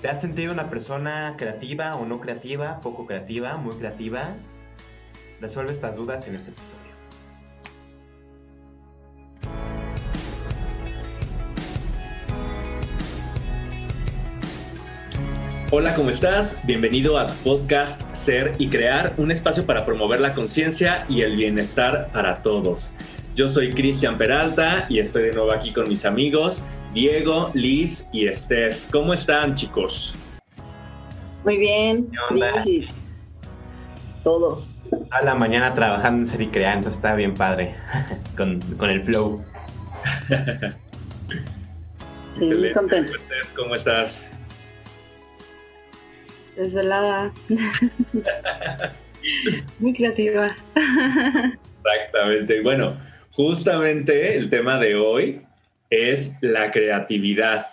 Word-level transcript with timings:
¿Te 0.00 0.08
has 0.08 0.22
sentido 0.22 0.50
una 0.50 0.70
persona 0.70 1.34
creativa 1.36 1.94
o 1.94 2.06
no 2.06 2.20
creativa, 2.20 2.80
poco 2.80 3.06
creativa, 3.06 3.58
muy 3.58 3.74
creativa? 3.76 4.34
Resuelve 5.42 5.72
estas 5.72 5.94
dudas 5.94 6.26
en 6.26 6.36
este 6.36 6.52
episodio. 6.52 6.80
Hola, 15.70 15.94
¿cómo 15.94 16.08
estás? 16.08 16.62
Bienvenido 16.64 17.18
a 17.18 17.26
podcast 17.44 18.00
Ser 18.14 18.52
y 18.56 18.70
Crear, 18.70 19.12
un 19.18 19.30
espacio 19.30 19.66
para 19.66 19.84
promover 19.84 20.22
la 20.22 20.32
conciencia 20.32 21.04
y 21.10 21.20
el 21.20 21.36
bienestar 21.36 22.08
para 22.10 22.40
todos. 22.40 22.94
Yo 23.34 23.48
soy 23.48 23.70
Cristian 23.70 24.16
Peralta 24.16 24.86
y 24.88 24.98
estoy 24.98 25.24
de 25.24 25.32
nuevo 25.32 25.52
aquí 25.52 25.74
con 25.74 25.90
mis 25.90 26.06
amigos 26.06 26.64
Diego, 26.92 27.50
Liz 27.54 28.08
y 28.12 28.26
Steph. 28.32 28.90
¿Cómo 28.90 29.14
están, 29.14 29.54
chicos? 29.54 30.14
Muy 31.44 31.56
bien. 31.58 32.10
Liz 32.30 32.66
y 32.66 32.88
todos. 34.24 34.78
A 35.10 35.24
la 35.24 35.34
mañana 35.34 35.72
trabajando 35.72 36.20
en 36.20 36.26
Ser 36.26 36.42
y 36.42 36.48
Crear, 36.48 36.76
entonces 36.76 36.96
está 36.96 37.14
bien 37.14 37.34
padre 37.34 37.74
con, 38.36 38.60
con 38.76 38.90
el 38.90 39.04
flow. 39.04 39.42
sí, 42.34 42.52
muy 42.54 42.72
contentos. 42.72 43.30
¿Cómo 43.56 43.74
estás? 43.74 44.30
desvelada, 46.56 47.32
muy 49.78 49.94
creativa. 49.94 50.54
Exactamente. 51.78 52.60
Bueno, 52.60 52.98
justamente 53.30 54.36
el 54.36 54.50
tema 54.50 54.78
de 54.78 54.94
hoy 54.94 55.42
es 55.90 56.36
la 56.40 56.70
creatividad, 56.70 57.66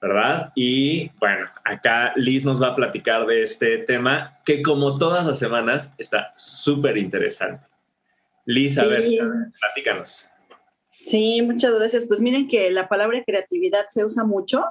¿verdad? 0.00 0.52
Y 0.54 1.10
bueno, 1.18 1.46
acá 1.64 2.12
Liz 2.16 2.44
nos 2.44 2.62
va 2.62 2.68
a 2.68 2.76
platicar 2.76 3.26
de 3.26 3.42
este 3.42 3.78
tema 3.78 4.38
que 4.44 4.62
como 4.62 4.96
todas 4.96 5.26
las 5.26 5.38
semanas 5.38 5.92
está 5.98 6.32
súper 6.36 6.96
interesante. 6.96 7.66
Liz, 8.46 8.78
a 8.78 8.86
ver, 8.86 9.04
platícanos. 9.60 10.28
Sí, 11.02 11.42
muchas 11.42 11.76
gracias. 11.78 12.06
Pues 12.06 12.20
miren 12.20 12.48
que 12.48 12.70
la 12.70 12.88
palabra 12.88 13.22
creatividad 13.24 13.86
se 13.88 14.04
usa 14.04 14.24
mucho, 14.24 14.64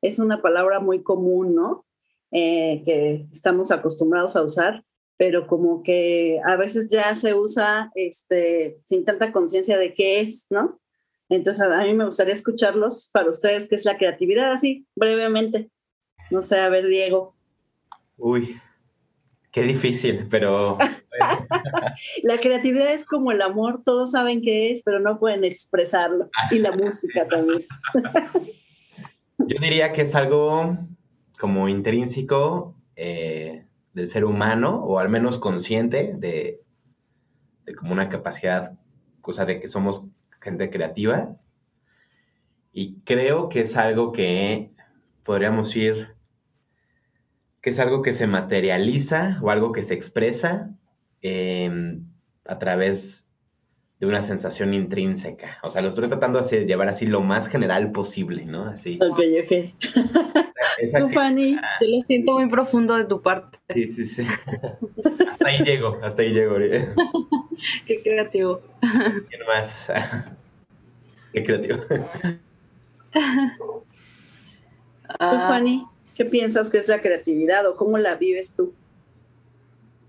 es 0.00 0.18
una 0.18 0.40
palabra 0.40 0.80
muy 0.80 1.02
común, 1.02 1.54
¿no? 1.54 1.86
Eh, 2.32 2.82
que 2.84 3.26
estamos 3.32 3.70
acostumbrados 3.70 4.36
a 4.36 4.42
usar, 4.42 4.84
pero 5.16 5.46
como 5.46 5.82
que 5.82 6.40
a 6.46 6.56
veces 6.56 6.88
ya 6.90 7.14
se 7.14 7.34
usa 7.34 7.90
este, 7.94 8.78
sin 8.86 9.04
tanta 9.04 9.32
conciencia 9.32 9.76
de 9.76 9.92
qué 9.92 10.20
es, 10.20 10.46
¿no? 10.48 10.79
Entonces 11.30 11.64
a 11.64 11.82
mí 11.84 11.94
me 11.94 12.04
gustaría 12.04 12.34
escucharlos 12.34 13.08
para 13.12 13.30
ustedes, 13.30 13.68
qué 13.68 13.76
es 13.76 13.84
la 13.84 13.96
creatividad, 13.96 14.52
así 14.52 14.86
brevemente. 14.96 15.70
No 16.30 16.42
sé, 16.42 16.58
a 16.58 16.68
ver, 16.68 16.86
Diego. 16.86 17.36
Uy, 18.16 18.60
qué 19.52 19.62
difícil, 19.62 20.26
pero... 20.28 20.76
la 22.24 22.38
creatividad 22.38 22.92
es 22.92 23.06
como 23.06 23.30
el 23.30 23.42
amor, 23.42 23.82
todos 23.84 24.10
saben 24.10 24.42
qué 24.42 24.72
es, 24.72 24.82
pero 24.82 24.98
no 24.98 25.20
pueden 25.20 25.44
expresarlo. 25.44 26.28
Y 26.50 26.58
la 26.58 26.72
música 26.72 27.26
también. 27.28 27.64
Yo 29.38 29.56
diría 29.60 29.92
que 29.92 30.02
es 30.02 30.14
algo 30.16 30.76
como 31.38 31.68
intrínseco 31.68 32.74
eh, 32.96 33.64
del 33.94 34.08
ser 34.08 34.24
humano, 34.24 34.84
o 34.84 34.98
al 34.98 35.08
menos 35.08 35.38
consciente 35.38 36.12
de, 36.16 36.60
como 37.78 37.92
una 37.92 38.08
capacidad, 38.08 38.72
cosa 39.20 39.44
de 39.44 39.60
que 39.60 39.68
somos 39.68 40.09
gente 40.40 40.70
creativa. 40.70 41.36
Y 42.72 43.00
creo 43.04 43.48
que 43.48 43.60
es 43.60 43.76
algo 43.76 44.12
que 44.12 44.70
podríamos 45.24 45.74
ir, 45.76 46.14
que 47.60 47.70
es 47.70 47.78
algo 47.78 48.02
que 48.02 48.12
se 48.12 48.26
materializa 48.26 49.38
o 49.42 49.50
algo 49.50 49.72
que 49.72 49.82
se 49.82 49.94
expresa 49.94 50.70
a 51.22 52.58
través 52.58 53.30
de 53.98 54.06
una 54.06 54.22
sensación 54.22 54.72
intrínseca. 54.72 55.58
O 55.62 55.70
sea, 55.70 55.82
lo 55.82 55.90
estoy 55.90 56.08
tratando 56.08 56.40
de 56.40 56.64
llevar 56.64 56.88
así 56.88 57.06
lo 57.06 57.20
más 57.20 57.48
general 57.48 57.92
posible, 57.92 58.46
¿no? 58.46 58.64
Así. 58.64 58.98
Ok, 59.02 59.20
ok. 59.44 60.44
Tú, 60.98 61.08
Fanny. 61.08 61.56
Yo 61.80 61.88
lo 61.88 62.00
siento 62.06 62.32
muy 62.32 62.48
profundo 62.48 62.96
de 62.96 63.04
tu 63.04 63.20
parte. 63.20 63.58
Sí, 63.74 63.86
sí, 63.88 64.04
sí. 64.04 64.26
hasta 65.28 65.48
ahí 65.48 65.58
llego, 65.64 65.98
hasta 66.02 66.22
ahí 66.22 66.32
llego. 66.32 66.56
Qué 67.86 68.02
creativo. 68.02 68.60
¿Quién 68.80 69.46
más? 69.46 69.88
Qué 71.32 71.44
creativo. 71.44 71.78
Tú, 73.12 73.84
ah. 75.18 75.46
Fanny, 75.48 75.86
¿qué 76.14 76.24
piensas 76.24 76.70
que 76.70 76.78
es 76.78 76.88
la 76.88 77.02
creatividad 77.02 77.66
o 77.66 77.76
cómo 77.76 77.98
la 77.98 78.14
vives 78.14 78.54
tú? 78.54 78.72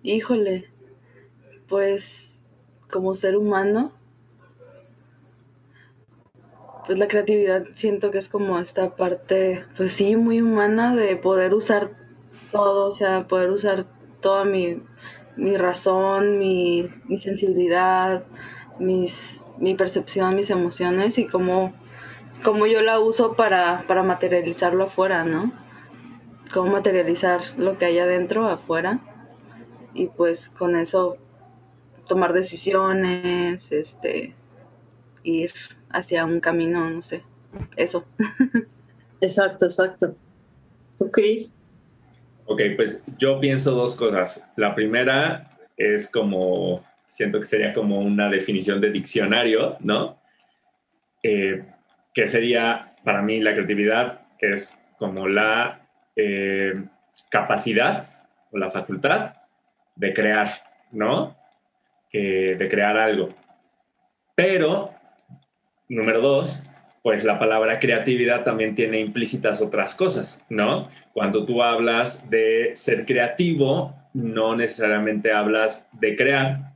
Híjole, 0.04 0.70
pues 1.68 2.42
como 2.90 3.16
ser 3.16 3.36
humano, 3.38 3.94
pues 6.86 6.98
la 6.98 7.08
creatividad 7.08 7.66
siento 7.76 8.12
que 8.12 8.18
es 8.18 8.30
como 8.30 8.60
esta 8.60 8.96
parte, 8.96 9.66
pues 9.78 9.94
sí, 9.94 10.16
muy 10.16 10.42
humana 10.42 10.96
de 10.96 11.16
poder 11.16 11.54
usar 11.54 11.92
todo, 12.52 12.88
o 12.88 12.92
sea, 12.92 13.28
poder 13.28 13.52
usar 13.52 13.86
toda 14.20 14.46
mi, 14.46 14.82
razón, 15.58 16.38
mi, 16.38 16.90
sensibilidad, 17.18 18.24
mis, 18.80 19.44
mi 19.58 19.76
percepción, 19.76 20.36
mis 20.36 20.50
emociones 20.50 21.18
y 21.18 21.28
cómo, 21.28 21.74
cómo 22.44 22.68
yo 22.68 22.82
la 22.82 23.00
uso 23.00 23.34
para, 23.34 23.86
para 23.88 24.04
materializarlo 24.04 24.86
afuera, 24.86 25.24
¿no? 25.24 25.54
Cómo 26.54 26.72
materializar 26.72 27.42
lo 27.58 27.78
que 27.78 27.86
hay 27.86 28.00
adentro, 28.00 28.48
afuera. 28.48 29.00
Y 29.94 30.08
pues 30.08 30.50
con 30.50 30.76
eso 30.76 31.18
tomar 32.08 32.34
decisiones, 32.34 33.72
este, 33.72 34.36
ir 35.24 35.54
hacia 35.94 36.26
un 36.26 36.40
camino, 36.40 36.90
no 36.90 37.02
sé, 37.02 37.24
eso. 37.76 38.06
Exacto, 39.22 39.66
exacto. 39.66 40.16
¿Tú, 40.98 41.12
Chris? 41.12 41.60
Ok, 42.46 42.62
pues 42.76 43.02
yo 43.18 43.40
pienso 43.40 43.72
dos 43.72 43.96
cosas. 43.96 44.44
La 44.58 44.74
primera 44.74 45.50
es 45.78 46.10
como, 46.10 46.84
siento 47.08 47.40
que 47.40 47.46
sería 47.46 47.72
como 47.74 48.00
una 48.00 48.30
definición 48.30 48.82
de 48.82 48.90
diccionario, 48.90 49.78
¿no? 49.82 50.20
Eh, 51.22 51.64
que 52.14 52.26
sería, 52.26 52.96
para 53.04 53.22
mí, 53.22 53.40
la 53.40 53.54
creatividad 53.54 54.22
es 54.40 54.78
como 54.98 55.28
la 55.28 55.88
eh, 56.16 56.74
capacidad 57.30 58.08
o 58.52 58.58
la 58.58 58.72
facultad 58.72 59.36
de 59.96 60.14
crear, 60.14 60.50
¿no? 60.92 61.40
de 62.12 62.68
crear 62.70 62.98
algo. 62.98 63.30
Pero 64.36 64.94
número 65.92 66.22
dos, 66.22 66.64
pues 67.04 67.24
la 67.24 67.38
palabra 67.38 67.80
creatividad 67.80 68.44
también 68.44 68.76
tiene 68.76 69.00
implícitas 69.00 69.62
otras 69.62 69.94
cosas, 69.94 70.40
¿no? 70.50 70.88
Cuando 71.14 71.46
tú 71.46 71.64
hablas 71.64 72.30
de 72.30 72.72
ser 72.76 73.06
creativo, 73.06 73.96
no 74.14 74.56
necesariamente 74.56 75.32
hablas 75.32 75.90
de 76.00 76.16
crear, 76.16 76.74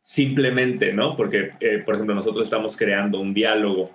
simplemente, 0.00 0.92
¿no? 0.92 1.16
Porque, 1.16 1.50
eh, 1.60 1.82
por 1.84 1.94
ejemplo, 1.94 2.14
nosotros 2.14 2.46
estamos 2.46 2.76
creando 2.76 3.20
un 3.20 3.34
diálogo. 3.34 3.90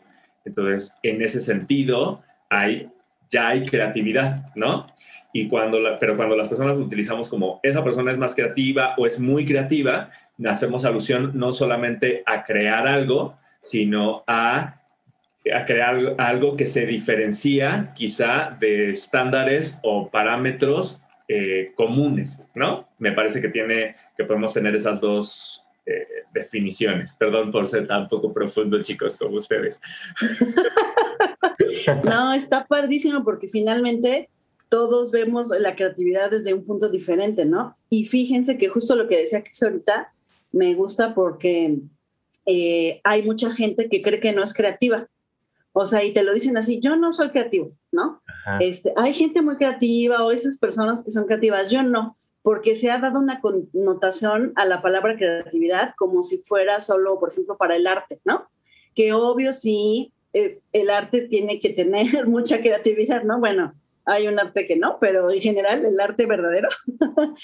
Entonces, 0.46 0.94
en 1.04 1.22
ese 1.22 1.40
sentido, 1.40 2.22
hay, 2.50 2.90
ya 3.30 3.50
hay 3.50 3.66
creatividad, 3.66 4.48
¿no? 4.56 4.88
Y 5.32 5.48
cuando 5.48 5.80
pero 6.00 6.18
cuando 6.18 6.36
las 6.36 6.48
personas 6.48 6.78
utilizamos 6.78 7.30
como 7.30 7.60
esa 7.62 7.84
persona 7.84 8.12
es 8.12 8.18
más 8.18 8.34
creativa 8.34 8.96
o 8.98 9.06
es 9.06 9.20
muy 9.20 9.46
creativa, 9.46 10.10
hacemos 10.46 10.86
alusión 10.86 11.32
no 11.36 11.52
solamente 11.52 12.24
a 12.26 12.44
crear 12.44 12.88
algo, 12.88 13.38
sino 13.60 14.24
a, 14.28 14.76
crear 15.66 16.16
algo 16.20 16.56
que 16.56 16.66
se 16.66 16.86
diferencia 16.86 17.92
quizá 17.96 18.56
de 18.60 18.92
estándares 18.92 19.80
o 19.82 20.10
parámetros 20.10 21.02
eh, 21.28 21.72
comunes, 21.76 22.44
¿no? 22.54 22.88
Me 23.00 23.14
parece 23.14 23.42
que 23.42 23.50
tiene, 23.50 23.96
que 24.16 24.26
podemos 24.26 24.54
tener 24.54 24.76
esas 24.76 25.02
dos 25.02 25.64
eh, 25.86 26.06
definiciones. 26.34 27.14
Perdón 27.14 27.50
por 27.50 27.66
ser 27.66 27.88
tan 27.88 28.08
poco 28.08 28.32
profundo, 28.32 28.84
chicos, 28.84 29.18
como 29.18 29.38
ustedes. 29.38 29.82
no, 32.04 32.34
está 32.34 32.68
padrísimo 32.68 33.24
porque 33.24 33.48
finalmente 33.48 34.30
todos 34.70 35.12
vemos 35.12 35.50
la 35.50 35.76
creatividad 35.76 36.30
desde 36.30 36.54
un 36.54 36.64
punto 36.64 36.90
diferente, 36.90 37.46
¿no? 37.46 37.76
Y 37.90 38.06
fíjense 38.06 38.58
que 38.58 38.70
justo 38.70 38.96
lo 38.96 39.08
que 39.08 39.18
decía 39.18 39.44
Chris 39.44 39.64
ahorita 39.64 40.14
me 40.52 40.76
gusta 40.76 41.16
porque 41.16 41.80
eh, 42.52 43.00
hay 43.04 43.22
mucha 43.22 43.54
gente 43.54 43.90
que 43.90 44.02
cree 44.02 44.20
que 44.20 44.34
no 44.34 44.42
es 44.42 44.56
creativa. 44.56 45.08
O 45.72 45.86
sea, 45.86 46.04
y 46.04 46.14
te 46.14 46.24
lo 46.24 46.34
dicen 46.34 46.58
así, 46.58 46.80
yo 46.80 46.96
no 46.96 47.14
soy 47.14 47.30
creativo, 47.30 47.70
¿no? 47.92 48.24
Este, 48.60 48.92
hay 48.98 49.14
gente 49.14 49.44
muy 49.44 49.56
creativa 49.56 50.26
o 50.26 50.32
esas 50.32 50.58
personas 50.58 51.04
que 51.06 51.12
son 51.12 51.26
creativas, 51.26 51.70
yo 51.72 51.84
no, 51.84 52.18
porque 52.42 52.76
se 52.76 52.90
ha 52.90 52.98
dado 52.98 53.20
una 53.20 53.40
connotación 53.40 54.52
a 54.56 54.66
la 54.66 54.82
palabra 54.82 55.16
creatividad 55.16 55.94
como 55.96 56.24
si 56.24 56.40
fuera 56.40 56.80
solo, 56.80 57.20
por 57.20 57.30
ejemplo, 57.32 57.56
para 57.56 57.76
el 57.76 57.86
arte, 57.86 58.20
¿no? 58.26 58.50
Que 58.96 59.14
obvio 59.14 59.54
sí, 59.54 60.12
eh, 60.34 60.60
el 60.74 60.90
arte 60.90 61.22
tiene 61.22 61.60
que 61.60 61.70
tener 61.70 62.08
mucha 62.28 62.62
creatividad, 62.62 63.22
¿no? 63.22 63.40
Bueno, 63.40 63.76
hay 64.10 64.28
un 64.28 64.40
arte 64.40 64.66
que 64.66 64.76
no, 64.76 64.98
pero 65.00 65.30
en 65.30 65.40
general 65.40 65.86
el 65.86 66.00
arte 66.00 66.26
verdadero 66.26 66.70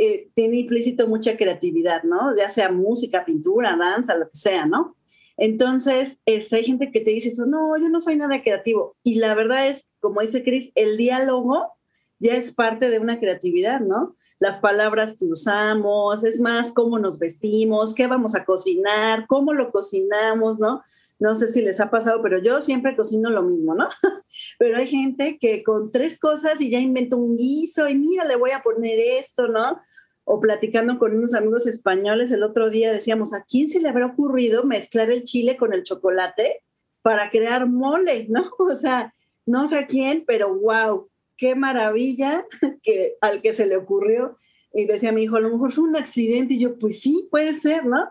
eh, 0.00 0.28
tiene 0.34 0.58
implícito 0.58 1.06
mucha 1.06 1.36
creatividad, 1.36 2.02
¿no? 2.02 2.36
Ya 2.36 2.50
sea 2.50 2.70
música, 2.70 3.24
pintura, 3.24 3.76
danza, 3.76 4.16
lo 4.16 4.28
que 4.28 4.36
sea, 4.36 4.66
¿no? 4.66 4.96
Entonces, 5.36 6.20
este, 6.26 6.56
hay 6.56 6.64
gente 6.64 6.90
que 6.90 7.00
te 7.00 7.10
dice 7.10 7.28
eso, 7.28 7.46
no, 7.46 7.76
yo 7.76 7.88
no 7.88 8.00
soy 8.00 8.16
nada 8.16 8.42
creativo. 8.42 8.96
Y 9.02 9.16
la 9.16 9.34
verdad 9.34 9.68
es, 9.68 9.88
como 10.00 10.20
dice 10.20 10.44
Cris, 10.44 10.72
el 10.74 10.96
diálogo 10.96 11.72
ya 12.18 12.34
es 12.34 12.54
parte 12.54 12.90
de 12.90 12.98
una 12.98 13.18
creatividad, 13.18 13.80
¿no? 13.80 14.16
Las 14.38 14.58
palabras 14.58 15.16
que 15.18 15.26
usamos, 15.26 16.24
es 16.24 16.40
más, 16.40 16.72
cómo 16.72 16.98
nos 16.98 17.18
vestimos, 17.18 17.94
qué 17.94 18.06
vamos 18.06 18.34
a 18.34 18.44
cocinar, 18.44 19.26
cómo 19.26 19.52
lo 19.52 19.70
cocinamos, 19.70 20.58
¿no? 20.58 20.82
No 21.18 21.34
sé 21.34 21.48
si 21.48 21.62
les 21.62 21.80
ha 21.80 21.90
pasado, 21.90 22.20
pero 22.22 22.42
yo 22.42 22.60
siempre 22.60 22.96
cocino 22.96 23.30
lo 23.30 23.42
mismo, 23.42 23.74
¿no? 23.74 23.86
Pero 24.58 24.78
hay 24.78 24.86
gente 24.86 25.38
que 25.38 25.62
con 25.62 25.92
tres 25.92 26.18
cosas 26.18 26.60
y 26.60 26.70
ya 26.70 26.80
inventó 26.80 27.16
un 27.16 27.36
guiso 27.36 27.88
y 27.88 27.94
mira, 27.94 28.24
le 28.24 28.36
voy 28.36 28.50
a 28.50 28.62
poner 28.62 28.98
esto, 28.98 29.46
¿no? 29.46 29.80
O 30.24 30.40
platicando 30.40 30.98
con 30.98 31.16
unos 31.16 31.34
amigos 31.34 31.66
españoles 31.66 32.32
el 32.32 32.42
otro 32.42 32.68
día 32.68 32.92
decíamos, 32.92 33.32
¿a 33.32 33.44
quién 33.44 33.70
se 33.70 33.80
le 33.80 33.88
habrá 33.88 34.06
ocurrido 34.06 34.64
mezclar 34.64 35.10
el 35.10 35.22
chile 35.22 35.56
con 35.56 35.72
el 35.72 35.84
chocolate 35.84 36.62
para 37.02 37.30
crear 37.30 37.68
mole, 37.68 38.26
¿no? 38.30 38.50
O 38.58 38.74
sea, 38.74 39.14
no 39.46 39.68
sé 39.68 39.78
a 39.78 39.86
quién, 39.86 40.24
pero 40.26 40.58
wow, 40.58 41.08
qué 41.36 41.54
maravilla 41.54 42.44
que 42.82 43.16
al 43.20 43.40
que 43.40 43.52
se 43.52 43.66
le 43.66 43.76
ocurrió. 43.76 44.36
Y 44.72 44.86
decía 44.86 45.12
mi 45.12 45.22
hijo, 45.22 45.36
a 45.36 45.40
lo 45.40 45.50
mejor 45.50 45.70
fue 45.70 45.84
un 45.84 45.96
accidente. 45.96 46.54
Y 46.54 46.58
yo, 46.58 46.78
pues 46.78 47.00
sí, 47.00 47.28
puede 47.30 47.54
ser, 47.54 47.86
¿no? 47.86 48.08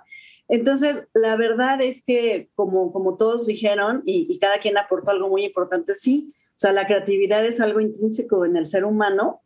Entonces, 0.47 1.07
la 1.13 1.35
verdad 1.35 1.81
es 1.81 2.03
que, 2.05 2.49
como, 2.55 2.91
como 2.91 3.15
todos 3.15 3.47
dijeron, 3.47 4.03
y, 4.05 4.37
cada 4.39 4.59
quien 4.59 4.77
aportó 4.77 5.11
algo 5.11 5.29
muy 5.29 5.45
importante, 5.45 5.95
sí, 5.95 6.33
o 6.49 6.55
sea, 6.57 6.73
la 6.73 6.85
creatividad 6.85 7.45
es 7.45 7.61
algo 7.61 7.79
intrínseco 7.79 8.45
en 8.45 8.57
el 8.57 8.67
ser 8.67 8.85
humano 8.85 9.41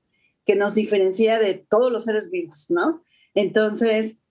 que 0.45 0.55
nos 0.55 0.75
diferencia 0.75 1.39
de 1.39 1.55
todos 1.55 1.91
los 1.91 2.05
seres 2.05 2.29
vivos, 2.29 2.67
¿no? 2.69 3.03
Entonces, 3.33 4.21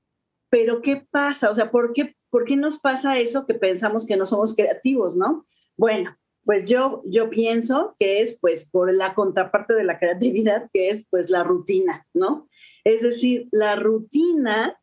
pero 0.50 0.82
¿qué 0.82 1.06
pasa? 1.10 1.50
O 1.50 1.54
sea, 1.54 1.70
¿por 1.70 1.92
qué, 1.92 2.16
¿por 2.30 2.44
qué 2.44 2.56
nos 2.56 2.78
pasa 2.78 3.18
eso 3.18 3.46
que 3.46 3.54
pensamos 3.54 4.06
que 4.06 4.16
no 4.16 4.26
somos 4.26 4.56
creativos, 4.56 5.16
¿no? 5.16 5.46
Bueno, 5.76 6.16
pues 6.44 6.68
yo, 6.70 7.02
yo 7.04 7.28
pienso 7.28 7.96
que 7.98 8.20
es 8.22 8.38
pues 8.40 8.68
por 8.70 8.94
la 8.94 9.14
contraparte 9.14 9.74
de 9.74 9.84
la 9.84 9.98
creatividad, 9.98 10.70
que 10.72 10.88
es 10.88 11.08
pues 11.10 11.28
la 11.28 11.42
rutina, 11.42 12.06
¿no? 12.14 12.48
Es 12.84 13.02
decir, 13.02 13.48
la 13.50 13.74
rutina 13.74 14.78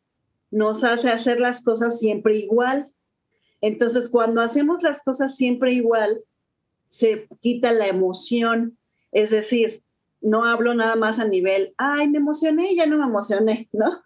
nos 0.54 0.84
hace 0.84 1.10
hacer 1.10 1.40
las 1.40 1.64
cosas 1.64 1.98
siempre 1.98 2.38
igual. 2.38 2.86
Entonces, 3.60 4.08
cuando 4.08 4.40
hacemos 4.40 4.84
las 4.84 5.02
cosas 5.02 5.36
siempre 5.36 5.72
igual, 5.72 6.20
se 6.88 7.26
quita 7.40 7.72
la 7.72 7.88
emoción. 7.88 8.78
Es 9.10 9.30
decir, 9.30 9.82
no 10.20 10.44
hablo 10.44 10.72
nada 10.74 10.94
más 10.94 11.18
a 11.18 11.24
nivel, 11.24 11.74
ay, 11.76 12.08
me 12.08 12.18
emocioné, 12.18 12.72
ya 12.72 12.86
no 12.86 12.98
me 12.98 13.04
emocioné, 13.04 13.68
¿no? 13.72 14.00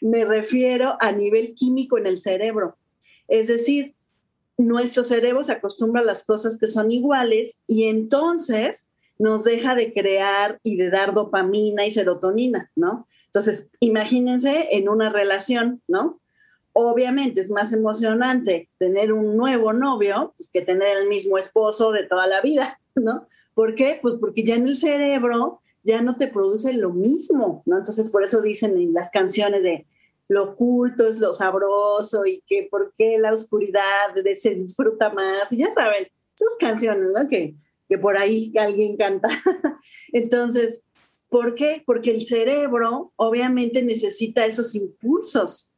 me 0.00 0.24
refiero 0.24 0.96
a 0.98 1.12
nivel 1.12 1.52
químico 1.54 1.98
en 1.98 2.06
el 2.06 2.16
cerebro. 2.16 2.78
Es 3.28 3.48
decir, 3.48 3.94
nuestro 4.56 5.04
cerebro 5.04 5.44
se 5.44 5.52
acostumbra 5.52 6.00
a 6.00 6.06
las 6.06 6.24
cosas 6.24 6.56
que 6.56 6.68
son 6.68 6.90
iguales 6.90 7.58
y 7.66 7.84
entonces 7.84 8.88
nos 9.18 9.44
deja 9.44 9.74
de 9.74 9.92
crear 9.92 10.58
y 10.62 10.76
de 10.76 10.88
dar 10.88 11.12
dopamina 11.12 11.84
y 11.84 11.90
serotonina, 11.90 12.70
¿no? 12.74 13.06
Entonces, 13.36 13.68
imagínense 13.80 14.68
en 14.70 14.88
una 14.88 15.10
relación, 15.12 15.82
¿no? 15.88 16.22
Obviamente 16.72 17.42
es 17.42 17.50
más 17.50 17.70
emocionante 17.74 18.70
tener 18.78 19.12
un 19.12 19.36
nuevo 19.36 19.74
novio 19.74 20.32
pues, 20.38 20.48
que 20.50 20.62
tener 20.62 20.96
el 20.96 21.06
mismo 21.06 21.36
esposo 21.36 21.92
de 21.92 22.04
toda 22.04 22.26
la 22.26 22.40
vida, 22.40 22.80
¿no? 22.94 23.28
¿Por 23.52 23.74
qué? 23.74 23.98
Pues 24.00 24.14
porque 24.18 24.42
ya 24.42 24.54
en 24.54 24.68
el 24.68 24.74
cerebro 24.74 25.60
ya 25.82 26.00
no 26.00 26.16
te 26.16 26.28
produce 26.28 26.72
lo 26.72 26.94
mismo, 26.94 27.62
¿no? 27.66 27.76
Entonces, 27.76 28.10
por 28.10 28.24
eso 28.24 28.40
dicen 28.40 28.78
en 28.78 28.94
las 28.94 29.10
canciones 29.10 29.64
de 29.64 29.86
lo 30.28 30.52
oculto 30.52 31.06
es 31.06 31.20
lo 31.20 31.34
sabroso 31.34 32.24
y 32.24 32.42
que 32.46 32.68
por 32.70 32.94
qué 32.96 33.18
la 33.18 33.32
oscuridad 33.32 34.14
se 34.34 34.54
disfruta 34.54 35.10
más, 35.10 35.52
y 35.52 35.58
ya 35.58 35.74
saben, 35.74 36.04
esas 36.34 36.56
canciones, 36.58 37.10
¿no? 37.14 37.28
Que, 37.28 37.54
que 37.86 37.98
por 37.98 38.16
ahí 38.16 38.54
alguien 38.56 38.96
canta. 38.96 39.28
Entonces, 40.14 40.85
¿por 41.36 41.54
qué? 41.54 41.82
Porque 41.84 42.12
el 42.12 42.24
cerebro 42.24 43.12
obviamente 43.16 43.82
necesita 43.82 44.46
esos 44.46 44.74
impulsos. 44.74 45.70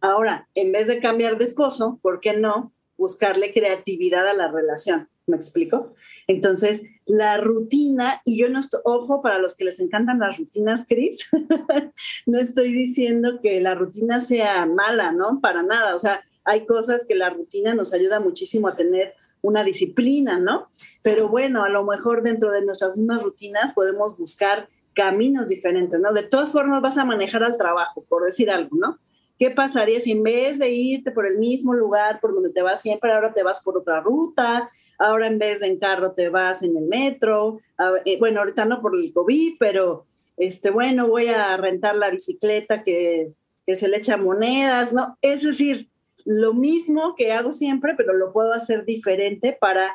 Ahora, 0.00 0.48
en 0.56 0.72
vez 0.72 0.88
de 0.88 0.98
cambiar 0.98 1.38
de 1.38 1.44
esposo, 1.44 2.00
¿por 2.02 2.18
qué 2.18 2.36
no 2.36 2.72
buscarle 2.96 3.52
creatividad 3.52 4.26
a 4.26 4.34
la 4.34 4.50
relación? 4.50 5.08
¿Me 5.28 5.36
explico? 5.36 5.94
Entonces, 6.26 6.90
la 7.04 7.36
rutina, 7.36 8.20
y 8.24 8.36
yo 8.36 8.48
no 8.48 8.58
estoy, 8.58 8.80
ojo, 8.82 9.22
para 9.22 9.38
los 9.38 9.54
que 9.54 9.62
les 9.62 9.78
encantan 9.78 10.18
las 10.18 10.38
rutinas, 10.38 10.86
Cris, 10.88 11.30
no 12.26 12.40
estoy 12.40 12.72
diciendo 12.72 13.38
que 13.40 13.60
la 13.60 13.76
rutina 13.76 14.18
sea 14.20 14.66
mala, 14.66 15.12
¿no? 15.12 15.40
Para 15.40 15.62
nada. 15.62 15.94
O 15.94 16.00
sea, 16.00 16.24
hay 16.44 16.66
cosas 16.66 17.06
que 17.06 17.14
la 17.14 17.30
rutina 17.30 17.76
nos 17.76 17.94
ayuda 17.94 18.18
muchísimo 18.18 18.66
a 18.66 18.74
tener 18.74 19.14
una 19.40 19.62
disciplina, 19.62 20.40
¿no? 20.40 20.66
Pero 21.02 21.28
bueno, 21.28 21.62
a 21.62 21.68
lo 21.68 21.84
mejor 21.84 22.24
dentro 22.24 22.50
de 22.50 22.64
nuestras 22.64 22.96
mismas 22.96 23.22
rutinas 23.22 23.72
podemos 23.72 24.18
buscar 24.18 24.68
caminos 24.96 25.48
diferentes, 25.48 26.00
¿no? 26.00 26.12
De 26.12 26.24
todas 26.24 26.50
formas 26.50 26.82
vas 26.82 26.98
a 26.98 27.04
manejar 27.04 27.44
al 27.44 27.56
trabajo, 27.56 28.04
por 28.08 28.24
decir 28.24 28.50
algo, 28.50 28.76
¿no? 28.76 28.98
¿Qué 29.38 29.50
pasaría 29.50 30.00
si 30.00 30.10
en 30.12 30.24
vez 30.24 30.58
de 30.58 30.70
irte 30.70 31.12
por 31.12 31.26
el 31.26 31.38
mismo 31.38 31.74
lugar 31.74 32.18
por 32.20 32.34
donde 32.34 32.50
te 32.50 32.62
vas 32.62 32.80
siempre, 32.80 33.12
ahora 33.12 33.32
te 33.32 33.44
vas 33.44 33.62
por 33.62 33.76
otra 33.76 34.00
ruta? 34.00 34.68
ahora 34.98 35.26
en 35.26 35.38
vez 35.38 35.60
de 35.60 35.68
en 35.68 35.78
carro 35.78 36.12
te 36.12 36.28
vas 36.28 36.62
en 36.62 36.76
el 36.76 36.84
metro, 36.84 37.60
eh, 38.04 38.18
bueno, 38.18 38.40
ahorita 38.40 38.64
no 38.64 38.80
por 38.80 38.94
el 38.96 39.12
COVID, 39.12 39.56
pero 39.58 40.06
este, 40.36 40.70
bueno, 40.70 41.08
voy 41.08 41.28
a 41.28 41.56
rentar 41.56 41.96
la 41.96 42.10
bicicleta 42.10 42.82
que, 42.82 43.32
que 43.66 43.76
se 43.76 43.88
le 43.88 43.98
echa 43.98 44.16
monedas, 44.16 44.92
¿no? 44.92 45.16
Es 45.22 45.42
decir, 45.42 45.88
lo 46.24 46.54
mismo 46.54 47.14
que 47.16 47.32
hago 47.32 47.52
siempre, 47.52 47.94
pero 47.96 48.12
lo 48.12 48.32
puedo 48.32 48.52
hacer 48.52 48.84
diferente 48.84 49.56
para 49.58 49.94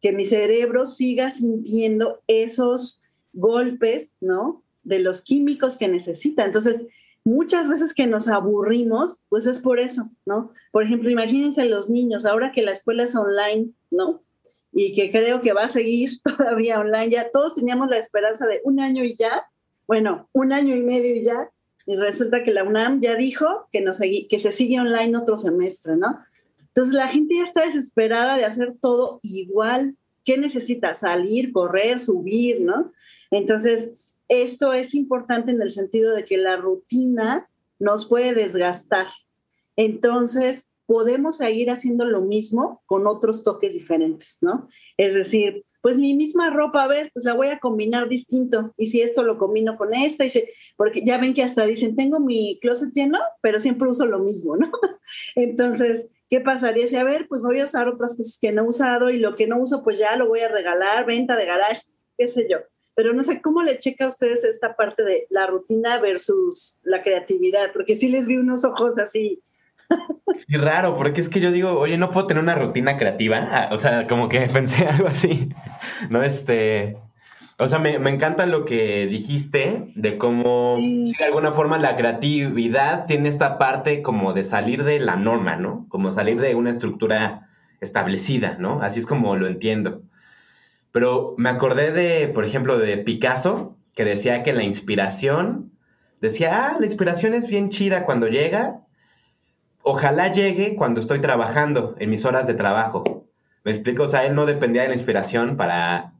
que 0.00 0.12
mi 0.12 0.24
cerebro 0.24 0.86
siga 0.86 1.30
sintiendo 1.30 2.20
esos 2.26 3.01
golpes, 3.32 4.16
¿no? 4.20 4.62
De 4.82 4.98
los 4.98 5.22
químicos 5.22 5.76
que 5.76 5.88
necesita. 5.88 6.44
Entonces, 6.44 6.86
muchas 7.24 7.68
veces 7.68 7.94
que 7.94 8.06
nos 8.06 8.28
aburrimos, 8.28 9.20
pues 9.28 9.46
es 9.46 9.58
por 9.58 9.78
eso, 9.78 10.10
¿no? 10.26 10.52
Por 10.72 10.82
ejemplo, 10.82 11.10
imagínense 11.10 11.64
los 11.64 11.90
niños, 11.90 12.26
ahora 12.26 12.52
que 12.52 12.62
la 12.62 12.72
escuela 12.72 13.04
es 13.04 13.14
online, 13.14 13.70
¿no? 13.90 14.22
y 14.72 14.94
que 14.94 15.12
creo 15.12 15.40
que 15.40 15.52
va 15.52 15.64
a 15.64 15.68
seguir 15.68 16.10
todavía 16.24 16.80
online. 16.80 17.10
Ya 17.10 17.30
todos 17.30 17.54
teníamos 17.54 17.88
la 17.88 17.98
esperanza 17.98 18.46
de 18.46 18.60
un 18.64 18.80
año 18.80 19.04
y 19.04 19.16
ya, 19.16 19.44
bueno, 19.86 20.28
un 20.32 20.52
año 20.52 20.74
y 20.74 20.82
medio 20.82 21.14
y 21.14 21.22
ya, 21.22 21.50
y 21.86 21.96
resulta 21.96 22.44
que 22.44 22.54
la 22.54 22.64
UNAM 22.64 23.00
ya 23.00 23.16
dijo 23.16 23.68
que, 23.72 23.82
que 24.28 24.38
se 24.38 24.52
sigue 24.52 24.80
online 24.80 25.16
otro 25.16 25.36
semestre, 25.36 25.96
¿no? 25.96 26.18
Entonces 26.60 26.94
la 26.94 27.08
gente 27.08 27.34
ya 27.34 27.42
está 27.42 27.64
desesperada 27.64 28.36
de 28.36 28.44
hacer 28.44 28.74
todo 28.80 29.20
igual. 29.22 29.96
¿Qué 30.24 30.38
necesita? 30.38 30.94
Salir, 30.94 31.52
correr, 31.52 31.98
subir, 31.98 32.60
¿no? 32.60 32.92
Entonces, 33.32 34.14
esto 34.28 34.72
es 34.72 34.94
importante 34.94 35.50
en 35.50 35.60
el 35.60 35.70
sentido 35.70 36.14
de 36.14 36.24
que 36.24 36.38
la 36.38 36.56
rutina 36.56 37.50
nos 37.80 38.06
puede 38.06 38.34
desgastar. 38.34 39.08
Entonces, 39.74 40.70
podemos 40.86 41.38
seguir 41.38 41.70
haciendo 41.70 42.04
lo 42.04 42.20
mismo 42.20 42.82
con 42.86 43.06
otros 43.06 43.42
toques 43.42 43.74
diferentes, 43.74 44.38
¿no? 44.40 44.68
Es 44.96 45.14
decir, 45.14 45.64
pues 45.80 45.98
mi 45.98 46.14
misma 46.14 46.50
ropa, 46.50 46.84
a 46.84 46.86
ver, 46.86 47.10
pues 47.12 47.24
la 47.24 47.34
voy 47.34 47.48
a 47.48 47.58
combinar 47.58 48.08
distinto. 48.08 48.72
Y 48.76 48.86
si 48.86 49.02
esto 49.02 49.22
lo 49.22 49.36
combino 49.36 49.76
con 49.76 49.94
esta, 49.94 50.24
y 50.24 50.30
porque 50.76 51.02
ya 51.04 51.18
ven 51.18 51.34
que 51.34 51.42
hasta 51.42 51.64
dicen, 51.64 51.96
tengo 51.96 52.20
mi 52.20 52.58
closet 52.60 52.92
lleno, 52.92 53.18
pero 53.40 53.58
siempre 53.58 53.88
uso 53.88 54.06
lo 54.06 54.20
mismo, 54.20 54.56
¿no? 54.56 54.70
Entonces, 55.34 56.08
¿qué 56.30 56.40
pasaría 56.40 56.86
si, 56.86 56.96
a 56.96 57.04
ver, 57.04 57.26
pues 57.28 57.42
voy 57.42 57.60
a 57.60 57.64
usar 57.64 57.88
otras 57.88 58.16
cosas 58.16 58.38
que 58.40 58.52
no 58.52 58.62
he 58.62 58.68
usado 58.68 59.10
y 59.10 59.18
lo 59.18 59.34
que 59.34 59.48
no 59.48 59.58
uso, 59.58 59.82
pues 59.82 59.98
ya 59.98 60.14
lo 60.16 60.28
voy 60.28 60.40
a 60.40 60.48
regalar, 60.48 61.04
venta 61.04 61.36
de 61.36 61.46
garage, 61.46 61.82
qué 62.16 62.28
sé 62.28 62.46
yo. 62.48 62.58
Pero 62.94 63.12
no 63.12 63.22
sé 63.22 63.40
cómo 63.40 63.62
le 63.62 63.78
checa 63.78 64.04
a 64.04 64.08
ustedes 64.08 64.44
esta 64.44 64.76
parte 64.76 65.02
de 65.02 65.26
la 65.30 65.46
rutina 65.46 65.98
versus 65.98 66.78
la 66.82 67.02
creatividad, 67.02 67.72
porque 67.72 67.94
sí 67.94 68.08
les 68.08 68.26
vi 68.26 68.36
unos 68.36 68.64
ojos 68.64 68.98
así 68.98 69.42
Sí, 70.38 70.56
raro, 70.56 70.96
porque 70.96 71.20
es 71.20 71.28
que 71.28 71.40
yo 71.40 71.52
digo, 71.52 71.78
oye, 71.78 71.98
no 71.98 72.10
puedo 72.10 72.26
tener 72.26 72.42
una 72.42 72.54
rutina 72.54 72.96
creativa. 72.96 73.48
Ah, 73.50 73.68
o 73.72 73.76
sea, 73.76 74.06
como 74.06 74.28
que 74.28 74.40
pensé 74.52 74.86
algo 74.86 75.08
así. 75.08 75.50
No, 76.08 76.22
este. 76.22 76.96
O 77.58 77.68
sea, 77.68 77.78
me, 77.78 77.94
encanta 77.94 78.46
lo 78.46 78.64
que 78.64 79.06
dijiste 79.06 79.92
de 79.94 80.18
cómo, 80.18 80.78
de 80.78 81.24
alguna 81.24 81.52
forma, 81.52 81.78
la 81.78 81.96
creatividad 81.96 83.06
tiene 83.06 83.28
esta 83.28 83.56
parte 83.56 84.02
como 84.02 84.32
de 84.32 84.42
salir 84.42 84.82
de 84.82 84.98
la 84.98 85.14
norma, 85.14 85.56
¿no? 85.56 85.86
Como 85.88 86.10
salir 86.10 86.40
de 86.40 86.56
una 86.56 86.70
estructura 86.70 87.50
establecida, 87.80 88.56
¿no? 88.58 88.82
Así 88.82 88.98
es 88.98 89.06
como 89.06 89.36
lo 89.36 89.46
entiendo. 89.46 90.02
Pero 90.92 91.34
me 91.38 91.48
acordé 91.48 91.90
de, 91.90 92.28
por 92.28 92.44
ejemplo, 92.44 92.78
de 92.78 92.98
Picasso, 92.98 93.76
que 93.96 94.04
decía 94.04 94.42
que 94.42 94.52
la 94.52 94.62
inspiración, 94.62 95.72
decía, 96.20 96.68
ah, 96.68 96.76
la 96.78 96.86
inspiración 96.86 97.34
es 97.34 97.46
bien 97.46 97.70
chida 97.70 98.04
cuando 98.04 98.28
llega, 98.28 98.82
ojalá 99.82 100.28
llegue 100.28 100.76
cuando 100.76 101.00
estoy 101.00 101.20
trabajando, 101.20 101.96
en 101.98 102.10
mis 102.10 102.24
horas 102.24 102.46
de 102.46 102.54
trabajo. 102.54 103.26
¿Me 103.64 103.72
explico? 103.72 104.04
O 104.04 104.08
sea, 104.08 104.24
él 104.26 104.34
no 104.34 104.46
dependía 104.46 104.82
de 104.82 104.88
la 104.88 104.94
inspiración 104.94 105.56
para 105.56 106.14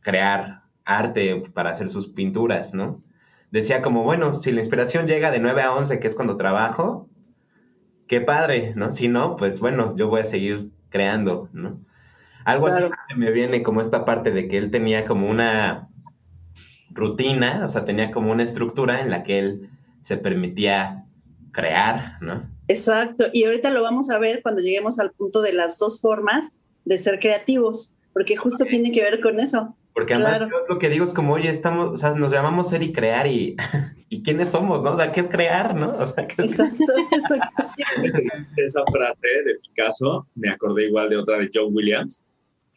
crear 0.00 0.62
arte 0.84 1.42
para 1.52 1.70
hacer 1.70 1.90
sus 1.90 2.08
pinturas, 2.08 2.72
¿no? 2.72 3.02
Decía 3.50 3.82
como, 3.82 4.04
bueno, 4.04 4.34
si 4.34 4.52
la 4.52 4.60
inspiración 4.60 5.06
llega 5.06 5.30
de 5.30 5.40
9 5.40 5.62
a 5.62 5.74
11, 5.74 6.00
que 6.00 6.08
es 6.08 6.14
cuando 6.14 6.36
trabajo, 6.36 7.08
qué 8.06 8.20
padre, 8.20 8.72
¿no? 8.76 8.92
Si 8.92 9.08
no, 9.08 9.36
pues 9.36 9.60
bueno, 9.60 9.94
yo 9.96 10.08
voy 10.08 10.20
a 10.20 10.24
seguir 10.24 10.70
creando, 10.88 11.48
¿no? 11.52 11.80
Algo 12.46 12.68
así 12.68 12.84
me 13.16 13.32
viene 13.32 13.64
como 13.64 13.80
esta 13.80 14.04
parte 14.04 14.30
de 14.30 14.46
que 14.46 14.56
él 14.56 14.70
tenía 14.70 15.04
como 15.04 15.28
una 15.28 15.88
rutina, 16.90 17.62
o 17.64 17.68
sea, 17.68 17.84
tenía 17.84 18.12
como 18.12 18.30
una 18.30 18.44
estructura 18.44 19.00
en 19.00 19.10
la 19.10 19.24
que 19.24 19.40
él 19.40 19.70
se 20.02 20.16
permitía 20.16 21.04
crear, 21.50 22.22
¿no? 22.22 22.48
Exacto, 22.68 23.24
y 23.32 23.44
ahorita 23.44 23.70
lo 23.70 23.82
vamos 23.82 24.10
a 24.10 24.18
ver 24.18 24.42
cuando 24.42 24.60
lleguemos 24.60 25.00
al 25.00 25.10
punto 25.10 25.42
de 25.42 25.54
las 25.54 25.76
dos 25.80 26.00
formas 26.00 26.56
de 26.84 26.98
ser 26.98 27.18
creativos, 27.18 27.96
porque 28.12 28.36
justo 28.36 28.64
tiene 28.64 28.92
que 28.92 29.02
ver 29.02 29.20
con 29.20 29.40
eso. 29.40 29.76
Porque 29.92 30.14
además 30.14 30.48
lo 30.68 30.78
que 30.78 30.88
digo 30.88 31.04
es 31.04 31.12
como, 31.12 31.32
oye, 31.32 31.48
estamos, 31.48 31.94
o 31.94 31.96
sea, 31.96 32.14
nos 32.14 32.30
llamamos 32.30 32.68
ser 32.68 32.82
y 32.84 32.92
crear 32.92 33.26
y, 33.26 33.56
y 34.08 34.22
quiénes 34.22 34.50
somos, 34.50 34.84
¿no? 34.84 34.92
O 34.92 34.96
sea, 34.96 35.10
¿qué 35.10 35.20
es 35.20 35.28
crear, 35.28 35.74
no? 35.74 35.96
O 35.98 36.06
sea, 36.06 36.28
¿qué 36.28 36.42
Exacto, 36.42 36.84
exacto. 37.10 37.64
Esa 38.56 38.84
frase 38.92 39.26
de 39.44 39.54
Picasso, 39.56 40.28
me 40.36 40.50
acordé 40.50 40.86
igual 40.86 41.10
de 41.10 41.16
otra 41.16 41.38
de 41.38 41.50
John 41.52 41.74
Williams, 41.74 42.22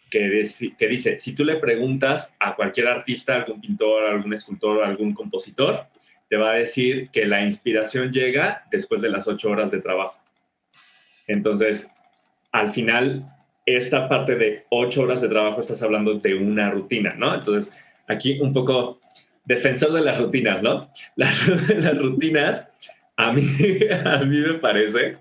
que, 0.10 0.44
que 0.78 0.88
dice, 0.88 1.20
si 1.20 1.34
tú 1.34 1.44
le 1.44 1.58
preguntas 1.58 2.36
a 2.40 2.56
cualquier 2.56 2.88
artista, 2.88 3.36
algún 3.36 3.62
pintor, 3.62 4.06
algún 4.06 4.34
escultor, 4.34 4.84
algún 4.84 5.14
compositor, 5.14 5.88
te 6.30 6.38
va 6.38 6.52
a 6.52 6.56
decir 6.56 7.10
que 7.12 7.26
la 7.26 7.42
inspiración 7.42 8.12
llega 8.12 8.66
después 8.72 9.02
de 9.02 9.10
las 9.10 9.28
ocho 9.28 9.50
horas 9.50 9.72
de 9.72 9.82
trabajo. 9.82 10.18
Entonces, 11.28 11.90
al 12.52 12.70
final, 12.70 13.26
esta 13.66 14.08
parte 14.08 14.36
de 14.36 14.66
ocho 14.70 15.04
horas 15.04 15.22
de 15.22 15.28
trabajo 15.28 15.60
estás 15.60 15.82
hablando 15.82 16.16
de 16.16 16.36
una 16.36 16.70
rutina, 16.70 17.14
¿no? 17.16 17.36
Entonces, 17.36 17.74
aquí 18.08 18.40
un 18.42 18.54
poco 18.54 19.00
defensor 19.46 19.92
de 19.94 20.02
las 20.02 20.20
rutinas, 20.20 20.62
¿no? 20.62 20.90
Las, 21.16 21.48
las 21.70 21.98
rutinas, 21.98 22.68
a 23.20 23.34
mí, 23.34 23.44
a 24.06 24.20
mí 24.20 24.38
me 24.40 24.54
parece 24.56 25.18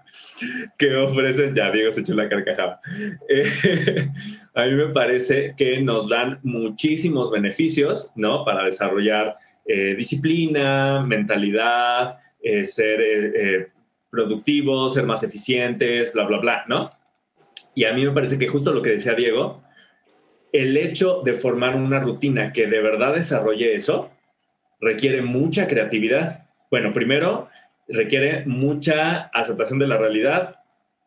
que 0.79 0.95
ofrecen, 0.95 1.55
ya 1.55 1.71
Diego 1.71 1.91
se 1.91 2.01
echó 2.03 2.15
la 2.15 2.29
carcajada, 2.29 2.81
eh, 3.29 4.11
a 4.59 4.67
mí 4.67 4.75
me 4.75 4.89
parece 4.89 5.55
que 5.57 5.81
nos 5.81 6.09
dan 6.09 6.41
muchísimos 6.43 7.31
beneficios, 7.31 8.11
¿no? 8.17 8.45
Para 8.45 8.65
desarrollar 8.65 9.37
eh, 9.65 9.95
disciplina, 9.97 11.01
mentalidad, 11.07 12.19
eh, 12.43 12.65
ser 12.65 13.01
eh, 13.01 13.69
productivos, 14.11 14.95
ser 14.95 15.05
más 15.05 15.23
eficientes, 15.23 16.13
bla, 16.13 16.25
bla, 16.25 16.39
bla, 16.39 16.65
¿no? 16.67 16.91
Y 17.73 17.85
a 17.85 17.93
mí 17.93 18.05
me 18.05 18.11
parece 18.11 18.37
que 18.37 18.49
justo 18.49 18.73
lo 18.73 18.83
que 18.83 18.91
decía 18.91 19.15
Diego, 19.15 19.63
el 20.53 20.77
hecho 20.77 21.23
de 21.25 21.35
formar 21.35 21.77
una 21.77 22.01
rutina 22.01 22.53
que 22.53 22.67
de 22.67 22.81
verdad 22.81 23.15
desarrolle 23.15 23.77
eso 23.77 24.11
requiere 24.81 25.23
mucha 25.23 25.69
creatividad. 25.69 26.49
Bueno, 26.69 26.93
primero 26.93 27.49
requiere 27.87 28.45
mucha 28.45 29.31
aceptación 29.33 29.79
de 29.79 29.87
la 29.87 29.99
realidad, 29.99 30.57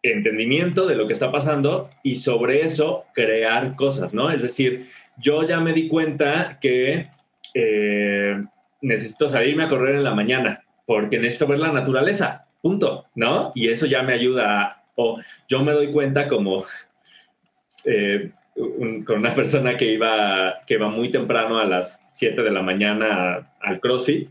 entendimiento 0.03 0.87
de 0.87 0.95
lo 0.95 1.07
que 1.07 1.13
está 1.13 1.31
pasando 1.31 1.89
y 2.03 2.15
sobre 2.15 2.61
eso 2.61 3.05
crear 3.13 3.75
cosas, 3.75 4.13
¿no? 4.13 4.31
Es 4.31 4.41
decir, 4.41 4.87
yo 5.17 5.43
ya 5.43 5.59
me 5.59 5.73
di 5.73 5.87
cuenta 5.87 6.57
que 6.59 7.07
eh, 7.53 8.41
necesito 8.81 9.27
salirme 9.27 9.65
a 9.65 9.69
correr 9.69 9.95
en 9.95 10.03
la 10.03 10.15
mañana 10.15 10.63
porque 10.85 11.19
necesito 11.19 11.47
ver 11.47 11.59
la 11.59 11.71
naturaleza, 11.71 12.41
punto, 12.61 13.05
¿no? 13.15 13.51
Y 13.55 13.69
eso 13.69 13.85
ya 13.85 14.01
me 14.01 14.13
ayuda, 14.13 14.83
o 14.95 15.21
yo 15.47 15.63
me 15.63 15.71
doy 15.71 15.91
cuenta 15.91 16.27
como 16.27 16.65
eh, 17.85 18.31
con 18.53 19.19
una 19.19 19.33
persona 19.33 19.77
que 19.77 19.85
iba, 19.85 20.59
que 20.67 20.73
iba 20.75 20.89
muy 20.89 21.09
temprano 21.09 21.59
a 21.59 21.65
las 21.65 22.05
7 22.11 22.41
de 22.41 22.51
la 22.51 22.61
mañana 22.61 23.53
al 23.61 23.79
CrossFit, 23.79 24.29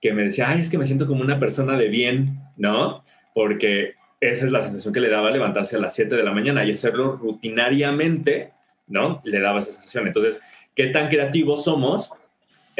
que 0.00 0.12
me 0.12 0.22
decía, 0.22 0.48
ay, 0.48 0.60
es 0.60 0.70
que 0.70 0.78
me 0.78 0.84
siento 0.84 1.06
como 1.06 1.20
una 1.20 1.38
persona 1.38 1.76
de 1.76 1.88
bien, 1.88 2.38
¿no? 2.56 3.02
Porque 3.34 3.94
esa 4.20 4.44
es 4.44 4.50
la 4.50 4.60
sensación 4.60 4.92
que 4.92 5.00
le 5.00 5.08
daba 5.08 5.30
levantarse 5.30 5.76
a 5.76 5.80
las 5.80 5.94
7 5.94 6.14
de 6.14 6.22
la 6.22 6.32
mañana 6.32 6.64
y 6.64 6.72
hacerlo 6.72 7.16
rutinariamente, 7.16 8.52
¿no? 8.86 9.20
Le 9.24 9.40
daba 9.40 9.60
esa 9.60 9.72
sensación. 9.72 10.06
Entonces, 10.06 10.42
¿qué 10.74 10.88
tan 10.88 11.08
creativos 11.08 11.64
somos 11.64 12.12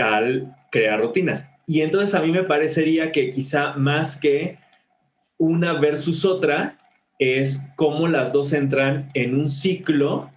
al 0.00 0.54
crear 0.70 1.00
rutinas. 1.00 1.50
Y 1.66 1.82
entonces 1.82 2.14
a 2.14 2.22
mí 2.22 2.30
me 2.32 2.42
parecería 2.42 3.12
que 3.12 3.30
quizá 3.30 3.74
más 3.74 4.18
que 4.18 4.58
una 5.38 5.74
versus 5.74 6.24
otra 6.24 6.78
es 7.18 7.62
cómo 7.76 8.08
las 8.08 8.32
dos 8.32 8.52
entran 8.52 9.10
en 9.14 9.34
un 9.34 9.48
ciclo 9.48 10.30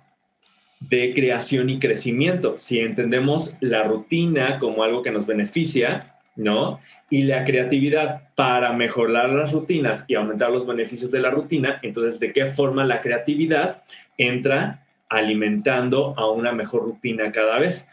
de 0.80 1.14
creación 1.14 1.70
y 1.70 1.80
crecimiento. 1.80 2.58
Si 2.58 2.80
entendemos 2.80 3.56
la 3.62 3.84
rutina 3.84 4.60
como 4.60 4.84
algo 4.84 5.02
que 5.02 5.12
nos 5.12 5.26
beneficia, 5.26 6.13
¿no? 6.36 6.80
Y 7.10 7.24
la 7.24 7.46
creatividad 7.46 8.30
para 8.36 8.74
mejorar 8.74 9.30
las 9.30 9.54
rutinas 9.54 10.06
y 10.08 10.16
aumentar 10.16 10.52
los 10.52 10.66
beneficios 10.66 11.12
de 11.12 11.20
la 11.20 11.30
rutina, 11.30 11.80
entonces, 11.82 12.20
¿de 12.20 12.34
qué 12.34 12.46
forma 12.48 12.86
la 12.86 13.02
creatividad 13.02 13.84
entra 14.18 14.84
alimentando 15.10 16.14
a 16.18 16.30
una 16.30 16.52
mejor 16.52 16.84
rutina 16.84 17.32
cada 17.32 17.60
vez? 17.60 17.88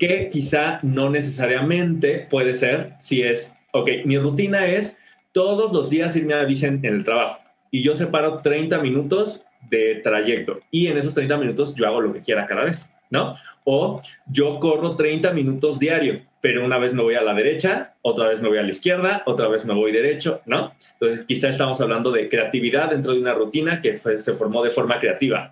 que 0.00 0.30
quizá 0.30 0.80
no 0.82 1.10
necesariamente 1.10 2.26
puede 2.30 2.54
ser 2.54 2.94
si 2.98 3.22
es, 3.22 3.54
ok, 3.72 3.88
mi 4.06 4.16
rutina 4.16 4.66
es 4.66 4.98
todos 5.32 5.72
los 5.72 5.90
días 5.90 6.16
irme 6.16 6.32
a 6.32 6.44
bici 6.44 6.64
en 6.64 6.82
el 6.82 7.04
trabajo 7.04 7.38
y 7.70 7.82
yo 7.82 7.94
separo 7.94 8.38
30 8.38 8.78
minutos 8.78 9.44
de 9.68 10.00
trayecto 10.02 10.58
y 10.70 10.86
en 10.86 10.96
esos 10.96 11.14
30 11.14 11.36
minutos 11.36 11.74
yo 11.74 11.86
hago 11.86 12.00
lo 12.00 12.14
que 12.14 12.22
quiera 12.22 12.46
cada 12.46 12.64
vez, 12.64 12.88
¿no? 13.10 13.34
O 13.64 14.00
yo 14.26 14.58
corro 14.58 14.96
30 14.96 15.32
minutos 15.32 15.78
diario, 15.78 16.22
pero 16.40 16.64
una 16.64 16.78
vez 16.78 16.94
me 16.94 17.02
voy 17.02 17.14
a 17.14 17.22
la 17.22 17.34
derecha, 17.34 17.94
otra 18.02 18.28
vez 18.28 18.40
me 18.40 18.48
voy 18.48 18.58
a 18.58 18.62
la 18.62 18.70
izquierda, 18.70 19.22
otra 19.26 19.48
vez 19.48 19.64
me 19.64 19.74
voy 19.74 19.92
derecho, 19.92 20.40
¿no? 20.46 20.72
Entonces 20.92 21.24
quizá 21.24 21.48
estamos 21.48 21.80
hablando 21.80 22.10
de 22.10 22.28
creatividad 22.28 22.90
dentro 22.90 23.12
de 23.12 23.20
una 23.20 23.34
rutina 23.34 23.80
que 23.80 23.96
se 23.96 24.34
formó 24.34 24.62
de 24.62 24.70
forma 24.70 24.98
creativa. 24.98 25.50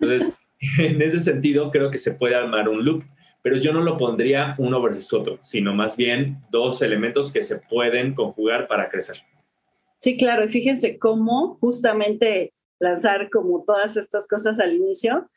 Entonces, 0.00 0.32
en 0.78 1.02
ese 1.02 1.20
sentido, 1.20 1.70
creo 1.70 1.90
que 1.90 1.98
se 1.98 2.12
puede 2.12 2.34
armar 2.34 2.68
un 2.68 2.84
loop 2.84 3.04
pero 3.42 3.56
yo 3.56 3.72
no 3.72 3.80
lo 3.80 3.96
pondría 3.96 4.54
uno 4.58 4.82
versus 4.82 5.12
otro, 5.12 5.38
sino 5.40 5.74
más 5.74 5.96
bien 5.96 6.38
dos 6.50 6.82
elementos 6.82 7.32
que 7.32 7.42
se 7.42 7.56
pueden 7.58 8.14
conjugar 8.14 8.66
para 8.66 8.90
crecer. 8.90 9.22
Sí, 9.96 10.16
claro, 10.16 10.44
y 10.44 10.48
fíjense 10.48 10.98
cómo 10.98 11.56
justamente 11.60 12.52
lanzar 12.78 13.30
como 13.30 13.64
todas 13.64 13.96
estas 13.96 14.28
cosas 14.28 14.60
al 14.60 14.74
inicio 14.74 15.28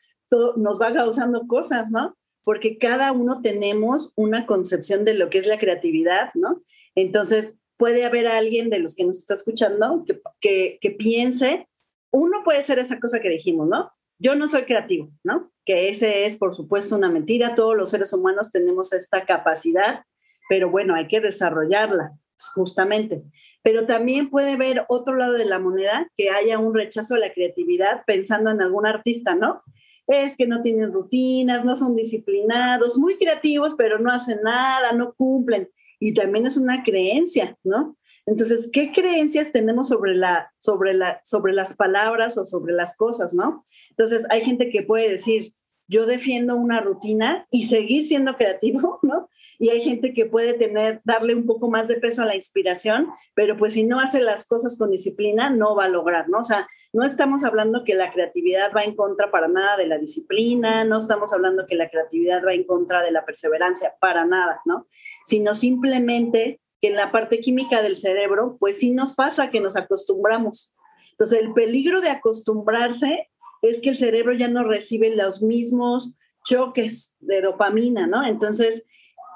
nos 0.56 0.80
va 0.80 0.92
causando 0.92 1.46
cosas, 1.46 1.90
¿no? 1.90 2.16
Porque 2.44 2.78
cada 2.78 3.12
uno 3.12 3.40
tenemos 3.40 4.12
una 4.16 4.46
concepción 4.46 5.04
de 5.04 5.14
lo 5.14 5.30
que 5.30 5.38
es 5.38 5.46
la 5.46 5.58
creatividad, 5.58 6.30
¿no? 6.34 6.62
Entonces, 6.94 7.58
puede 7.76 8.04
haber 8.04 8.28
alguien 8.28 8.70
de 8.70 8.78
los 8.78 8.94
que 8.94 9.04
nos 9.04 9.18
está 9.18 9.34
escuchando 9.34 10.04
que, 10.40 10.78
piense, 10.98 11.68
uno 12.12 12.42
puede 12.44 12.62
ser 12.62 12.78
esa 12.78 13.00
cosa 13.00 13.20
que 13.20 13.28
dijimos, 13.28 13.68
¿no? 13.68 13.90
Yo 14.18 14.36
no 14.36 14.46
soy 14.46 14.62
creativo, 14.62 15.10
¿no? 15.24 15.50
Que 15.64 15.88
ese 15.88 16.24
es, 16.24 16.36
por 16.36 16.54
supuesto, 16.54 16.94
una 16.94 17.10
mentira. 17.10 17.56
Todos 17.56 17.76
los 17.76 17.90
seres 17.90 18.12
humanos 18.12 18.52
tenemos 18.52 18.92
esta 18.92 19.24
capacidad, 19.24 20.04
pero 20.48 20.70
bueno, 20.70 20.94
hay 20.94 21.08
que 21.08 21.20
desarrollarla, 21.20 22.12
justamente. 22.54 23.24
Pero 23.64 23.84
también 23.84 24.30
puede 24.30 24.56
ver 24.56 24.84
otro 24.88 25.16
lado 25.16 25.32
de 25.32 25.44
la 25.44 25.58
moneda, 25.58 26.08
que 26.16 26.30
haya 26.30 26.60
un 26.60 26.74
rechazo 26.74 27.16
a 27.16 27.18
la 27.18 27.32
creatividad 27.32 28.02
pensando 28.06 28.50
en 28.50 28.62
algún 28.62 28.86
artista, 28.86 29.34
¿no? 29.34 29.62
Es 30.12 30.36
que 30.36 30.46
no 30.46 30.62
tienen 30.62 30.92
rutinas, 30.92 31.64
no 31.64 31.74
son 31.74 31.96
disciplinados, 31.96 32.98
muy 32.98 33.16
creativos, 33.16 33.74
pero 33.76 33.98
no 33.98 34.12
hacen 34.12 34.40
nada, 34.42 34.92
no 34.92 35.14
cumplen. 35.14 35.70
Y 35.98 36.14
también 36.14 36.46
es 36.46 36.56
una 36.56 36.82
creencia, 36.82 37.56
¿no? 37.64 37.96
Entonces, 38.26 38.70
¿qué 38.72 38.92
creencias 38.92 39.50
tenemos 39.52 39.88
sobre, 39.88 40.14
la, 40.14 40.52
sobre, 40.60 40.94
la, 40.94 41.20
sobre 41.24 41.52
las 41.52 41.74
palabras 41.74 42.38
o 42.38 42.44
sobre 42.44 42.72
las 42.72 42.96
cosas, 42.96 43.34
no? 43.34 43.64
Entonces, 43.90 44.26
hay 44.30 44.42
gente 44.42 44.68
que 44.70 44.82
puede 44.82 45.10
decir, 45.10 45.54
yo 45.92 46.06
defiendo 46.06 46.56
una 46.56 46.80
rutina 46.80 47.46
y 47.50 47.64
seguir 47.64 48.06
siendo 48.06 48.34
creativo, 48.36 48.98
¿no? 49.02 49.28
Y 49.58 49.68
hay 49.68 49.82
gente 49.82 50.14
que 50.14 50.24
puede 50.24 50.54
tener, 50.54 51.02
darle 51.04 51.34
un 51.34 51.46
poco 51.46 51.68
más 51.68 51.86
de 51.86 51.96
peso 51.96 52.22
a 52.22 52.26
la 52.26 52.34
inspiración, 52.34 53.08
pero 53.34 53.56
pues 53.58 53.74
si 53.74 53.84
no 53.84 54.00
hace 54.00 54.20
las 54.20 54.48
cosas 54.48 54.78
con 54.78 54.90
disciplina, 54.90 55.50
no 55.50 55.76
va 55.76 55.84
a 55.84 55.88
lograr, 55.88 56.28
¿no? 56.30 56.38
O 56.38 56.44
sea, 56.44 56.66
no 56.94 57.04
estamos 57.04 57.44
hablando 57.44 57.84
que 57.84 57.94
la 57.94 58.10
creatividad 58.10 58.72
va 58.74 58.82
en 58.84 58.96
contra 58.96 59.30
para 59.30 59.48
nada 59.48 59.76
de 59.76 59.86
la 59.86 59.98
disciplina, 59.98 60.84
no 60.84 60.98
estamos 60.98 61.32
hablando 61.32 61.66
que 61.66 61.74
la 61.74 61.90
creatividad 61.90 62.42
va 62.44 62.54
en 62.54 62.64
contra 62.64 63.02
de 63.02 63.10
la 63.12 63.24
perseverancia, 63.26 63.94
para 64.00 64.24
nada, 64.24 64.60
¿no? 64.64 64.86
Sino 65.26 65.54
simplemente 65.54 66.60
que 66.80 66.88
en 66.88 66.96
la 66.96 67.12
parte 67.12 67.40
química 67.40 67.82
del 67.82 67.96
cerebro, 67.96 68.56
pues 68.58 68.78
sí 68.78 68.92
nos 68.92 69.14
pasa 69.14 69.50
que 69.50 69.60
nos 69.60 69.76
acostumbramos. 69.76 70.74
Entonces, 71.12 71.38
el 71.38 71.52
peligro 71.52 72.00
de 72.00 72.08
acostumbrarse 72.08 73.30
es 73.62 73.80
que 73.80 73.90
el 73.90 73.96
cerebro 73.96 74.32
ya 74.34 74.48
no 74.48 74.64
recibe 74.64 75.14
los 75.14 75.42
mismos 75.42 76.14
choques 76.44 77.16
de 77.20 77.40
dopamina, 77.40 78.06
¿no? 78.06 78.26
Entonces, 78.26 78.86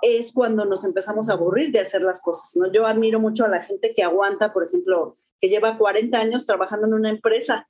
es 0.03 0.33
cuando 0.33 0.65
nos 0.65 0.85
empezamos 0.85 1.31
a 1.31 1.35
aburrir 1.35 1.73
de 1.73 1.81
hacer 1.81 2.03
las 2.03 2.21
cosas, 2.21 2.55
¿no? 2.57 2.71
Yo 2.71 2.87
admiro 2.87 3.21
mucho 3.21 3.45
a 3.45 3.49
la 3.49 3.63
gente 3.63 3.95
que 3.95 4.03
aguanta, 4.03 4.53
por 4.53 4.65
ejemplo, 4.65 5.15
que 5.41 5.49
lleva 5.49 5.79
40 5.79 6.19
años 6.19 6.45
trabajando 6.45 6.87
en 6.87 6.95
una 6.95 7.11
empresa, 7.11 7.69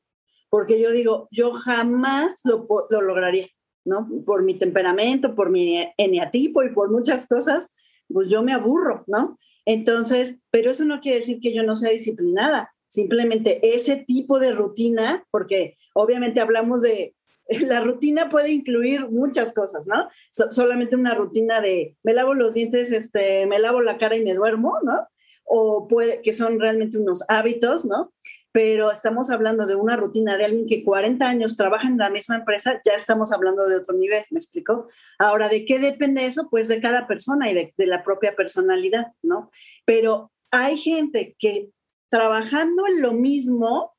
porque 0.48 0.80
yo 0.80 0.90
digo, 0.90 1.28
yo 1.30 1.52
jamás 1.52 2.40
lo, 2.44 2.66
lo 2.90 3.00
lograría. 3.02 3.48
¿no? 3.86 4.08
Por 4.26 4.42
mi 4.42 4.54
temperamento, 4.54 5.34
por 5.34 5.48
mi 5.48 5.88
eneatipo 5.96 6.62
y 6.64 6.70
por 6.75 6.90
muchas 6.90 7.26
cosas, 7.26 7.72
pues 8.12 8.28
yo 8.28 8.42
me 8.42 8.52
aburro, 8.52 9.04
¿no? 9.06 9.38
Entonces, 9.64 10.38
pero 10.50 10.72
eso 10.72 10.84
no 10.84 11.00
quiere 11.00 11.18
decir 11.18 11.40
que 11.40 11.54
yo 11.54 11.62
no 11.62 11.75
sea 11.75 11.92
disciplinada. 11.92 12.75
Simplemente 12.88 13.75
ese 13.75 13.97
tipo 13.97 14.38
de 14.38 14.52
rutina, 14.52 15.25
porque 15.31 15.76
obviamente 15.95 16.40
hablamos 16.40 16.83
de, 16.83 17.16
la 17.61 17.81
rutina 17.81 18.28
puede 18.28 18.50
incluir 18.50 19.09
muchas 19.09 19.52
cosas, 19.52 19.87
¿no? 19.87 20.09
solamente 20.50 20.97
una 20.97 21.14
rutina 21.14 21.61
de 21.61 21.97
me 22.02 22.14
lavo 22.14 22.35
los 22.35 22.55
dientes, 22.55 22.90
este, 22.93 23.47
me 23.47 23.59
lavo 23.59 23.81
la 23.81 23.99
cara 23.99 24.16
y 24.16 24.25
me 24.25 24.35
duermo, 24.35 24.78
¿no? 24.83 25.07
O 25.45 25.87
puede 25.87 26.23
que 26.23 26.33
son 26.33 26.59
realmente 26.59 26.99
unos 26.99 27.25
hábitos, 27.28 27.85
¿no? 27.85 28.12
Pero 28.50 28.90
estamos 28.90 29.31
hablando 29.31 29.66
de 29.66 29.76
una 29.76 29.97
rutina 29.97 30.37
de 30.37 30.47
alguien 30.47 30.66
que 30.66 30.83
40 30.83 31.28
años 31.28 31.57
trabaja 31.57 31.87
en 31.87 31.99
la 31.99 32.11
misma 32.11 32.37
empresa, 32.37 32.81
ya 32.85 32.95
estamos 32.95 33.33
hablando 33.33 33.66
de 33.66 33.76
otro 33.76 33.95
nivel, 33.95 34.25
¿me 34.31 34.38
explico? 34.38 34.88
Ahora, 35.19 35.49
¿de 35.49 35.64
qué 35.64 35.78
depende 35.78 36.26
eso? 36.26 36.49
Pues 36.50 36.69
de 36.69 36.81
cada 36.81 37.07
persona 37.07 37.50
y 37.50 37.55
de, 37.55 37.75
de 37.76 37.87
la 37.87 38.02
propia 38.02 38.35
personalidad, 38.35 39.12
¿no? 39.23 39.50
Pero 39.85 40.33
hay 40.50 40.78
gente 40.78 41.37
que 41.38 41.71
trabajando 42.08 42.86
en 42.86 43.02
lo 43.02 43.12
mismo, 43.12 43.94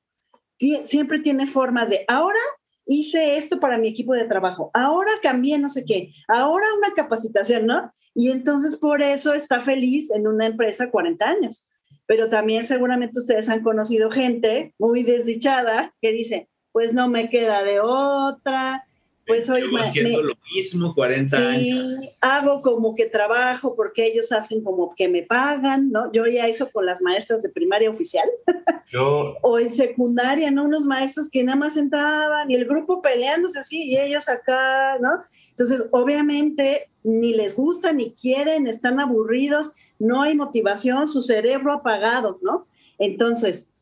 siempre 0.83 1.19
tiene 1.19 1.47
formas 1.47 1.89
de, 1.89 2.05
ahora 2.07 2.39
hice 2.85 3.37
esto 3.37 3.59
para 3.59 3.77
mi 3.77 3.89
equipo 3.89 4.13
de 4.13 4.27
trabajo, 4.27 4.71
ahora 4.73 5.11
cambié 5.21 5.59
no 5.59 5.69
sé 5.69 5.83
qué, 5.85 6.13
ahora 6.27 6.65
una 6.77 6.93
capacitación, 6.95 7.65
¿no? 7.65 7.91
Y 8.15 8.31
entonces 8.31 8.77
por 8.77 9.01
eso 9.01 9.33
está 9.33 9.59
feliz 9.61 10.09
en 10.11 10.25
una 10.27 10.47
empresa 10.47 10.89
40 10.89 11.23
años. 11.27 11.67
Pero 12.07 12.29
también 12.29 12.63
seguramente 12.63 13.19
ustedes 13.19 13.49
han 13.49 13.61
conocido 13.61 14.09
gente 14.09 14.73
muy 14.79 15.03
desdichada 15.03 15.93
que 16.01 16.13
dice, 16.13 16.49
pues 16.71 16.93
no 16.93 17.09
me 17.09 17.29
queda 17.29 17.63
de 17.63 17.81
otra, 17.81 18.87
pues 19.27 19.49
hoy 19.49 19.61
Llevo 19.61 19.77
haciendo 19.77 20.21
lo 20.21 20.33
mismo 20.55 20.95
40 20.95 21.37
sí, 21.37 21.43
años. 21.43 21.99
hago 22.21 22.61
como 22.61 22.95
que 22.95 23.05
trabajo 23.05 23.75
porque 23.75 24.05
ellos 24.05 24.31
hacen 24.31 24.63
como 24.63 24.95
que 24.95 25.09
me 25.09 25.23
pagan, 25.23 25.91
¿no? 25.91 26.11
Yo 26.11 26.25
ya 26.27 26.47
hizo 26.47 26.71
con 26.71 26.85
las 26.85 27.01
maestras 27.01 27.43
de 27.43 27.49
primaria 27.49 27.89
oficial. 27.89 28.27
Yo... 28.87 29.35
o 29.41 29.59
en 29.59 29.69
secundaria, 29.69 30.49
¿no? 30.49 30.63
Unos 30.63 30.85
maestros 30.85 31.29
que 31.29 31.43
nada 31.43 31.57
más 31.57 31.75
entraban 31.75 32.49
y 32.49 32.55
el 32.55 32.65
grupo 32.65 33.01
peleándose 33.01 33.59
así 33.59 33.83
y 33.83 33.97
ellos 33.97 34.29
acá, 34.29 34.97
¿no? 34.99 35.23
Entonces, 35.49 35.83
obviamente, 35.91 36.89
ni 37.03 37.33
les 37.33 37.55
gusta, 37.55 37.91
ni 37.91 38.11
quieren, 38.11 38.67
están 38.67 38.99
aburridos, 38.99 39.73
no 39.99 40.21
hay 40.21 40.35
motivación, 40.35 41.07
su 41.07 41.21
cerebro 41.21 41.73
apagado, 41.73 42.39
¿no? 42.41 42.67
Entonces, 42.99 43.73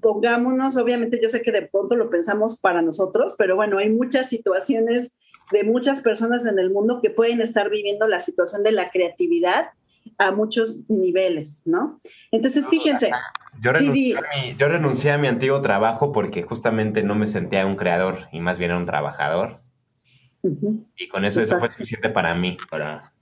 pongámonos, 0.00 0.76
obviamente 0.76 1.18
yo 1.22 1.28
sé 1.28 1.42
que 1.42 1.52
de 1.52 1.62
pronto 1.62 1.96
lo 1.96 2.10
pensamos 2.10 2.60
para 2.60 2.82
nosotros, 2.82 3.34
pero 3.38 3.56
bueno, 3.56 3.78
hay 3.78 3.90
muchas 3.90 4.28
situaciones 4.28 5.16
de 5.52 5.64
muchas 5.64 6.02
personas 6.02 6.46
en 6.46 6.58
el 6.58 6.70
mundo 6.70 7.00
que 7.02 7.10
pueden 7.10 7.40
estar 7.40 7.70
viviendo 7.70 8.06
la 8.06 8.20
situación 8.20 8.62
de 8.62 8.72
la 8.72 8.90
creatividad 8.90 9.68
a 10.18 10.30
muchos 10.32 10.88
niveles, 10.88 11.62
¿no? 11.66 12.00
Entonces, 12.30 12.68
fíjense. 12.68 13.10
Yo 13.60 13.72
renuncié, 13.72 14.16
a 14.16 14.20
mi, 14.20 14.56
yo 14.56 14.68
renuncié 14.68 15.10
a 15.12 15.18
mi 15.18 15.28
antiguo 15.28 15.60
trabajo 15.60 16.12
porque 16.12 16.42
justamente 16.42 17.02
no 17.02 17.14
me 17.14 17.28
sentía 17.28 17.66
un 17.66 17.76
creador 17.76 18.28
y 18.32 18.40
más 18.40 18.58
bien 18.58 18.70
era 18.70 18.80
un 18.80 18.86
trabajador. 18.86 19.60
Y 20.96 21.08
con 21.08 21.24
eso 21.24 21.40
eso 21.40 21.58
fue 21.58 21.68
suficiente 21.70 22.10
para 22.10 22.34
mí, 22.34 22.56
para... 22.70 23.12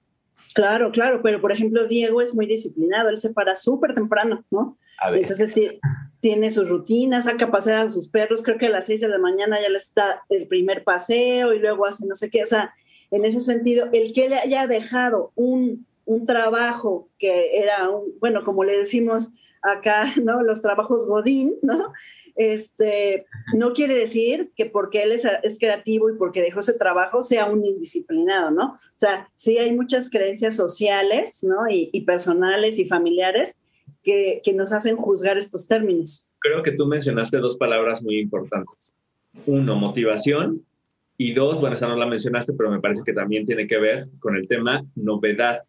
Claro, 0.55 0.91
claro, 0.91 1.21
pero 1.23 1.41
por 1.41 1.53
ejemplo 1.53 1.87
Diego 1.87 2.23
es 2.23 2.35
muy 2.35 2.47
disciplinado, 2.47 3.09
él 3.09 3.19
se 3.19 3.33
para 3.33 3.57
súper 3.57 3.95
temprano, 3.95 4.45
¿no? 4.51 4.79
Entonces 5.13 5.55
tiene 6.27 6.51
sus 6.51 6.69
rutinas, 6.69 7.27
saca 7.27 7.45
a 7.45 7.51
pasear 7.53 7.87
a 7.87 7.93
sus 7.93 8.09
perros, 8.09 8.43
creo 8.43 8.59
que 8.59 8.67
a 8.67 8.71
las 8.71 8.87
seis 8.87 9.01
de 9.01 9.09
la 9.09 9.17
mañana 9.17 9.63
ya 9.63 9.69
le 9.69 9.77
está 9.77 10.25
el 10.29 10.49
primer 10.49 10.83
paseo 10.83 11.55
y 11.55 11.61
luego 11.61 11.87
hace 11.87 12.05
no 12.05 12.17
sé 12.17 12.31
qué, 12.31 12.43
o 12.43 12.47
sea, 12.47 12.75
en 13.13 13.25
ese 13.25 13.41
sentido, 13.41 13.89
el 13.93 14.13
que 14.13 14.29
le 14.29 14.35
haya 14.35 14.67
dejado 14.67 15.31
un, 15.37 15.87
un 16.05 16.27
trabajo 16.27 17.09
que 17.17 17.61
era, 17.61 17.89
un, 17.91 18.19
bueno, 18.19 18.43
como 18.43 18.65
le 18.65 18.77
decimos 18.77 19.35
acá, 19.63 20.13
¿no? 20.25 20.43
Los 20.43 20.63
trabajos 20.63 21.07
Godín, 21.07 21.55
¿no? 21.63 21.93
Este, 22.35 23.27
no 23.55 23.73
quiere 23.73 23.97
decir 23.97 24.51
que 24.57 24.67
porque 24.67 25.05
él 25.05 25.13
es, 25.13 25.29
es, 25.45 25.61
creativo 25.61 26.11
y 26.11 26.19
porque 26.19 26.43
dejó 26.43 26.59
ese 26.59 26.75
trabajo 26.75 27.23
sea 27.23 27.47
un 27.47 27.65
indisciplinado, 27.65 28.51
¿no? 28.51 28.73
O 28.73 28.97
sea, 28.97 29.31
sí 29.37 29.59
hay 29.59 29.73
muchas 29.73 30.11
creencias 30.11 30.57
sociales, 30.57 31.45
¿no? 31.45 31.71
Y, 31.71 31.89
y 31.93 32.01
personales 32.01 32.81
y 32.81 32.85
familiares 32.85 33.61
que, 34.07 34.53
nos 34.55 34.73
hacen 34.73 34.97
juzgar 34.97 35.37
estos 35.37 35.67
términos. 35.67 36.29
Creo 36.39 36.63
que 36.63 36.73
tú 36.73 36.87
mencionaste 36.87 37.39
dos 37.39 37.57
palabras 37.57 38.03
muy 38.03 38.21
importantes. 38.21 38.95
Uno, 39.47 39.75
motivación. 39.75 40.65
Y 41.19 41.33
dos, 41.33 41.61
bueno, 41.61 41.75
esa 41.75 41.89
no 41.89 41.97
la 41.97 42.07
mencionaste, 42.07 42.53
pero 42.53 42.71
me 42.71 42.81
parece 42.81 43.03
que 43.05 43.13
también 43.13 43.45
tiene 43.45 43.67
que 43.67 43.79
ver 43.79 44.07
con 44.21 44.37
el 44.37 44.47
tema 44.47 44.85
novedad. 44.95 45.65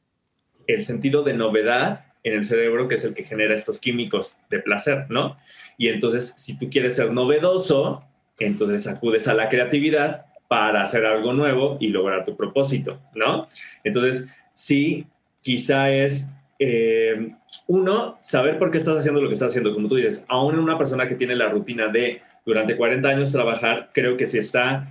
El 0.67 0.83
sentido 0.83 1.23
de 1.23 1.33
novedad 1.33 2.05
en 2.23 2.33
el 2.33 2.43
cerebro, 2.43 2.87
que 2.87 2.95
es 2.95 3.03
el 3.05 3.13
que 3.13 3.23
genera 3.23 3.55
estos 3.55 3.79
químicos 3.79 4.35
de 4.49 4.59
placer, 4.59 5.05
¿no? 5.09 5.37
Y 5.77 5.87
entonces, 5.87 6.33
si 6.35 6.59
tú 6.59 6.69
quieres 6.69 6.95
ser 6.95 7.11
novedoso, 7.13 8.01
entonces 8.37 8.85
acudes 8.87 9.27
a 9.27 9.33
la 9.33 9.49
creatividad 9.49 10.25
para 10.47 10.81
hacer 10.81 11.05
algo 11.05 11.33
nuevo 11.33 11.77
y 11.79 11.87
lograr 11.87 12.25
tu 12.25 12.35
propósito, 12.35 12.99
¿no? 13.15 13.47
Entonces, 13.83 14.27
sí, 14.53 15.07
quizá 15.41 15.91
es 15.91 16.27
eh, 16.59 17.31
uno, 17.67 18.17
saber 18.21 18.57
por 18.57 18.71
qué 18.71 18.77
estás 18.77 18.97
haciendo 18.97 19.21
lo 19.21 19.27
que 19.27 19.33
estás 19.33 19.51
haciendo. 19.51 19.73
Como 19.73 19.87
tú 19.87 19.95
dices, 19.95 20.25
aún 20.29 20.55
en 20.55 20.61
una 20.61 20.77
persona 20.77 21.07
que 21.07 21.15
tiene 21.15 21.35
la 21.35 21.49
rutina 21.49 21.87
de 21.87 22.21
durante 22.45 22.77
40 22.77 23.07
años 23.07 23.31
trabajar, 23.31 23.89
creo 23.93 24.15
que 24.15 24.25
si 24.25 24.37
está 24.37 24.83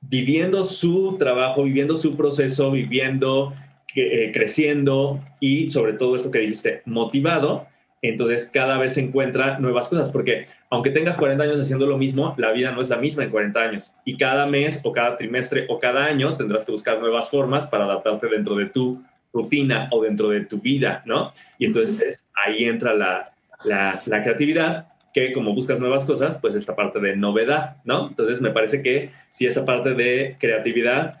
viviendo 0.00 0.62
su 0.62 1.16
trabajo, 1.18 1.64
viviendo 1.64 1.96
su 1.96 2.16
proceso, 2.16 2.70
viviendo, 2.70 3.52
eh, 3.96 4.30
creciendo 4.32 5.20
y 5.40 5.70
sobre 5.70 5.94
todo 5.94 6.14
esto 6.14 6.30
que 6.30 6.38
dijiste, 6.38 6.82
motivado, 6.84 7.66
entonces 8.00 8.48
cada 8.52 8.78
vez 8.78 8.94
se 8.94 9.00
encuentra 9.00 9.58
nuevas 9.58 9.88
cosas, 9.88 10.10
porque 10.10 10.46
aunque 10.70 10.90
tengas 10.90 11.16
40 11.16 11.42
años 11.42 11.60
haciendo 11.60 11.86
lo 11.86 11.98
mismo, 11.98 12.34
la 12.38 12.52
vida 12.52 12.70
no 12.70 12.80
es 12.80 12.88
la 12.88 12.96
misma 12.96 13.24
en 13.24 13.30
40 13.30 13.60
años. 13.60 13.94
Y 14.04 14.16
cada 14.16 14.46
mes 14.46 14.80
o 14.84 14.92
cada 14.92 15.16
trimestre 15.16 15.66
o 15.68 15.80
cada 15.80 16.04
año 16.04 16.36
tendrás 16.36 16.64
que 16.64 16.70
buscar 16.70 17.00
nuevas 17.00 17.28
formas 17.28 17.66
para 17.66 17.84
adaptarte 17.84 18.28
dentro 18.28 18.54
de 18.54 18.66
tu 18.66 19.02
rutina 19.38 19.88
o 19.92 20.02
dentro 20.02 20.30
de 20.30 20.40
tu 20.44 20.60
vida, 20.60 21.02
¿no? 21.06 21.32
Y 21.58 21.66
entonces 21.66 22.26
ahí 22.44 22.64
entra 22.64 22.94
la, 22.94 23.32
la, 23.64 24.22
creatividad, 24.22 24.88
que 25.12 25.32
como 25.32 25.54
buscas 25.54 25.78
nuevas 25.78 26.04
cosas, 26.04 26.38
pues 26.38 26.54
esta 26.54 26.76
parte 26.76 27.00
de 27.00 27.16
novedad, 27.16 27.76
¿no? 27.84 28.08
Entonces 28.08 28.40
me 28.40 28.50
parece 28.50 28.82
que 28.82 29.10
si 29.30 29.46
esta 29.46 29.64
parte 29.64 29.94
de 29.94 30.36
creatividad 30.38 31.20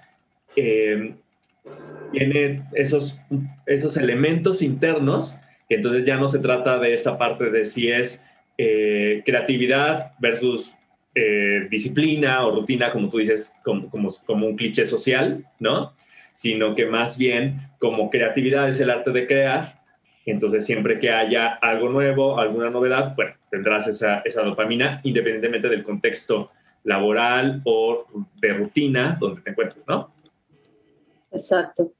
em, 0.56 1.16
tiene 2.12 2.62
esos, 2.74 3.18
esos 3.66 3.96
elementos 3.96 4.62
internos, 4.62 5.36
entonces 5.68 6.04
ya 6.04 6.16
no 6.16 6.28
se 6.28 6.38
trata 6.38 6.78
de 6.78 6.94
esta 6.94 7.16
parte 7.16 7.50
de 7.50 7.64
si 7.64 7.90
es 7.90 8.22
eh, 8.56 9.22
creatividad 9.24 10.12
versus 10.18 10.74
eh, 11.14 11.66
disciplina 11.70 12.46
o 12.46 12.52
rutina, 12.52 12.90
como 12.90 13.08
tú 13.08 13.18
dices, 13.18 13.52
como, 13.64 13.90
como, 13.90 14.08
como 14.24 14.46
un 14.46 14.56
cliché 14.56 14.84
social, 14.84 15.44
¿no? 15.58 15.92
Sino 16.38 16.76
que 16.76 16.86
más 16.86 17.18
bien 17.18 17.58
como 17.80 18.10
creatividad 18.10 18.68
es 18.68 18.78
el 18.78 18.90
arte 18.90 19.10
de 19.10 19.26
crear. 19.26 19.82
Entonces, 20.24 20.64
siempre 20.64 21.00
que 21.00 21.10
haya 21.10 21.54
algo 21.54 21.88
nuevo, 21.88 22.38
alguna 22.38 22.70
novedad, 22.70 23.16
bueno, 23.16 23.32
tendrás 23.50 23.88
esa, 23.88 24.18
esa 24.18 24.42
dopamina 24.42 25.00
independientemente 25.02 25.68
del 25.68 25.82
contexto 25.82 26.52
laboral 26.84 27.60
o 27.64 28.06
de 28.40 28.52
rutina 28.52 29.18
donde 29.18 29.42
te 29.42 29.50
encuentres, 29.50 29.84
¿no? 29.88 30.14
Exacto. 31.32 31.90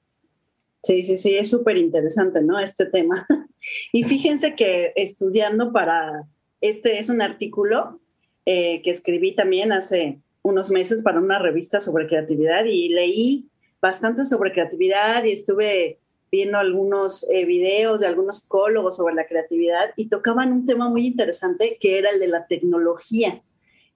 Sí, 0.84 1.02
sí, 1.02 1.16
sí, 1.16 1.34
es 1.34 1.50
súper 1.50 1.76
interesante, 1.76 2.40
¿no? 2.40 2.60
Este 2.60 2.86
tema. 2.86 3.26
Y 3.92 4.04
fíjense 4.04 4.54
que 4.54 4.92
estudiando 4.94 5.72
para, 5.72 6.28
este 6.60 7.00
es 7.00 7.10
un 7.10 7.22
artículo 7.22 7.98
eh, 8.46 8.82
que 8.82 8.90
escribí 8.90 9.34
también 9.34 9.72
hace 9.72 10.20
unos 10.42 10.70
meses 10.70 11.02
para 11.02 11.18
una 11.18 11.40
revista 11.40 11.80
sobre 11.80 12.06
creatividad 12.06 12.64
y 12.66 12.88
leí 12.90 13.50
bastante 13.80 14.24
sobre 14.24 14.52
creatividad 14.52 15.24
y 15.24 15.32
estuve 15.32 15.98
viendo 16.30 16.58
algunos 16.58 17.28
eh, 17.30 17.44
videos 17.44 18.00
de 18.00 18.06
algunos 18.06 18.38
psicólogos 18.38 18.96
sobre 18.96 19.14
la 19.14 19.26
creatividad 19.26 19.90
y 19.96 20.08
tocaban 20.08 20.52
un 20.52 20.66
tema 20.66 20.88
muy 20.88 21.06
interesante 21.06 21.78
que 21.80 21.98
era 21.98 22.10
el 22.10 22.20
de 22.20 22.28
la 22.28 22.46
tecnología. 22.46 23.42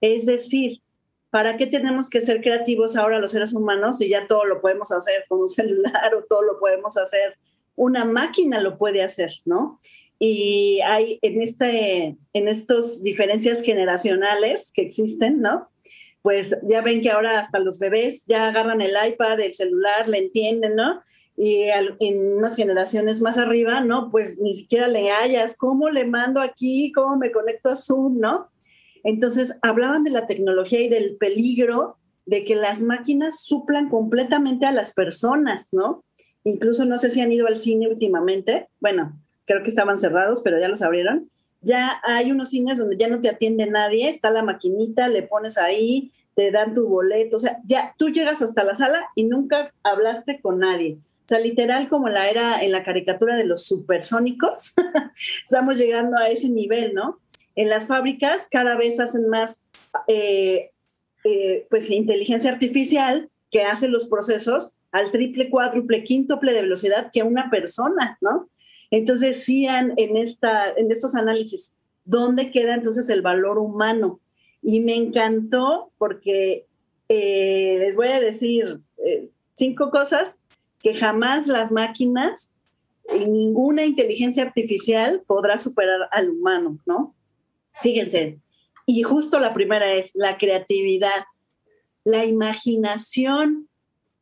Es 0.01 0.25
decir, 0.25 0.81
¿para 1.29 1.57
qué 1.57 1.67
tenemos 1.67 2.09
que 2.09 2.21
ser 2.21 2.41
creativos 2.41 2.95
ahora 2.95 3.19
los 3.19 3.31
seres 3.31 3.53
humanos 3.53 3.99
si 3.99 4.09
ya 4.09 4.27
todo 4.27 4.45
lo 4.45 4.61
podemos 4.61 4.91
hacer 4.91 5.25
con 5.27 5.41
un 5.41 5.49
celular 5.49 6.15
o 6.15 6.23
todo 6.23 6.41
lo 6.41 6.59
podemos 6.59 6.97
hacer? 6.97 7.37
Una 7.75 8.05
máquina 8.05 8.61
lo 8.61 8.77
puede 8.77 9.01
hacer, 9.01 9.31
¿no? 9.45 9.79
Y 10.19 10.79
hay 10.85 11.19
en, 11.21 11.41
este, 11.41 12.17
en 12.33 12.47
estas 12.47 13.03
diferencias 13.03 13.61
generacionales 13.61 14.71
que 14.73 14.83
existen, 14.83 15.41
¿no? 15.41 15.69
Pues 16.23 16.57
ya 16.67 16.81
ven 16.81 17.01
que 17.01 17.11
ahora 17.11 17.37
hasta 17.37 17.59
los 17.59 17.77
bebés 17.77 18.25
ya 18.25 18.47
agarran 18.47 18.81
el 18.81 18.95
iPad, 19.07 19.41
el 19.41 19.53
celular, 19.53 20.09
le 20.09 20.19
entienden, 20.19 20.75
¿no? 20.75 21.01
Y 21.35 21.65
en 21.99 22.37
unas 22.37 22.55
generaciones 22.55 23.21
más 23.21 23.37
arriba, 23.37 23.81
¿no? 23.81 24.09
Pues 24.09 24.39
ni 24.39 24.53
siquiera 24.53 24.87
le 24.87 25.11
hallas, 25.11 25.57
¿cómo 25.57 25.89
le 25.89 26.05
mando 26.05 26.39
aquí? 26.39 26.91
¿Cómo 26.93 27.17
me 27.17 27.31
conecto 27.31 27.69
a 27.69 27.75
Zoom, 27.75 28.19
¿no? 28.19 28.49
Entonces 29.03 29.59
hablaban 29.61 30.05
de 30.05 30.11
la 30.11 30.25
tecnología 30.25 30.79
y 30.79 30.87
del 30.87 31.17
peligro 31.17 31.97
de 32.25 32.45
que 32.45 32.55
las 32.55 32.81
máquinas 32.81 33.43
suplan 33.43 33.89
completamente 33.89 34.65
a 34.65 34.71
las 34.71 34.93
personas, 34.93 35.73
¿no? 35.73 36.05
Incluso 36.45 36.85
no 36.85 36.97
sé 36.97 37.09
si 37.09 37.19
han 37.19 37.33
ido 37.33 37.47
al 37.47 37.57
cine 37.57 37.89
últimamente, 37.89 38.69
bueno, 38.79 39.19
creo 39.45 39.61
que 39.61 39.69
estaban 39.69 39.97
cerrados, 39.97 40.41
pero 40.41 40.57
ya 40.57 40.69
los 40.69 40.81
abrieron. 40.81 41.29
Ya 41.63 42.01
hay 42.03 42.31
unos 42.31 42.49
cines 42.49 42.77
donde 42.77 42.97
ya 42.97 43.07
no 43.07 43.19
te 43.19 43.29
atiende 43.29 43.65
nadie, 43.65 44.09
está 44.09 44.29
la 44.29 44.43
maquinita, 44.43 45.07
le 45.07 45.23
pones 45.23 45.57
ahí, 45.57 46.11
te 46.35 46.51
dan 46.51 46.73
tu 46.73 46.87
boleto, 46.87 47.35
o 47.35 47.39
sea, 47.39 47.59
ya 47.65 47.93
tú 47.97 48.09
llegas 48.09 48.41
hasta 48.41 48.63
la 48.63 48.75
sala 48.75 49.05
y 49.15 49.25
nunca 49.25 49.73
hablaste 49.83 50.41
con 50.41 50.59
nadie. 50.59 50.97
O 51.25 51.27
sea, 51.27 51.39
literal 51.39 51.87
como 51.87 52.09
la 52.09 52.29
era 52.29 52.61
en 52.61 52.71
la 52.71 52.83
caricatura 52.83 53.35
de 53.35 53.45
los 53.45 53.65
supersónicos, 53.65 54.73
estamos 55.43 55.77
llegando 55.77 56.17
a 56.17 56.27
ese 56.27 56.49
nivel, 56.49 56.93
¿no? 56.93 57.19
En 57.55 57.69
las 57.69 57.87
fábricas 57.87 58.47
cada 58.51 58.75
vez 58.75 58.99
hacen 58.99 59.29
más, 59.29 59.63
eh, 60.07 60.71
eh, 61.23 61.65
pues, 61.69 61.89
inteligencia 61.91 62.51
artificial 62.51 63.29
que 63.51 63.61
hace 63.61 63.87
los 63.87 64.07
procesos 64.07 64.75
al 64.91 65.11
triple, 65.11 65.49
cuádruple, 65.49 66.03
quíntuple 66.03 66.51
de 66.51 66.63
velocidad 66.63 67.09
que 67.11 67.23
una 67.23 67.49
persona, 67.49 68.17
¿no? 68.19 68.49
Entonces, 68.95 69.43
sí, 69.43 69.65
en, 69.65 70.17
esta, 70.17 70.71
en 70.71 70.91
estos 70.91 71.15
análisis, 71.15 71.75
¿dónde 72.05 72.51
queda 72.51 72.75
entonces 72.75 73.09
el 73.09 73.23
valor 73.23 73.57
humano? 73.57 74.19
Y 74.61 74.81
me 74.81 74.95
encantó 74.95 75.91
porque 75.97 76.67
eh, 77.09 77.77
les 77.79 77.95
voy 77.95 78.09
a 78.09 78.19
decir 78.19 78.81
cinco 79.55 79.89
cosas 79.89 80.43
que 80.77 80.93
jamás 80.93 81.47
las 81.47 81.71
máquinas 81.71 82.53
y 83.11 83.25
ninguna 83.25 83.83
inteligencia 83.83 84.43
artificial 84.43 85.23
podrá 85.25 85.57
superar 85.57 86.07
al 86.11 86.29
humano, 86.29 86.77
¿no? 86.85 87.15
Fíjense, 87.81 88.37
y 88.85 89.01
justo 89.01 89.39
la 89.39 89.55
primera 89.55 89.91
es 89.91 90.11
la 90.13 90.37
creatividad, 90.37 91.23
la 92.03 92.25
imaginación, 92.25 93.69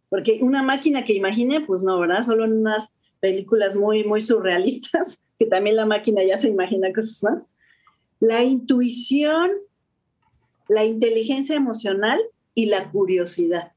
porque 0.07 0.39
una 0.41 0.63
máquina 0.63 1.03
que 1.03 1.13
imagine, 1.13 1.59
pues 1.59 1.83
no, 1.83 1.99
¿verdad? 1.99 2.23
Solo 2.23 2.45
en 2.45 2.53
unas 2.53 2.95
películas 3.21 3.75
muy, 3.77 4.03
muy 4.03 4.21
surrealistas, 4.21 5.23
que 5.39 5.45
también 5.45 5.77
la 5.77 5.85
máquina 5.85 6.23
ya 6.23 6.37
se 6.37 6.49
imagina 6.49 6.91
cosas, 6.93 7.23
¿no? 7.23 7.47
La 8.19 8.43
intuición, 8.43 9.51
la 10.67 10.83
inteligencia 10.83 11.55
emocional 11.55 12.19
y 12.53 12.65
la 12.65 12.89
curiosidad. 12.89 13.71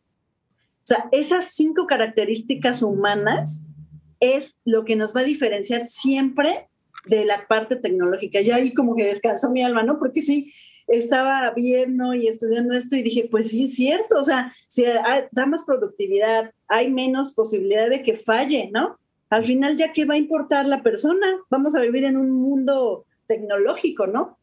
O 0.79 0.87
sea, 0.87 1.09
esas 1.13 1.55
cinco 1.55 1.87
características 1.87 2.83
humanas 2.83 3.67
es 4.21 4.61
lo 4.65 4.85
que 4.85 4.97
nos 4.97 5.17
va 5.17 5.21
a 5.21 5.25
diferenciar 5.25 5.83
siempre 5.83 6.69
de 7.07 7.25
la 7.25 7.47
parte 7.47 7.77
tecnológica. 7.77 8.41
Ya 8.43 8.57
ahí 8.57 8.75
como 8.75 8.95
que 8.95 9.07
descansó 9.07 9.51
mi 9.51 9.63
alma, 9.63 9.83
¿no? 9.83 9.99
Porque 9.99 10.21
sí, 10.21 10.53
estaba 10.87 11.51
viendo 11.55 12.15
y 12.15 12.29
estudiando 12.29 12.75
esto 12.75 12.97
y 12.97 13.03
dije, 13.03 13.29
pues 13.31 13.49
sí 13.49 13.65
es 13.65 13.75
cierto, 13.75 14.19
o 14.19 14.23
sea, 14.23 14.55
si 14.69 14.85
da 14.85 15.47
más 15.47 15.65
productividad, 15.65 16.53
hay 16.69 16.91
menos 16.91 17.33
posibilidad 17.33 17.89
de 17.89 18.03
que 18.03 18.17
falle, 18.17 18.71
¿no? 18.73 18.99
Al 19.35 19.45
final, 19.45 19.77
¿ya 19.77 19.93
qué 19.93 20.05
va 20.05 20.15
a 20.15 20.19
importar 20.19 20.65
la 20.65 20.85
persona? 20.85 21.27
Vamos 21.51 21.75
a 21.75 21.81
vivir 21.81 22.05
en 22.05 22.17
un 22.17 22.31
mundo 22.31 23.05
tecnológico, 23.27 24.07
¿no? 24.07 24.39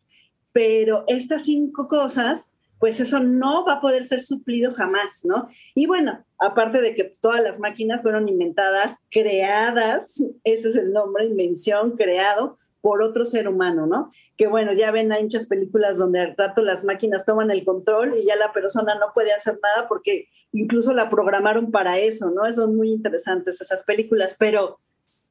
Pero 0.52 1.06
estas 1.08 1.46
cinco 1.46 1.88
cosas 1.88 2.52
pues 2.78 3.00
eso 3.00 3.20
no 3.20 3.64
va 3.64 3.76
a 3.76 3.80
poder 3.80 4.04
ser 4.04 4.22
suplido 4.22 4.74
jamás, 4.74 5.22
¿no? 5.24 5.48
Y 5.76 5.86
bueno, 5.86 6.26
aparte 6.40 6.82
de 6.82 6.94
que 6.94 7.14
todas 7.22 7.42
las 7.42 7.60
máquinas 7.60 8.02
fueron 8.02 8.28
inventadas, 8.28 9.06
creadas, 9.12 10.22
ese 10.44 10.70
es 10.70 10.76
el 10.76 10.92
nombre, 10.92 11.26
invención, 11.26 11.96
creado 11.96 12.58
por 12.82 13.04
otro 13.04 13.26
ser 13.26 13.48
humano, 13.48 13.86
¿no? 13.86 14.10
Que 14.36 14.48
bueno, 14.48 14.74
ya 14.74 14.91
ven, 14.91 15.12
hay 15.12 15.24
muchas 15.24 15.48
películas 15.48 15.98
donde 15.98 16.20
al 16.20 16.36
rato 16.36 16.62
las 16.62 16.84
máquinas 16.84 17.26
toman 17.26 17.52
el 17.52 17.63
control 17.63 18.17
y 18.17 18.26
ya 18.26 18.36
la 18.36 18.52
persona 18.52 18.96
no 18.96 19.13
puede 19.13 19.32
hacer 19.32 19.60
nada 19.62 19.88
porque 19.88 20.28
incluso 20.52 20.94
la 20.94 21.10
programaron 21.10 21.72
para 21.72 22.00
eso, 22.00 22.32
¿no? 22.32 22.52
Son 22.52 22.76
muy 22.76 22.91
interesantes 22.91 23.62
esas 23.62 23.84
películas, 23.84 24.36
pero 24.38 24.80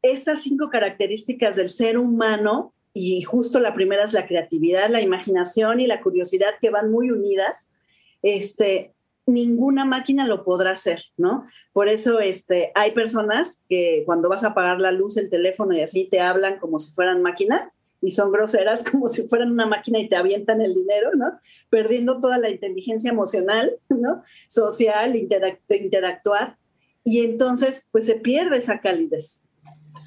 esas 0.03 0.43
cinco 0.43 0.71
características 0.71 1.57
del 1.57 1.69
ser 1.69 1.99
humano 1.99 2.73
y 2.93 3.23
justo 3.23 3.61
la 3.61 3.75
primera 3.75 4.05
es 4.05 4.13
la 4.13 4.27
creatividad, 4.27 4.89
la 4.89 5.01
imaginación 5.01 5.81
y 5.81 5.87
la 5.87 6.01
curiosidad 6.01 6.55
que 6.61 6.71
van 6.71 6.91
muy 6.91 7.11
unidas, 7.11 7.71
este, 8.23 8.95
ninguna 9.27 9.85
máquina 9.85 10.27
lo 10.27 10.45
podrá 10.45 10.73
hacer, 10.73 11.05
¿no? 11.17 11.47
Por 11.73 11.89
eso 11.89 12.21
este, 12.21 12.73
hay 12.75 12.93
personas 12.93 13.65
que 13.69 14.03
cuando 14.07 14.29
vas 14.29 14.45
a 14.45 14.49
apagar 14.49 14.81
la 14.81 14.93
luz, 14.93 15.17
el 15.17 15.31
teléfono 15.31 15.77
y 15.77 15.83
así 15.83 16.09
te 16.11 16.21
hablan 16.21 16.59
como 16.59 16.79
si 16.79 16.93
fueran 16.93 17.23
máquina 17.23 17.73
y 18.03 18.11
son 18.13 18.33
groseras 18.33 18.85
como 18.91 19.09
si 19.09 19.29
fueran 19.29 19.53
una 19.53 19.67
máquina 19.67 20.01
y 20.01 20.09
te 20.09 20.17
avientan 20.17 20.61
el 20.61 20.75
dinero, 20.75 21.11
¿no? 21.15 21.39
Perdiendo 21.69 22.21
toda 22.21 22.39
la 22.39 22.51
inteligencia 22.51 23.11
emocional, 23.11 23.77
¿no? 23.89 24.23
Social, 24.49 25.17
interactuar. 25.17 26.57
Y 27.05 27.21
entonces, 27.25 27.89
pues 27.91 28.07
se 28.07 28.17
pierde 28.17 28.59
esa 28.59 28.81
calidez. 28.81 29.45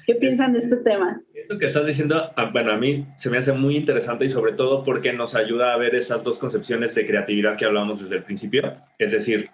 ¿Qué 0.06 0.14
piensan 0.14 0.52
de 0.52 0.58
este 0.60 0.76
tema? 0.76 1.22
Eso 1.34 1.58
que 1.58 1.66
estás 1.66 1.84
diciendo, 1.84 2.30
ah, 2.36 2.50
bueno, 2.52 2.72
a 2.72 2.76
mí 2.76 3.06
se 3.16 3.28
me 3.28 3.38
hace 3.38 3.52
muy 3.52 3.76
interesante 3.76 4.24
y 4.24 4.28
sobre 4.28 4.52
todo 4.52 4.82
porque 4.82 5.12
nos 5.12 5.34
ayuda 5.34 5.74
a 5.74 5.76
ver 5.76 5.94
esas 5.94 6.22
dos 6.22 6.38
concepciones 6.38 6.94
de 6.94 7.06
creatividad 7.06 7.56
que 7.56 7.64
hablábamos 7.64 8.02
desde 8.02 8.16
el 8.16 8.22
principio. 8.22 8.72
Es 8.98 9.10
decir, 9.10 9.50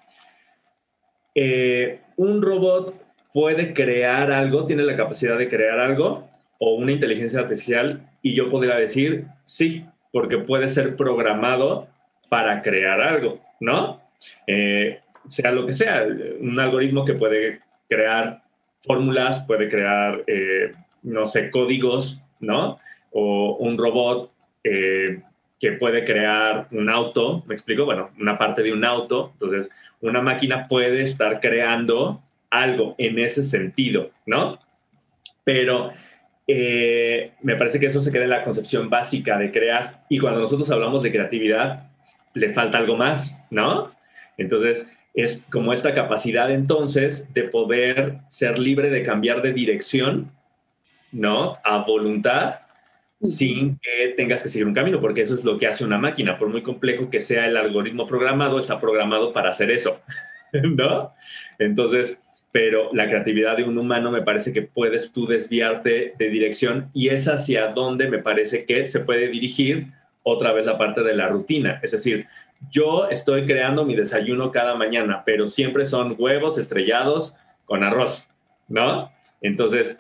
eh, 1.35 2.01
un 2.17 2.43
robot 2.43 2.95
puede 3.33 3.73
crear 3.73 4.31
algo, 4.31 4.67
tiene 4.67 4.83
la 4.83 4.97
capacidad 4.97 5.39
de 5.39 5.49
crear 5.49 5.81
algo 5.81 6.29
o 6.59 6.75
una 6.75 6.93
inteligencia 6.93 7.41
artificial 7.41 8.07
y 8.23 8.35
yo 8.35 8.49
podría 8.51 8.77
decir 8.77 9.27
sí, 9.45 9.87
porque 10.13 10.39
puede 10.39 10.69
ser 10.69 10.97
programado 10.97 11.89
para 12.29 12.63
crear 12.63 13.01
algo, 13.01 13.41
¿no? 13.61 14.03
Eh, 14.47 15.01
sea 15.27 15.51
lo 15.53 15.67
que 15.67 15.73
sea, 15.73 16.07
un 16.41 16.59
algoritmo 16.59 17.05
que 17.05 17.15
puede 17.15 17.61
crear 17.89 18.43
fórmulas, 18.79 19.41
puede 19.47 19.69
crear, 19.69 20.23
eh, 20.27 20.73
no 21.03 21.27
sé, 21.27 21.51
códigos, 21.51 22.21
¿no? 22.41 22.79
O 23.11 23.57
un 23.57 23.77
robot 23.79 24.31
eh, 24.65 25.23
que 25.59 25.73
puede 25.73 26.05
crear 26.05 26.69
un 26.71 26.89
auto, 26.89 27.45
¿me 27.47 27.55
explico? 27.55 27.85
Bueno, 27.85 28.11
una 28.19 28.39
parte 28.39 28.63
de 28.63 28.73
un 28.73 28.85
auto. 28.85 29.31
Entonces, 29.35 29.71
una 30.01 30.23
máquina 30.23 30.67
puede 30.69 31.03
estar 31.03 31.41
creando 31.41 32.23
algo 32.49 32.95
en 32.99 33.19
ese 33.19 33.43
sentido, 33.43 34.11
¿no? 34.27 34.59
Pero 35.45 35.93
eh, 36.47 37.33
me 37.43 37.57
parece 37.57 37.79
que 37.79 37.87
eso 37.87 38.01
se 38.01 38.11
queda 38.11 38.25
en 38.25 38.31
la 38.31 38.43
concepción 38.43 38.89
básica 38.91 39.39
de 39.39 39.53
crear. 39.53 40.05
Y 40.09 40.19
cuando 40.19 40.41
nosotros 40.41 40.71
hablamos 40.71 41.03
de 41.03 41.13
creatividad, 41.13 41.91
le 42.35 42.53
falta 42.55 42.79
algo 42.79 42.97
más, 42.97 43.41
¿no? 43.51 43.93
Entonces, 44.37 44.91
es 45.15 45.41
como 45.51 45.73
esta 45.73 45.95
capacidad 45.95 46.51
entonces 46.51 47.33
de 47.35 47.45
poder 47.45 48.19
ser 48.29 48.59
libre 48.59 48.91
de 48.91 49.03
cambiar 49.03 49.43
de 49.43 49.53
dirección, 49.53 50.33
¿no? 51.13 51.59
A 51.65 51.79
voluntad 51.85 52.61
sin 53.23 53.79
que 53.79 54.15
tengas 54.17 54.43
que 54.43 54.49
seguir 54.49 54.67
un 54.67 54.75
camino, 54.75 55.01
porque 55.01 55.21
eso 55.21 55.35
es 55.35 55.45
lo 55.45 55.59
que 55.59 55.67
hace 55.67 55.85
una 55.85 55.99
máquina. 55.99 56.39
Por 56.39 56.49
muy 56.49 56.63
complejo 56.63 57.11
que 57.11 57.21
sea 57.21 57.47
el 57.47 57.57
algoritmo 57.57 58.07
programado, 58.07 58.59
está 58.59 58.81
programado 58.81 59.33
para 59.33 59.51
hacer 59.51 59.71
eso, 59.71 60.01
¿no? 60.53 61.13
Entonces, 61.59 62.21
pero 62.53 62.89
la 62.93 63.09
creatividad 63.09 63.57
de 63.57 63.65
un 63.65 63.79
humano 63.79 64.11
me 64.11 64.23
parece 64.23 64.53
que 64.53 64.63
puedes 64.63 65.13
tú 65.13 65.27
desviarte 65.27 66.15
de 66.19 66.31
dirección 66.31 66.89
y 66.95 67.09
es 67.09 67.29
hacia 67.29 67.69
donde 67.69 68.09
me 68.09 68.19
parece 68.19 68.65
que 68.65 68.87
se 68.87 69.01
puede 69.01 69.29
dirigir 69.29 69.89
otra 70.23 70.53
vez 70.53 70.67
la 70.67 70.79
parte 70.79 71.03
de 71.03 71.15
la 71.15 71.29
rutina. 71.29 71.79
Es 71.83 71.93
decir, 71.93 72.27
yo 72.71 73.09
estoy 73.09 73.47
creando 73.47 73.85
mi 73.85 73.95
desayuno 73.95 74.51
cada 74.51 74.75
mañana, 74.75 75.23
pero 75.25 75.47
siempre 75.47 75.85
son 75.85 76.17
huevos 76.19 76.59
estrellados 76.59 77.35
con 77.67 77.85
arroz, 77.85 78.29
¿no? 78.69 79.13
Entonces, 79.41 79.99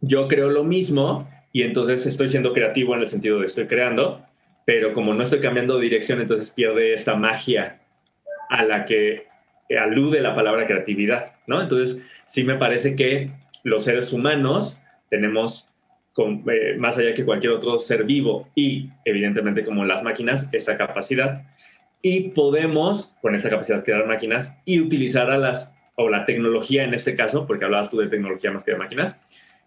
yo 0.00 0.28
creo 0.28 0.50
lo 0.50 0.64
mismo 0.64 1.28
y 1.52 1.62
entonces 1.62 2.06
estoy 2.06 2.28
siendo 2.28 2.52
creativo 2.52 2.94
en 2.94 3.00
el 3.00 3.06
sentido 3.06 3.40
de 3.40 3.46
estoy 3.46 3.66
creando, 3.66 4.24
pero 4.64 4.92
como 4.92 5.14
no 5.14 5.22
estoy 5.22 5.40
cambiando 5.40 5.78
dirección, 5.78 6.20
entonces 6.20 6.50
pierde 6.50 6.92
esta 6.92 7.16
magia 7.16 7.80
a 8.48 8.64
la 8.64 8.84
que 8.84 9.26
alude 9.78 10.20
la 10.20 10.34
palabra 10.34 10.66
creatividad, 10.66 11.32
¿no? 11.46 11.60
Entonces, 11.60 12.02
sí 12.26 12.44
me 12.44 12.56
parece 12.56 12.96
que 12.96 13.30
los 13.62 13.84
seres 13.84 14.12
humanos 14.12 14.78
tenemos 15.10 15.68
eh, 16.16 16.76
más 16.78 16.98
allá 16.98 17.14
que 17.14 17.24
cualquier 17.24 17.52
otro 17.52 17.78
ser 17.78 18.04
vivo 18.04 18.48
y 18.54 18.90
evidentemente 19.04 19.64
como 19.64 19.84
las 19.84 20.02
máquinas, 20.02 20.48
esa 20.52 20.76
capacidad. 20.76 21.44
Y 22.02 22.30
podemos, 22.30 23.16
con 23.20 23.34
esa 23.34 23.50
capacidad, 23.50 23.84
crear 23.84 24.06
máquinas 24.06 24.56
y 24.64 24.80
utilizar 24.80 25.30
a 25.30 25.38
las, 25.38 25.74
o 25.96 26.08
la 26.08 26.24
tecnología 26.24 26.84
en 26.84 26.94
este 26.94 27.14
caso, 27.14 27.46
porque 27.46 27.64
hablabas 27.64 27.90
tú 27.90 27.98
de 27.98 28.08
tecnología 28.08 28.50
más 28.50 28.64
que 28.64 28.72
de 28.72 28.78
máquinas, 28.78 29.16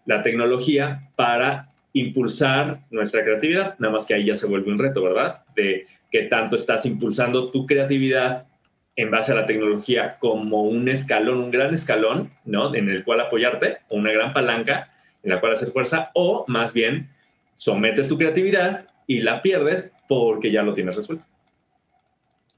la 0.06 0.22
tecnología 0.22 1.10
para 1.16 1.68
impulsar 1.92 2.80
nuestra 2.90 3.22
creatividad, 3.22 3.76
nada 3.78 3.94
más 3.94 4.06
que 4.06 4.14
ahí 4.14 4.26
ya 4.26 4.34
se 4.34 4.46
vuelve 4.46 4.70
un 4.70 4.78
reto, 4.78 5.02
¿verdad? 5.02 5.44
De 5.54 5.86
que 6.10 6.22
tanto 6.22 6.56
estás 6.56 6.84
impulsando 6.86 7.50
tu 7.50 7.66
creatividad 7.66 8.46
en 8.96 9.10
base 9.10 9.32
a 9.32 9.36
la 9.36 9.46
tecnología 9.46 10.18
como 10.18 10.62
un 10.62 10.88
escalón, 10.88 11.38
un 11.38 11.50
gran 11.50 11.72
escalón, 11.72 12.30
¿no? 12.44 12.74
En 12.74 12.88
el 12.88 13.04
cual 13.04 13.20
apoyarte, 13.20 13.78
o 13.88 13.96
una 13.96 14.12
gran 14.12 14.32
palanca 14.32 14.90
en 15.22 15.30
la 15.30 15.40
cual 15.40 15.52
hacer 15.52 15.70
fuerza, 15.70 16.10
o 16.14 16.44
más 16.48 16.72
bien 16.72 17.10
sometes 17.54 18.08
tu 18.08 18.18
creatividad 18.18 18.88
y 19.06 19.20
la 19.20 19.40
pierdes 19.40 19.92
porque 20.08 20.50
ya 20.50 20.62
lo 20.62 20.74
tienes 20.74 20.96
resuelto. 20.96 21.24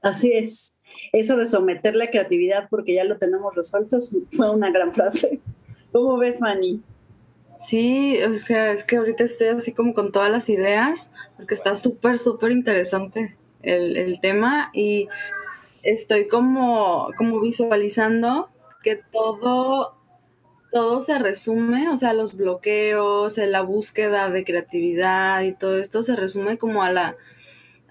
Así 0.01 0.31
es. 0.33 0.79
eso 1.11 1.37
de 1.37 1.45
someter 1.45 1.95
la 1.95 2.09
creatividad 2.09 2.67
porque 2.69 2.93
ya 2.93 3.03
lo 3.03 3.17
tenemos 3.17 3.55
resuelto 3.55 3.97
fue 4.31 4.49
una 4.49 4.71
gran 4.71 4.93
frase. 4.93 5.39
¿Cómo 5.91 6.17
ves, 6.17 6.39
Fanny? 6.39 6.81
Sí, 7.67 8.17
o 8.23 8.33
sea, 8.35 8.71
es 8.71 8.85
que 8.85 8.95
ahorita 8.95 9.25
estoy 9.25 9.49
así 9.49 9.73
como 9.73 9.93
con 9.93 10.13
todas 10.13 10.31
las 10.31 10.47
ideas, 10.47 11.11
porque 11.35 11.53
está 11.53 11.75
súper, 11.75 12.17
súper 12.17 12.53
interesante 12.53 13.35
el, 13.61 13.97
el, 13.97 14.21
tema 14.21 14.69
y 14.71 15.09
estoy 15.83 16.29
como, 16.29 17.09
como 17.17 17.41
visualizando 17.41 18.49
que 18.83 19.01
todo, 19.11 19.97
todo 20.71 21.01
se 21.01 21.19
resume, 21.19 21.89
o 21.89 21.97
sea, 21.97 22.13
los 22.13 22.37
bloqueos, 22.37 23.37
la 23.37 23.63
búsqueda 23.63 24.29
de 24.29 24.45
creatividad 24.45 25.41
y 25.41 25.51
todo 25.51 25.77
esto 25.77 26.01
se 26.03 26.15
resume 26.15 26.57
como 26.57 26.83
a 26.83 26.91
la, 26.93 27.17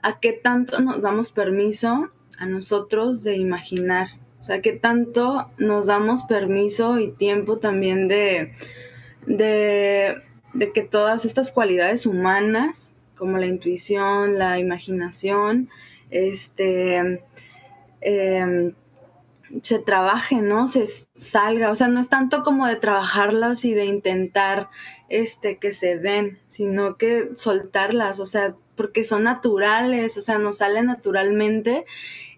a 0.01 0.21
qué 0.21 0.33
tanto 0.33 0.81
nos 0.81 1.03
damos 1.03 1.33
permiso 1.33 2.09
a 2.39 2.47
nosotros 2.47 3.23
de 3.25 3.37
imaginar, 3.37 4.09
o 4.41 4.43
sea, 4.43 4.63
qué 4.63 4.73
tanto 4.73 5.51
nos 5.59 5.85
damos 5.85 6.23
permiso 6.23 6.99
y 6.99 7.13
tiempo 7.13 7.59
también 7.59 8.09
de 8.09 8.55
de, 9.27 10.23
que 10.75 10.83
todas 10.83 11.25
estas 11.25 11.53
cualidades 11.53 12.07
humanas, 12.07 12.97
como 13.17 13.39
la 13.39 13.47
intuición, 13.47 14.39
la 14.39 14.59
imaginación, 14.59 15.69
este, 16.11 17.23
em, 18.01 18.73
se 19.63 19.79
trabaje, 19.79 20.37
¿no? 20.37 20.67
Se 20.67 20.85
salga. 21.15 21.71
O 21.71 21.77
sea, 21.77 21.89
no 21.89 22.01
es 22.01 22.09
tanto 22.09 22.43
como 22.43 22.67
de 22.67 22.77
trabajarlas 22.77 23.65
y 23.65 23.75
de 23.75 23.85
intentar 23.85 24.69
este, 25.09 25.59
que 25.59 25.73
se 25.73 25.99
den, 25.99 26.39
sino 26.49 26.97
que 26.97 27.31
soltarlas, 27.37 28.21
o 28.21 28.27
sea, 28.27 28.55
porque 28.77 29.05
son 29.05 29.23
naturales, 29.23 30.17
o 30.19 30.21
sea, 30.21 30.39
nos 30.39 30.59
salen 30.59 30.87
naturalmente. 30.87 31.87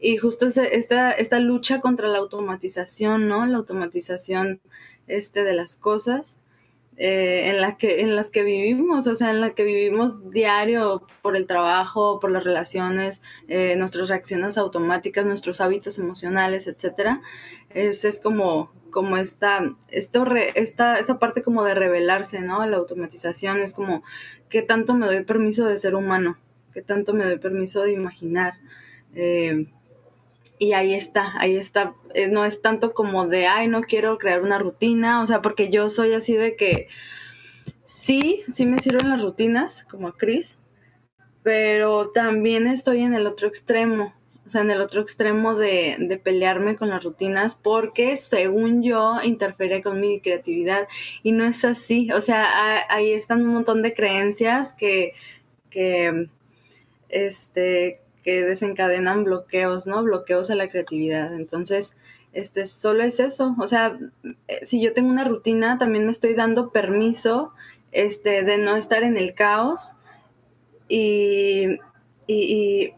Y 0.00 0.16
justo 0.18 0.46
esta, 0.46 1.10
esta 1.10 1.38
lucha 1.40 1.80
contra 1.80 2.08
la 2.08 2.18
automatización, 2.18 3.28
¿no? 3.28 3.44
La 3.46 3.56
automatización 3.58 4.60
este, 5.08 5.42
de 5.42 5.54
las 5.54 5.76
cosas 5.76 6.40
eh, 7.00 7.48
en, 7.48 7.60
la 7.60 7.76
que, 7.76 8.00
en 8.00 8.16
las 8.16 8.32
que 8.32 8.42
vivimos, 8.42 9.06
o 9.06 9.14
sea, 9.14 9.30
en 9.30 9.40
la 9.40 9.50
que 9.50 9.62
vivimos 9.62 10.32
diario 10.32 11.06
por 11.22 11.36
el 11.36 11.46
trabajo, 11.46 12.18
por 12.18 12.32
las 12.32 12.42
relaciones, 12.42 13.22
eh, 13.46 13.76
nuestras 13.76 14.08
reacciones 14.08 14.58
automáticas, 14.58 15.24
nuestros 15.24 15.60
hábitos 15.60 16.00
emocionales, 16.00 16.66
etcétera, 16.66 17.22
es, 17.70 18.04
es 18.04 18.20
como, 18.20 18.72
como 18.90 19.16
esta, 19.16 19.60
esto 19.86 20.26
esta, 20.56 20.98
esta 20.98 21.20
parte 21.20 21.42
como 21.42 21.62
de 21.62 21.74
revelarse, 21.74 22.40
¿no? 22.40 22.66
La 22.66 22.78
automatización 22.78 23.60
es 23.60 23.74
como, 23.74 24.02
¿qué 24.48 24.62
tanto 24.62 24.94
me 24.94 25.06
doy 25.06 25.22
permiso 25.22 25.66
de 25.66 25.78
ser 25.78 25.94
humano? 25.94 26.36
¿Qué 26.74 26.82
tanto 26.82 27.14
me 27.14 27.24
doy 27.24 27.38
permiso 27.38 27.82
de 27.82 27.92
imaginar? 27.92 28.54
Eh, 29.14 29.66
y 30.58 30.72
ahí 30.72 30.94
está, 30.94 31.34
ahí 31.38 31.56
está. 31.56 31.94
Eh, 32.14 32.28
no 32.28 32.44
es 32.44 32.62
tanto 32.62 32.92
como 32.92 33.26
de, 33.26 33.46
ay, 33.46 33.68
no 33.68 33.82
quiero 33.82 34.18
crear 34.18 34.42
una 34.42 34.58
rutina, 34.58 35.22
o 35.22 35.26
sea, 35.26 35.42
porque 35.42 35.70
yo 35.70 35.88
soy 35.88 36.12
así 36.12 36.34
de 36.34 36.56
que 36.56 36.88
sí, 37.84 38.42
sí 38.48 38.66
me 38.66 38.78
sirven 38.78 39.08
las 39.08 39.22
rutinas, 39.22 39.84
como 39.84 40.08
a 40.08 40.16
Chris, 40.16 40.58
pero 41.42 42.10
también 42.10 42.66
estoy 42.66 43.02
en 43.02 43.14
el 43.14 43.26
otro 43.26 43.48
extremo, 43.48 44.14
o 44.46 44.50
sea, 44.50 44.62
en 44.62 44.70
el 44.70 44.80
otro 44.80 45.00
extremo 45.00 45.54
de, 45.54 45.96
de 45.98 46.18
pelearme 46.18 46.76
con 46.76 46.88
las 46.90 47.04
rutinas 47.04 47.54
porque 47.54 48.16
según 48.16 48.82
yo 48.82 49.22
interfiere 49.22 49.82
con 49.82 50.00
mi 50.00 50.20
creatividad 50.20 50.88
y 51.22 51.32
no 51.32 51.44
es 51.44 51.64
así, 51.64 52.10
o 52.12 52.20
sea, 52.20 52.84
ahí 52.88 53.12
están 53.12 53.42
un 53.42 53.54
montón 53.54 53.82
de 53.82 53.94
creencias 53.94 54.72
que, 54.72 55.12
que, 55.70 56.28
este, 57.08 58.00
desencadenan 58.32 59.24
bloqueos, 59.24 59.86
¿no? 59.86 60.02
Bloqueos 60.02 60.50
a 60.50 60.54
la 60.54 60.68
creatividad. 60.68 61.34
Entonces, 61.34 61.96
este, 62.32 62.66
solo 62.66 63.02
es 63.02 63.20
eso. 63.20 63.54
O 63.58 63.66
sea, 63.66 63.98
eh, 64.48 64.60
si 64.62 64.80
yo 64.80 64.92
tengo 64.92 65.10
una 65.10 65.24
rutina, 65.24 65.78
también 65.78 66.04
me 66.04 66.12
estoy 66.12 66.34
dando 66.34 66.70
permiso 66.70 67.52
este, 67.92 68.42
de 68.42 68.58
no 68.58 68.76
estar 68.76 69.02
en 69.02 69.16
el 69.16 69.34
caos 69.34 69.92
y, 70.88 71.78
y, 72.26 72.92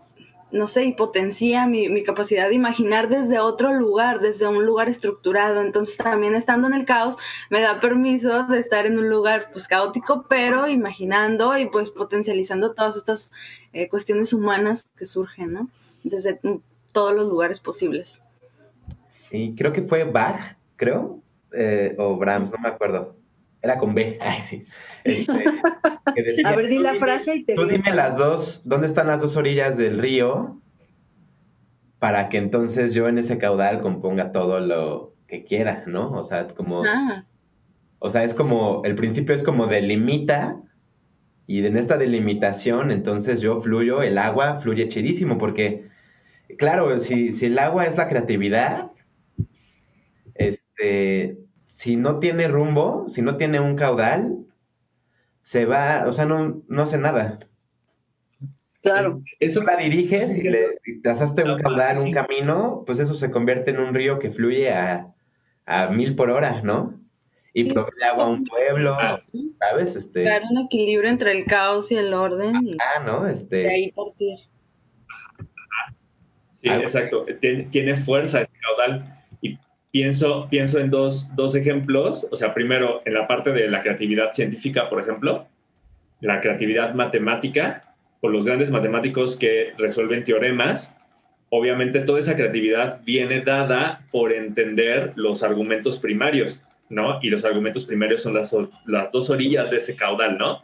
no 0.52 0.66
sé, 0.66 0.84
y 0.84 0.92
potencia 0.92 1.66
mi, 1.66 1.88
mi, 1.88 2.02
capacidad 2.02 2.48
de 2.48 2.54
imaginar 2.54 3.08
desde 3.08 3.38
otro 3.38 3.72
lugar, 3.72 4.20
desde 4.20 4.46
un 4.46 4.64
lugar 4.64 4.88
estructurado. 4.88 5.60
Entonces 5.60 5.96
también 5.96 6.34
estando 6.34 6.66
en 6.66 6.74
el 6.74 6.84
caos 6.84 7.16
me 7.50 7.60
da 7.60 7.80
permiso 7.80 8.44
de 8.44 8.58
estar 8.58 8.86
en 8.86 8.98
un 8.98 9.08
lugar 9.08 9.50
pues 9.52 9.68
caótico, 9.68 10.26
pero 10.28 10.68
imaginando 10.68 11.56
y 11.56 11.66
pues 11.66 11.90
potencializando 11.90 12.72
todas 12.72 12.96
estas 12.96 13.30
eh, 13.72 13.88
cuestiones 13.88 14.32
humanas 14.32 14.88
que 14.96 15.06
surgen, 15.06 15.52
¿no? 15.52 15.68
Desde 16.02 16.40
todos 16.92 17.14
los 17.14 17.28
lugares 17.28 17.60
posibles. 17.60 18.22
Sí, 19.06 19.54
creo 19.56 19.72
que 19.72 19.82
fue 19.82 20.04
Bach, 20.04 20.56
creo, 20.76 21.20
eh, 21.52 21.94
o 21.98 22.16
Brahms, 22.16 22.52
no 22.52 22.58
me 22.58 22.68
acuerdo. 22.68 23.19
Era 23.62 23.79
con 23.79 23.94
B, 23.94 24.18
ay 24.20 24.40
sí. 24.40 24.64
Este, 25.05 25.33
a 26.44 26.57
ver, 26.57 26.68
di 26.68 26.79
la 26.79 26.94
frase 26.94 27.37
y 27.37 27.44
te 27.44 27.55
Tú 27.55 27.66
dime 27.66 27.94
las 27.94 28.16
dos, 28.16 28.62
¿dónde 28.64 28.87
están 28.87 29.07
las 29.07 29.20
dos 29.20 29.37
orillas 29.37 29.77
del 29.77 29.99
río? 29.99 30.61
Para 31.99 32.29
que 32.29 32.38
entonces 32.38 32.94
yo 32.94 33.09
en 33.09 33.18
ese 33.18 33.38
caudal 33.38 33.81
componga 33.81 34.33
todo 34.33 34.61
lo 34.61 35.14
que 35.27 35.44
quiera, 35.44 35.85
¿no? 35.87 36.11
O 36.12 36.23
sea, 36.23 36.49
como... 36.49 36.85
Ah. 36.85 37.25
O 38.03 38.09
sea, 38.09 38.25
es 38.25 38.33
como, 38.33 38.81
el 38.87 38.94
principio 38.94 39.35
es 39.35 39.42
como 39.42 39.66
delimita, 39.66 40.57
y 41.51 41.66
en 41.66 41.77
esta 41.77 41.99
delimitación, 41.99 42.92
entonces 42.92 43.40
yo 43.40 43.61
fluyo, 43.61 44.03
el 44.03 44.18
agua 44.18 44.61
fluye 44.61 44.88
chidísimo, 44.88 45.37
porque, 45.37 45.88
claro, 46.57 46.99
si, 47.01 47.33
si 47.33 47.46
el 47.46 47.59
agua 47.59 47.87
es 47.87 47.99
la 47.99 48.09
creatividad, 48.09 48.92
este, 50.35 51.37
si 51.81 51.97
no 51.97 52.19
tiene 52.19 52.47
rumbo, 52.47 53.09
si 53.09 53.23
no 53.23 53.38
tiene 53.38 53.59
un 53.59 53.75
caudal, 53.75 54.37
se 55.40 55.64
va, 55.64 56.05
o 56.07 56.12
sea, 56.12 56.27
no, 56.27 56.62
no 56.69 56.83
hace 56.83 56.99
nada. 56.99 57.38
Claro. 58.83 59.23
Eso 59.38 59.62
la 59.62 59.79
diriges 59.79 60.45
y 60.45 60.51
le 60.51 60.79
trazaste 61.03 61.43
un 61.43 61.57
caudal, 61.57 61.97
un 61.97 62.12
camino, 62.12 62.83
pues 62.85 62.99
eso 62.99 63.14
se 63.14 63.31
convierte 63.31 63.71
en 63.71 63.79
un 63.79 63.95
río 63.95 64.19
que 64.19 64.31
fluye 64.31 64.71
a, 64.71 65.14
mil 65.93 66.16
por 66.16 66.29
hora, 66.29 66.61
¿no? 66.61 67.01
Y 67.55 67.73
provee 67.73 68.03
agua 68.03 68.25
a 68.25 68.29
un 68.29 68.45
pueblo, 68.45 68.95
ah. 69.01 69.23
¿sabes? 69.59 69.97
Este... 69.97 70.25
Dar 70.25 70.43
un 70.51 70.59
equilibrio 70.59 71.09
entre 71.09 71.33
el 71.33 71.47
caos 71.47 71.90
y 71.93 71.97
el 71.97 72.12
orden. 72.12 72.77
ah, 72.79 73.03
¿no? 73.07 73.27
Este... 73.27 73.57
De 73.57 73.71
ahí 73.71 73.93
partir. 73.93 74.38
Sí, 76.61 76.69
exacto. 76.69 77.25
tiene 77.71 77.97
fuerza 77.97 78.43
ese 78.43 78.53
caudal 78.61 79.19
pienso, 79.90 80.46
pienso 80.48 80.79
en 80.79 80.90
dos, 80.90 81.35
dos 81.35 81.55
ejemplos. 81.55 82.26
O 82.31 82.37
sea, 82.37 82.55
primero, 82.55 83.03
en 83.05 83.14
la 83.14 83.26
parte 83.26 83.53
de 83.53 83.68
la 83.68 83.81
creatividad 83.81 84.33
científica, 84.33 84.88
por 84.88 85.00
ejemplo, 85.00 85.46
la 86.20 86.40
creatividad 86.40 86.94
matemática, 86.94 87.90
o 88.20 88.29
los 88.29 88.44
grandes 88.44 88.70
matemáticos 88.70 89.37
que 89.37 89.72
resuelven 89.79 90.24
teoremas. 90.24 90.94
Obviamente 91.48 92.00
toda 92.00 92.20
esa 92.20 92.37
creatividad 92.37 93.00
viene 93.05 93.40
dada 93.40 94.07
por 94.11 94.33
entender 94.33 95.12
los 95.16 95.42
argumentos 95.42 95.98
primarios, 95.98 96.62
¿no? 96.88 97.18
Y 97.22 97.31
los 97.31 97.44
argumentos 97.44 97.85
primarios 97.85 98.22
son 98.22 98.35
las, 98.35 98.55
las 98.87 99.11
dos 99.11 99.31
orillas 99.31 99.70
de 99.70 99.79
ese 99.79 99.96
caudal, 99.96 100.38
¿no? 100.38 100.61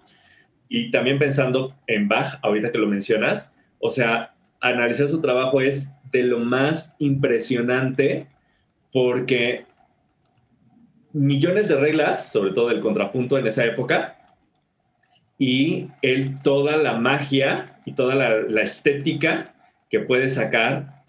Y 0.69 0.91
también 0.91 1.19
pensando 1.19 1.75
en 1.87 2.09
Bach, 2.09 2.39
ahorita 2.43 2.71
que 2.71 2.79
lo 2.79 2.87
mencionas, 2.87 3.53
o 3.79 3.89
sea, 3.89 4.35
analizar 4.61 5.09
su 5.09 5.21
trabajo 5.21 5.61
es 5.61 5.93
de 6.13 6.23
lo 6.23 6.39
más 6.39 6.95
impresionante 6.99 8.27
porque 8.97 9.67
millones 11.13 11.69
de 11.69 11.77
reglas, 11.77 12.33
sobre 12.33 12.53
todo 12.53 12.71
el 12.71 12.81
contrapunto 12.81 13.37
en 13.37 13.47
esa 13.47 13.63
época, 13.67 14.17
y 15.37 15.89
él 16.01 16.41
toda 16.43 16.79
la 16.79 16.95
magia 16.95 17.79
y 17.85 17.93
toda 17.93 18.15
la, 18.15 18.63
estética 18.63 19.55
que 19.91 20.01
puede 20.01 20.31
sacar 20.31 21.05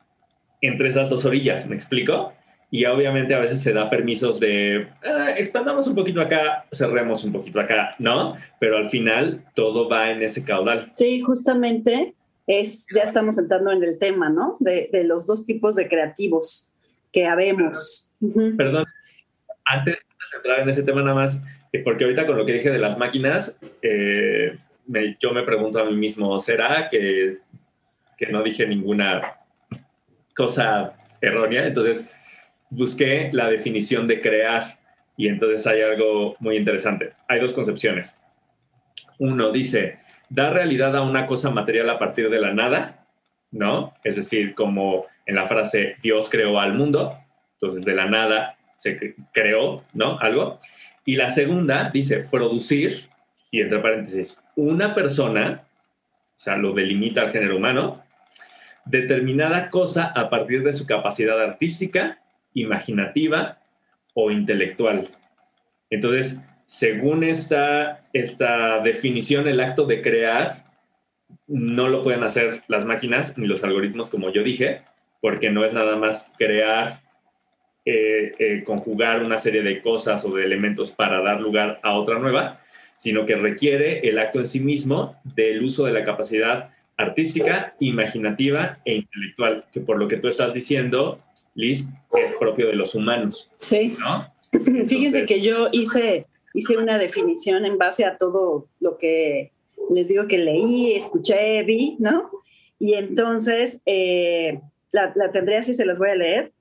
entre 0.60 0.90
esas 0.90 1.10
dos 1.10 1.24
orillas, 1.24 1.66
¿me 1.70 1.76
explico? 1.76 2.34
Y 2.70 2.84
obviamente 2.84 3.34
a 3.34 3.40
veces 3.40 3.62
se 3.62 3.72
da 3.72 3.90
permisos 3.90 4.38
de 4.42 4.90
ah, 5.06 5.30
expandamos 5.38 5.88
un 5.88 5.96
poquito 5.96 6.20
acá, 6.20 6.66
cerremos 6.74 7.24
un 7.24 7.32
poquito 7.32 7.62
acá, 7.62 7.96
¿no? 8.00 8.36
Pero 8.60 8.76
al 8.76 8.90
final 8.90 9.46
todo 9.56 9.88
va 9.88 10.12
en 10.12 10.22
ese 10.22 10.44
caudal. 10.44 10.92
Sí, 10.94 11.22
justamente 11.22 12.16
es, 12.48 12.86
ya 12.94 13.04
estamos 13.04 13.38
entrando 13.38 13.72
en 13.72 13.82
el 13.82 13.98
tema, 13.98 14.28
¿no? 14.30 14.58
De, 14.60 14.90
de 14.92 15.06
los 15.06 15.26
dos 15.26 15.46
tipos 15.46 15.78
de 15.78 15.88
creativos 15.88 16.67
que 17.12 17.26
habemos. 17.26 18.12
Perdón, 18.58 18.86
antes 19.66 19.96
de 19.96 20.38
entrar 20.38 20.60
en 20.60 20.70
ese 20.70 20.84
tema 20.84 21.02
nada 21.02 21.16
más, 21.16 21.44
eh, 21.72 21.80
porque 21.84 22.04
ahorita 22.04 22.26
con 22.26 22.38
lo 22.38 22.46
que 22.46 22.54
dije 22.54 22.72
de 22.72 22.80
las 22.80 22.98
máquinas, 22.98 23.60
eh, 23.82 24.58
yo 25.20 25.32
me 25.32 25.44
pregunto 25.44 25.80
a 25.80 25.86
mí 25.86 25.96
mismo, 25.96 26.38
¿será 26.40 26.88
que, 26.90 27.40
que 28.18 28.28
no 28.28 28.42
dije 28.44 28.66
ninguna 28.66 29.38
cosa 30.36 30.94
errónea? 31.22 31.68
Entonces 31.68 32.14
busqué 32.70 33.30
la 33.34 33.50
definición 33.50 34.08
de 34.08 34.22
crear 34.22 34.80
y 35.18 35.28
entonces 35.28 35.66
hay 35.68 35.82
algo 35.82 36.36
muy 36.40 36.58
interesante. 36.58 37.14
Hay 37.28 37.40
dos 37.40 37.54
concepciones. 37.54 38.16
Uno 39.20 39.52
dice, 39.52 40.00
dar 40.30 40.54
realidad 40.54 40.96
a 40.96 41.02
una 41.02 41.26
cosa 41.26 41.50
material 41.50 41.90
a 41.90 42.00
partir 42.00 42.30
de 42.30 42.40
la 42.40 42.54
nada, 42.54 43.08
¿no? 43.52 43.94
Es 44.04 44.16
decir, 44.16 44.54
como 44.54 45.08
en 45.28 45.36
la 45.36 45.46
frase 45.46 45.98
Dios 46.02 46.30
creó 46.30 46.60
al 46.60 46.74
mundo, 46.74 47.18
entonces 47.54 47.86
de 47.86 47.94
la 47.94 48.08
nada 48.08 48.58
se 48.78 49.16
creó, 49.34 49.84
¿no? 49.94 50.18
Algo. 50.20 50.60
Y 51.06 51.16
la 51.16 51.30
segunda 51.30 51.90
dice 51.94 52.20
producir, 52.20 53.10
y 53.52 53.62
entre 53.62 53.80
paréntesis, 53.80 54.42
una 54.56 54.94
persona, 54.94 55.64
o 56.26 56.40
sea, 56.40 56.58
lo 56.58 56.74
delimita 56.74 57.22
al 57.22 57.32
género 57.32 57.58
humano, 57.58 58.04
determinada 58.86 59.70
cosa 59.70 60.06
a 60.16 60.30
partir 60.30 60.64
de 60.64 60.74
su 60.74 60.86
capacidad 60.86 61.40
artística, 61.42 62.20
imaginativa 62.54 63.60
o 64.14 64.32
intelectual. 64.32 65.10
Entonces, 65.90 66.42
según 66.66 67.24
esta, 67.24 68.04
esta 68.14 68.80
definición, 68.80 69.48
el 69.48 69.60
acto 69.60 69.86
de 69.86 70.02
crear 70.02 70.64
no 71.48 71.88
lo 71.88 72.04
pueden 72.04 72.24
hacer 72.24 72.64
las 72.68 72.86
máquinas 72.86 73.38
ni 73.38 73.48
los 73.48 73.64
algoritmos, 73.64 74.10
como 74.10 74.30
yo 74.32 74.44
dije, 74.44 74.82
porque 75.22 75.50
no 75.50 75.66
es 75.66 75.74
nada 75.74 75.96
más 75.96 76.34
crear, 76.38 77.02
eh, 77.86 78.32
eh, 78.40 78.64
conjugar 78.66 79.24
una 79.24 79.38
serie 79.38 79.62
de 79.62 79.82
cosas 79.82 80.24
o 80.26 80.32
de 80.32 80.44
elementos 80.44 80.92
para 80.92 81.22
dar 81.22 81.42
lugar 81.42 81.80
a 81.84 81.98
otra 81.98 82.20
nueva, 82.20 82.62
sino 82.96 83.26
que 83.26 83.36
requiere 83.36 84.00
el 84.08 84.20
acto 84.20 84.40
en 84.40 84.46
sí 84.46 84.60
mismo 84.60 85.16
del 85.24 85.64
uso 85.64 85.86
de 85.86 85.94
la 85.94 86.04
capacidad 86.04 86.72
artística, 86.98 87.76
imaginativa 87.80 88.80
e 88.84 88.96
intelectual, 88.96 89.66
que 89.72 89.82
por 89.82 90.00
lo 90.00 90.08
que 90.08 90.18
tú 90.18 90.28
estás 90.28 90.54
diciendo, 90.54 91.20
Liz, 91.54 91.88
es 92.14 92.32
propio 92.40 92.68
de 92.68 92.76
los 92.76 92.96
humanos. 92.96 93.50
Sí. 93.56 93.96
¿no? 94.00 94.28
Fíjense 94.88 95.26
que 95.26 95.42
yo 95.42 95.70
hice, 95.72 96.26
hice 96.54 96.78
una 96.78 96.98
definición 96.98 97.66
en 97.66 97.78
base 97.78 98.04
a 98.06 98.18
todo 98.18 98.68
lo 98.80 98.98
que 98.98 99.52
les 99.92 100.10
digo 100.10 100.28
que 100.28 100.38
leí, 100.38 100.94
escuché, 100.94 101.64
vi, 101.64 101.96
¿no? 102.00 102.30
Y 102.80 102.94
entonces 102.94 103.82
eh, 103.86 104.60
la, 104.92 105.12
la 105.16 105.32
tendré 105.32 105.58
así, 105.58 105.74
se 105.74 105.86
las 105.86 106.00
voy 106.00 106.10
a 106.10 106.16
leer. 106.16 106.54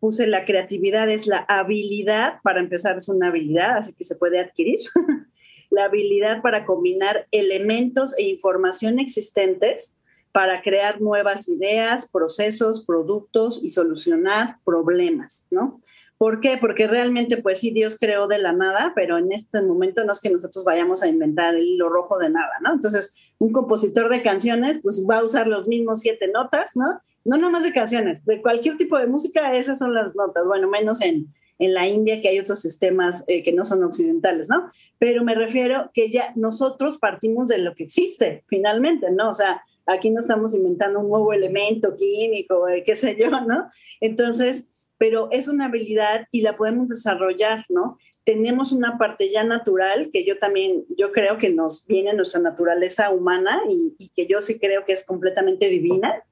Puse 0.00 0.26
la 0.26 0.44
creatividad 0.44 1.08
es 1.10 1.26
la 1.26 1.44
habilidad, 1.48 2.40
para 2.42 2.60
empezar 2.60 2.96
es 2.96 3.08
una 3.08 3.28
habilidad, 3.28 3.76
así 3.76 3.94
que 3.94 4.04
se 4.04 4.16
puede 4.16 4.40
adquirir. 4.40 4.78
la 5.72 5.84
habilidad 5.84 6.42
para 6.42 6.66
combinar 6.66 7.26
elementos 7.30 8.16
e 8.18 8.22
información 8.22 8.98
existentes 8.98 9.96
para 10.30 10.62
crear 10.62 11.00
nuevas 11.00 11.48
ideas, 11.48 12.10
procesos, 12.10 12.84
productos 12.84 13.62
y 13.62 13.70
solucionar 13.70 14.56
problemas, 14.64 15.46
¿no? 15.50 15.80
¿Por 16.16 16.40
qué? 16.40 16.56
Porque 16.56 16.86
realmente, 16.86 17.36
pues 17.38 17.58
sí, 17.58 17.72
Dios 17.72 17.98
creó 17.98 18.28
de 18.28 18.38
la 18.38 18.52
nada, 18.52 18.92
pero 18.94 19.18
en 19.18 19.32
este 19.32 19.60
momento 19.60 20.04
no 20.04 20.12
es 20.12 20.20
que 20.20 20.30
nosotros 20.30 20.64
vayamos 20.64 21.02
a 21.02 21.08
inventar 21.08 21.54
el 21.54 21.66
hilo 21.66 21.88
rojo 21.88 22.16
de 22.18 22.30
nada, 22.30 22.52
¿no? 22.62 22.72
Entonces, 22.72 23.16
un 23.38 23.52
compositor 23.52 24.08
de 24.08 24.22
canciones, 24.22 24.80
pues 24.82 25.04
va 25.08 25.18
a 25.18 25.24
usar 25.24 25.48
los 25.48 25.68
mismos 25.68 26.00
siete 26.00 26.28
notas, 26.28 26.76
¿no? 26.76 27.00
No 27.24 27.36
nomás 27.36 27.62
de 27.62 27.72
canciones, 27.72 28.24
de 28.24 28.42
cualquier 28.42 28.76
tipo 28.76 28.98
de 28.98 29.06
música, 29.06 29.56
esas 29.56 29.78
son 29.78 29.94
las 29.94 30.14
notas, 30.14 30.44
bueno, 30.46 30.68
menos 30.68 31.00
en, 31.00 31.32
en 31.58 31.74
la 31.74 31.86
India, 31.86 32.20
que 32.20 32.28
hay 32.28 32.38
otros 32.38 32.60
sistemas 32.60 33.24
eh, 33.28 33.42
que 33.42 33.52
no 33.52 33.64
son 33.64 33.84
occidentales, 33.84 34.48
¿no? 34.48 34.68
Pero 34.98 35.24
me 35.24 35.34
refiero 35.34 35.90
que 35.94 36.10
ya 36.10 36.32
nosotros 36.34 36.98
partimos 36.98 37.48
de 37.48 37.58
lo 37.58 37.74
que 37.74 37.84
existe, 37.84 38.44
finalmente, 38.48 39.10
¿no? 39.10 39.30
O 39.30 39.34
sea, 39.34 39.62
aquí 39.86 40.10
no 40.10 40.20
estamos 40.20 40.54
inventando 40.54 41.00
un 41.00 41.08
nuevo 41.08 41.32
elemento 41.32 41.94
químico, 41.96 42.68
eh, 42.68 42.82
qué 42.84 42.96
sé 42.96 43.16
yo, 43.18 43.30
¿no? 43.30 43.68
Entonces, 44.00 44.70
pero 44.98 45.28
es 45.32 45.48
una 45.48 45.64
habilidad 45.64 46.28
y 46.30 46.42
la 46.42 46.56
podemos 46.56 46.86
desarrollar, 46.86 47.64
¿no? 47.68 47.98
Tenemos 48.24 48.70
una 48.70 48.98
parte 48.98 49.30
ya 49.30 49.42
natural 49.42 50.10
que 50.12 50.24
yo 50.24 50.38
también, 50.38 50.84
yo 50.96 51.10
creo 51.10 51.38
que 51.38 51.50
nos 51.50 51.86
viene 51.88 52.14
nuestra 52.14 52.40
naturaleza 52.40 53.10
humana 53.10 53.60
y, 53.68 54.10
que 54.14 54.28
yo 54.28 54.40
sí 54.40 54.60
creo 54.60 54.84
que 54.84 54.92
es 54.92 55.04
completamente 55.04 55.68
divina, 55.68 56.22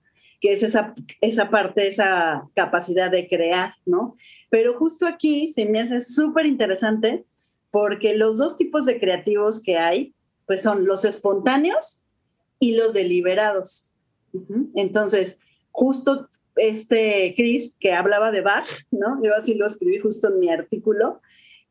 que 0.40 0.52
es 0.52 0.62
esa, 0.62 0.94
esa 1.20 1.50
parte, 1.50 1.86
esa 1.86 2.48
capacidad 2.54 3.10
de 3.10 3.28
crear, 3.28 3.74
¿no? 3.84 4.16
Pero 4.48 4.74
justo 4.74 5.06
aquí 5.06 5.48
se 5.48 5.66
me 5.66 5.80
hace 5.80 6.00
súper 6.00 6.46
interesante 6.46 7.24
porque 7.70 8.14
los 8.14 8.38
dos 8.38 8.56
tipos 8.56 8.86
de 8.86 8.98
creativos 8.98 9.62
que 9.62 9.76
hay, 9.76 10.14
pues 10.46 10.62
son 10.62 10.86
los 10.86 11.04
espontáneos 11.04 12.02
y 12.58 12.74
los 12.74 12.94
deliberados. 12.94 13.92
Entonces, 14.74 15.38
justo 15.70 16.28
este 16.56 17.34
Chris, 17.36 17.76
que 17.78 17.92
hablaba 17.92 18.30
de 18.30 18.40
Bach, 18.40 18.66
¿no? 18.90 19.22
Yo 19.22 19.34
así 19.36 19.54
lo 19.54 19.66
escribí 19.66 19.98
justo 19.98 20.28
en 20.28 20.40
mi 20.40 20.50
artículo, 20.50 21.20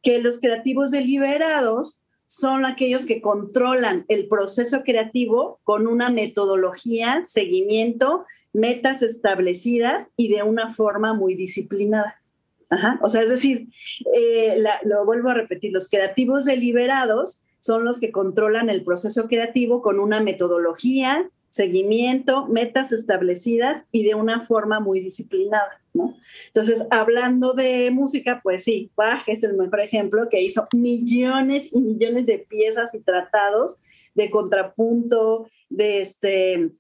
que 0.01 0.19
los 0.19 0.39
creativos 0.39 0.91
deliberados 0.91 2.01
son 2.25 2.65
aquellos 2.65 3.05
que 3.05 3.21
controlan 3.21 4.05
el 4.07 4.27
proceso 4.27 4.83
creativo 4.83 5.59
con 5.63 5.87
una 5.87 6.09
metodología, 6.09 7.21
seguimiento, 7.25 8.25
metas 8.53 9.01
establecidas 9.01 10.11
y 10.15 10.29
de 10.29 10.43
una 10.43 10.71
forma 10.71 11.13
muy 11.13 11.35
disciplinada. 11.35 12.21
Ajá. 12.69 12.99
O 13.01 13.09
sea, 13.09 13.23
es 13.23 13.29
decir, 13.29 13.67
eh, 14.13 14.63
lo 14.83 15.05
vuelvo 15.05 15.29
a 15.29 15.33
repetir, 15.33 15.71
los 15.71 15.89
creativos 15.89 16.45
deliberados 16.45 17.41
son 17.59 17.83
los 17.83 17.99
que 17.99 18.11
controlan 18.11 18.69
el 18.69 18.83
proceso 18.83 19.27
creativo 19.27 19.81
con 19.81 19.99
una 19.99 20.21
metodología, 20.21 21.29
seguimiento, 21.49 22.45
metas 22.47 22.91
establecidas 22.91 23.85
y 23.91 24.05
de 24.05 24.13
una 24.13 24.41
forma 24.41 24.79
muy 24.79 24.99
disciplinada, 24.99 25.81
¿no? 25.93 26.15
Entonces, 26.47 26.83
hablando 26.91 27.53
de 27.53 27.89
música, 27.91 28.39
pues 28.43 28.63
sí, 28.63 28.91
Bach 28.95 29.23
es 29.27 29.43
el 29.43 29.57
mejor 29.57 29.81
ejemplo 29.81 30.29
que 30.29 30.43
hizo 30.43 30.67
millones 30.73 31.69
y 31.71 31.81
millones 31.81 32.27
de 32.27 32.37
piezas 32.37 32.93
y 32.93 33.01
tratados 33.01 33.79
de 34.13 34.29
contrapunto, 34.29 35.49
de 35.69 36.01
este 36.01 36.71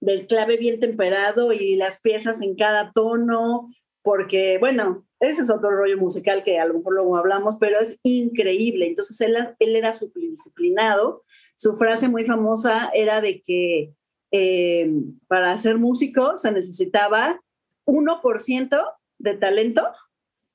del 0.00 0.26
clave 0.26 0.56
bien 0.56 0.80
temperado 0.80 1.52
y 1.52 1.76
las 1.76 2.00
piezas 2.00 2.40
en 2.40 2.56
cada 2.56 2.92
tono, 2.92 3.70
porque, 4.02 4.58
bueno, 4.58 5.06
ese 5.20 5.42
es 5.42 5.50
otro 5.50 5.70
rollo 5.70 5.98
musical 5.98 6.42
que 6.42 6.58
a 6.58 6.64
lo 6.64 6.74
mejor 6.74 6.94
luego 6.94 7.16
hablamos, 7.16 7.58
pero 7.58 7.78
es 7.78 8.00
increíble. 8.02 8.86
Entonces, 8.86 9.20
él, 9.20 9.36
él 9.58 9.76
era 9.76 9.92
disciplinado. 10.14 11.22
Su 11.56 11.74
frase 11.74 12.08
muy 12.08 12.24
famosa 12.24 12.90
era 12.94 13.20
de 13.20 13.42
que 13.42 13.92
eh, 14.32 14.90
para 15.26 15.56
ser 15.58 15.76
músico 15.76 16.38
se 16.38 16.52
necesitaba 16.52 17.40
1% 17.84 18.92
de 19.18 19.34
talento 19.36 19.82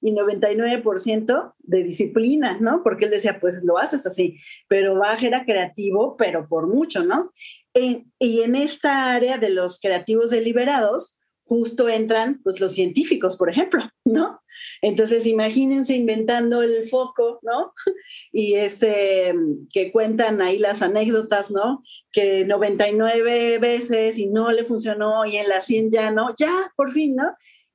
y 0.02 0.14
99% 0.14 1.54
de 1.60 1.84
disciplina, 1.84 2.58
¿no? 2.60 2.84
Porque 2.84 3.06
él 3.06 3.12
decía, 3.12 3.40
pues 3.40 3.64
lo 3.64 3.78
haces 3.78 4.06
así, 4.06 4.38
pero 4.68 4.98
Bach 5.00 5.22
era 5.24 5.46
creativo, 5.46 6.16
pero 6.18 6.48
por 6.48 6.68
mucho, 6.68 7.04
¿no? 7.04 7.32
Y 7.76 8.42
en 8.42 8.56
esta 8.56 9.12
área 9.12 9.38
de 9.38 9.50
los 9.50 9.80
creativos 9.80 10.30
deliberados, 10.30 11.18
justo 11.46 11.88
entran 11.88 12.42
pues 12.44 12.60
los 12.60 12.74
científicos, 12.74 13.38
por 13.38 13.50
ejemplo, 13.50 13.84
¿no? 14.04 14.42
Entonces 14.82 15.26
imagínense 15.26 15.96
inventando 15.96 16.62
el 16.62 16.86
foco, 16.86 17.40
¿no? 17.44 17.74
Y 18.32 18.56
este 18.56 19.34
que 19.72 19.92
cuentan 19.92 20.42
ahí 20.42 20.58
las 20.58 20.82
anécdotas, 20.82 21.52
¿no? 21.52 21.84
Que 22.12 22.46
99 22.46 23.60
veces 23.60 24.18
y 24.18 24.28
no 24.28 24.52
le 24.52 24.66
funcionó 24.66 25.26
y 25.26 25.38
en 25.38 25.50
la 25.50 25.60
100 25.62 25.92
ya 25.92 26.12
no, 26.12 26.34
ya, 26.38 26.72
por 26.76 26.92
fin, 26.92 27.16
¿no? 27.16 27.34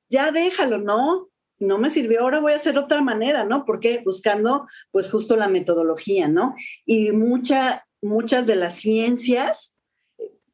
Ya 0.09 0.31
déjalo, 0.31 0.77
¿no? 0.77 1.29
No 1.59 1.77
me 1.77 1.89
sirvió, 1.89 2.21
ahora 2.21 2.39
voy 2.39 2.53
a 2.53 2.57
hacer 2.57 2.77
otra 2.77 3.01
manera, 3.01 3.45
¿no? 3.45 3.65
Porque 3.65 4.01
buscando 4.03 4.65
pues 4.91 5.09
justo 5.11 5.35
la 5.37 5.47
metodología, 5.47 6.27
¿no? 6.27 6.55
Y 6.85 7.11
mucha, 7.11 7.85
muchas 8.01 8.47
de 8.47 8.55
las 8.55 8.75
ciencias 8.75 9.77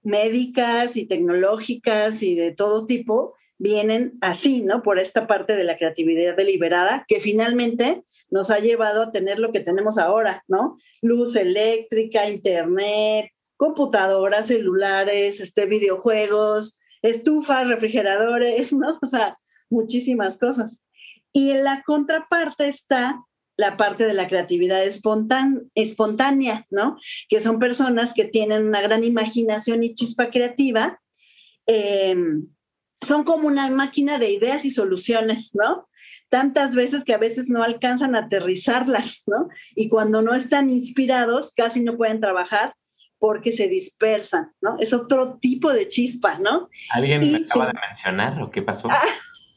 médicas 0.04 0.98
y 0.98 1.06
tecnológicas 1.06 2.24
y 2.24 2.36
de 2.36 2.52
todo 2.52 2.86
tipo 2.86 3.36
vienen 3.58 4.18
así, 4.22 4.62
¿no? 4.62 4.84
Por 4.84 5.00
esta 5.00 5.28
parte 5.28 5.56
de 5.56 5.64
la 5.64 5.78
creatividad 5.78 6.36
deliberada 6.36 7.06
que 7.08 7.20
finalmente 7.20 8.04
nos 8.30 8.52
ha 8.52 8.60
llevado 8.60 9.02
a 9.02 9.12
tener 9.12 9.40
lo 9.40 9.52
que 9.52 9.60
tenemos 9.60 9.98
ahora, 9.98 10.44
¿no? 10.48 10.78
Luz 11.02 11.36
eléctrica, 11.36 12.30
internet, 12.30 13.32
computadoras, 13.56 14.48
celulares, 14.48 15.40
este, 15.40 15.66
videojuegos, 15.66 16.80
estufas, 17.02 17.68
refrigeradores, 17.68 18.74
¿no? 18.74 19.00
O 19.02 19.06
sea, 19.06 19.38
muchísimas 19.70 20.38
cosas. 20.38 20.84
Y 21.34 21.52
en 21.52 21.64
la 21.64 21.84
contraparte 21.86 22.68
está 22.68 23.24
la 23.58 23.76
parte 23.76 24.06
de 24.06 24.14
la 24.14 24.28
creatividad 24.28 24.84
espontánea, 24.84 26.66
¿no? 26.70 26.98
Que 27.28 27.40
son 27.42 27.60
personas 27.60 28.14
que 28.14 28.26
tienen 28.26 28.68
una 28.68 28.82
gran 28.82 29.04
imaginación 29.04 29.84
y 29.84 29.96
chispa 29.96 30.30
creativa. 30.30 31.02
Em, 31.66 32.48
son 33.02 33.24
como 33.24 33.48
una 33.48 33.70
máquina 33.70 34.20
de 34.20 34.32
ideas 34.32 34.64
y 34.64 34.72
soluciones, 34.72 35.52
¿no? 35.54 35.90
Tantas 36.30 36.76
veces 36.76 37.04
que 37.04 37.14
a 37.14 37.18
veces 37.18 37.50
no 37.50 37.64
alcanzan 37.64 38.16
a 38.16 38.20
aterrizarlas, 38.20 39.24
¿no? 39.28 39.50
Y 39.76 39.90
cuando 39.90 40.22
no 40.22 40.36
están 40.36 40.70
inspirados, 40.70 41.54
casi 41.54 41.82
no 41.82 41.98
pueden 41.98 42.22
trabajar 42.22 42.76
porque 43.20 43.52
se 43.52 43.68
dispersan, 43.68 44.52
¿no? 44.62 44.78
Es 44.80 44.94
otro 44.94 45.40
tipo 45.40 45.74
de 45.74 45.88
chispa, 45.88 46.38
¿no? 46.38 46.70
¿Alguien 46.92 47.20
me 47.20 47.38
acaba 47.38 47.68
de 47.68 47.74
mencionar 47.74 48.42
o 48.42 48.52
qué 48.52 48.62
pasó? 48.62 48.88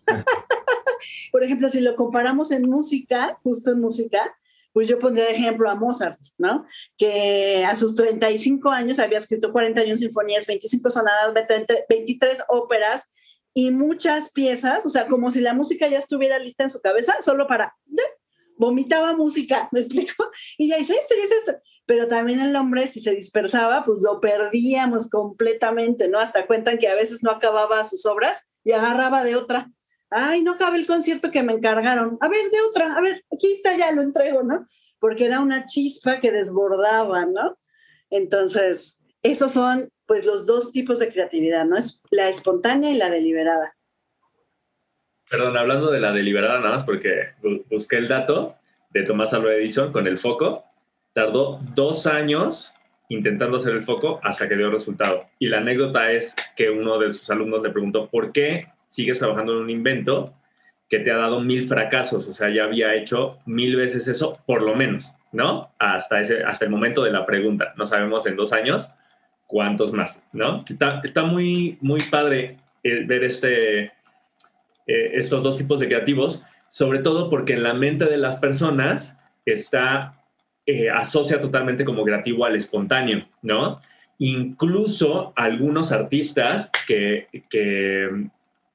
Por 1.32 1.44
ejemplo, 1.44 1.68
si 1.68 1.80
lo 1.80 1.96
comparamos 1.96 2.50
en 2.50 2.68
música, 2.68 3.38
justo 3.42 3.72
en 3.72 3.80
música, 3.80 4.34
pues 4.72 4.88
yo 4.88 4.98
pondría 4.98 5.30
ejemplo 5.30 5.68
a 5.68 5.74
Mozart, 5.74 6.20
¿no? 6.38 6.66
Que 6.96 7.64
a 7.64 7.74
sus 7.76 7.96
35 7.96 8.70
años 8.70 8.98
había 8.98 9.18
escrito 9.18 9.52
41 9.52 9.96
sinfonías, 9.96 10.46
25 10.46 10.90
sonadas, 10.90 11.34
23 11.88 12.42
óperas, 12.48 13.10
y 13.52 13.72
muchas 13.72 14.30
piezas, 14.30 14.86
o 14.86 14.88
sea, 14.88 15.08
como 15.08 15.30
si 15.30 15.40
la 15.40 15.54
música 15.54 15.88
ya 15.88 15.98
estuviera 15.98 16.38
lista 16.38 16.62
en 16.62 16.70
su 16.70 16.80
cabeza, 16.80 17.16
solo 17.20 17.48
para 17.48 17.74
vomitaba 18.60 19.16
música, 19.16 19.68
¿me 19.72 19.80
explico? 19.80 20.30
Y 20.58 20.68
ya 20.68 20.76
dice, 20.76 20.94
esto 20.94 21.14
y 21.18 21.24
es 21.24 21.32
eso. 21.32 21.58
Pero 21.86 22.06
también 22.06 22.40
el 22.40 22.54
hombre, 22.54 22.86
si 22.86 23.00
se 23.00 23.14
dispersaba, 23.14 23.84
pues 23.84 24.02
lo 24.02 24.20
perdíamos 24.20 25.08
completamente, 25.08 26.08
¿no? 26.08 26.18
Hasta 26.18 26.46
cuentan 26.46 26.76
que 26.76 26.88
a 26.88 26.94
veces 26.94 27.22
no 27.22 27.30
acababa 27.30 27.82
sus 27.84 28.04
obras 28.04 28.48
y 28.62 28.72
agarraba 28.72 29.24
de 29.24 29.34
otra. 29.34 29.72
Ay, 30.10 30.42
no 30.42 30.56
cabe 30.56 30.78
el 30.78 30.86
concierto 30.86 31.30
que 31.30 31.42
me 31.42 31.52
encargaron. 31.52 32.18
A 32.20 32.28
ver, 32.28 32.50
de 32.50 32.60
otra, 32.68 32.96
a 32.96 33.00
ver, 33.00 33.24
aquí 33.32 33.52
está, 33.52 33.76
ya 33.76 33.92
lo 33.92 34.02
entrego, 34.02 34.42
¿no? 34.42 34.66
Porque 34.98 35.26
era 35.26 35.40
una 35.40 35.64
chispa 35.64 36.20
que 36.20 36.32
desbordaba, 36.32 37.26
¿no? 37.26 37.56
Entonces, 38.10 38.98
esos 39.22 39.52
son 39.52 39.88
pues 40.06 40.26
los 40.26 40.46
dos 40.46 40.72
tipos 40.72 40.98
de 40.98 41.12
creatividad, 41.12 41.64
¿no? 41.64 41.76
Es 41.76 42.02
la 42.10 42.28
espontánea 42.28 42.90
y 42.90 42.96
la 42.96 43.10
deliberada. 43.10 43.76
Perdón, 45.30 45.56
hablando 45.56 45.92
de 45.92 46.00
la 46.00 46.10
deliberada 46.10 46.58
nada 46.58 46.72
más 46.72 46.84
porque 46.84 47.28
busqué 47.70 47.98
el 47.98 48.08
dato 48.08 48.56
de 48.90 49.04
Tomás 49.04 49.32
Alva 49.32 49.54
Edison 49.54 49.92
con 49.92 50.08
el 50.08 50.18
foco. 50.18 50.64
Tardó 51.12 51.60
dos 51.76 52.08
años 52.08 52.72
intentando 53.08 53.58
hacer 53.58 53.74
el 53.74 53.82
foco 53.82 54.18
hasta 54.24 54.48
que 54.48 54.56
dio 54.56 54.70
resultado. 54.70 55.28
Y 55.38 55.46
la 55.46 55.58
anécdota 55.58 56.10
es 56.10 56.34
que 56.56 56.70
uno 56.70 56.98
de 56.98 57.12
sus 57.12 57.30
alumnos 57.30 57.62
le 57.62 57.70
preguntó, 57.70 58.08
¿por 58.08 58.32
qué 58.32 58.66
sigues 58.90 59.18
trabajando 59.18 59.52
en 59.52 59.62
un 59.62 59.70
invento 59.70 60.34
que 60.90 60.98
te 60.98 61.10
ha 61.10 61.16
dado 61.16 61.40
mil 61.40 61.66
fracasos? 61.66 62.28
O 62.28 62.32
sea, 62.34 62.50
ya 62.50 62.64
había 62.64 62.94
hecho 62.94 63.38
mil 63.46 63.76
veces 63.76 64.06
eso, 64.06 64.38
por 64.46 64.60
lo 64.60 64.74
menos, 64.74 65.14
¿no? 65.32 65.72
Hasta, 65.78 66.20
ese, 66.20 66.44
hasta 66.44 66.66
el 66.66 66.70
momento 66.70 67.02
de 67.02 67.12
la 67.12 67.24
pregunta. 67.24 67.72
No 67.78 67.86
sabemos 67.86 68.26
en 68.26 68.36
dos 68.36 68.52
años 68.52 68.90
cuántos 69.46 69.94
más, 69.94 70.22
¿no? 70.34 70.62
Está, 70.68 71.00
está 71.02 71.22
muy, 71.22 71.78
muy 71.80 72.02
padre 72.02 72.58
ver 72.82 73.24
este 73.24 73.92
eh, 74.90 75.18
estos 75.18 75.44
dos 75.44 75.56
tipos 75.56 75.78
de 75.78 75.86
creativos, 75.86 76.42
sobre 76.68 76.98
todo 76.98 77.30
porque 77.30 77.52
en 77.52 77.62
la 77.62 77.74
mente 77.74 78.06
de 78.06 78.16
las 78.16 78.34
personas 78.34 79.16
está, 79.46 80.24
eh, 80.66 80.90
asocia 80.90 81.40
totalmente 81.40 81.84
como 81.84 82.02
creativo 82.02 82.44
al 82.44 82.56
espontáneo, 82.56 83.24
¿no? 83.40 83.80
Incluso 84.18 85.32
algunos 85.36 85.92
artistas 85.92 86.72
que, 86.88 87.28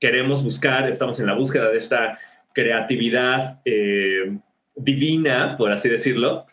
queremos 0.06 0.44
buscar, 0.44 0.88
estamos 0.88 1.20
en 1.20 1.26
la 1.26 1.34
búsqueda 1.34 1.72
de 1.72 1.80
esta 1.80 2.20
creatividad 2.54 3.60
eh, 3.66 4.38
divina, 4.76 5.58
por 5.58 5.72
así 5.72 5.90
decirlo, 5.90 6.46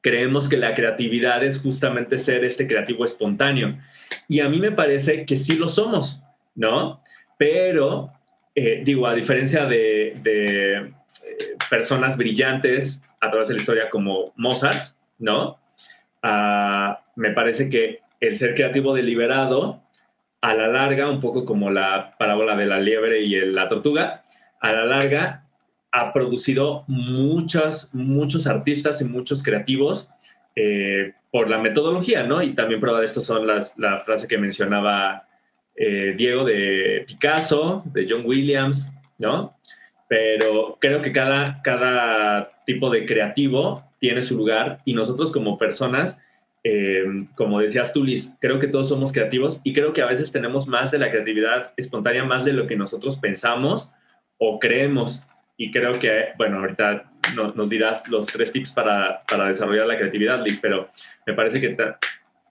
creemos 0.00 0.48
que 0.48 0.56
la 0.56 0.74
creatividad 0.74 1.44
es 1.44 1.60
justamente 1.60 2.18
ser 2.18 2.44
este 2.44 2.66
creativo 2.66 3.04
espontáneo. 3.04 3.78
Y 4.26 4.40
a 4.40 4.48
mí 4.48 4.58
me 4.58 4.72
parece 4.72 5.24
que 5.24 5.36
sí 5.36 5.54
lo 5.54 5.68
somos, 5.68 6.20
¿no? 6.56 6.98
Pero 7.38 8.10
eh, 8.52 8.82
digo, 8.84 9.06
a 9.06 9.14
diferencia 9.14 9.64
de, 9.64 10.20
eh, 10.24 10.92
personas 11.70 12.16
brillantes 12.16 13.04
a 13.20 13.30
través 13.30 13.46
de 13.46 13.54
la 13.54 13.60
historia 13.60 13.90
como 13.90 14.32
Mozart, 14.34 14.88
¿no? 15.20 15.60
Ah, 16.20 17.00
me 17.14 17.30
parece 17.30 17.68
que 17.68 18.00
el 18.18 18.34
ser 18.36 18.56
creativo 18.56 18.92
deliberado, 18.92 19.84
a 20.42 20.54
la 20.54 20.68
larga, 20.68 21.08
un 21.08 21.20
poco 21.20 21.44
como 21.44 21.70
la 21.70 22.14
parábola 22.18 22.56
de 22.56 22.66
la 22.66 22.80
liebre 22.80 23.22
y 23.22 23.40
la 23.52 23.68
tortuga, 23.68 24.24
a 24.60 24.72
la 24.72 24.84
larga 24.84 25.46
ha 25.92 26.12
producido 26.12 26.84
muchos, 26.88 27.90
muchos 27.92 28.46
artistas 28.46 29.00
y 29.00 29.04
muchos 29.04 29.42
creativos 29.42 30.10
eh, 30.56 31.12
por 31.30 31.48
la 31.48 31.58
metodología, 31.58 32.24
¿no? 32.24 32.42
Y 32.42 32.54
también 32.54 32.80
prueba 32.80 32.98
de 32.98 33.04
esto 33.04 33.20
son 33.20 33.46
las, 33.46 33.78
la 33.78 34.00
frase 34.00 34.26
que 34.26 34.36
mencionaba 34.36 35.26
eh, 35.76 36.14
Diego 36.16 36.44
de 36.44 37.04
Picasso, 37.06 37.82
de 37.86 38.06
John 38.08 38.22
Williams, 38.24 38.88
¿no? 39.20 39.56
Pero 40.08 40.76
creo 40.80 41.00
que 41.02 41.12
cada, 41.12 41.62
cada 41.62 42.50
tipo 42.66 42.90
de 42.90 43.06
creativo 43.06 43.84
tiene 43.98 44.22
su 44.22 44.36
lugar 44.36 44.80
y 44.84 44.94
nosotros 44.94 45.30
como 45.30 45.56
personas, 45.56 46.18
eh, 46.64 47.04
como 47.34 47.60
decías 47.60 47.92
tú, 47.92 48.04
Liz, 48.04 48.34
creo 48.40 48.58
que 48.58 48.68
todos 48.68 48.88
somos 48.88 49.12
creativos 49.12 49.60
y 49.64 49.72
creo 49.72 49.92
que 49.92 50.02
a 50.02 50.06
veces 50.06 50.30
tenemos 50.30 50.66
más 50.68 50.90
de 50.90 50.98
la 50.98 51.10
creatividad 51.10 51.72
espontánea, 51.76 52.24
más 52.24 52.44
de 52.44 52.52
lo 52.52 52.66
que 52.66 52.76
nosotros 52.76 53.16
pensamos 53.16 53.90
o 54.38 54.58
creemos. 54.58 55.20
Y 55.56 55.70
creo 55.70 55.98
que, 55.98 56.28
bueno, 56.38 56.58
ahorita 56.58 57.10
nos 57.54 57.68
dirás 57.68 58.08
los 58.08 58.26
tres 58.26 58.50
tips 58.50 58.72
para, 58.72 59.22
para 59.28 59.48
desarrollar 59.48 59.86
la 59.86 59.96
creatividad, 59.96 60.44
Liz, 60.44 60.58
pero 60.60 60.88
me 61.26 61.34
parece 61.34 61.60
que 61.60 61.76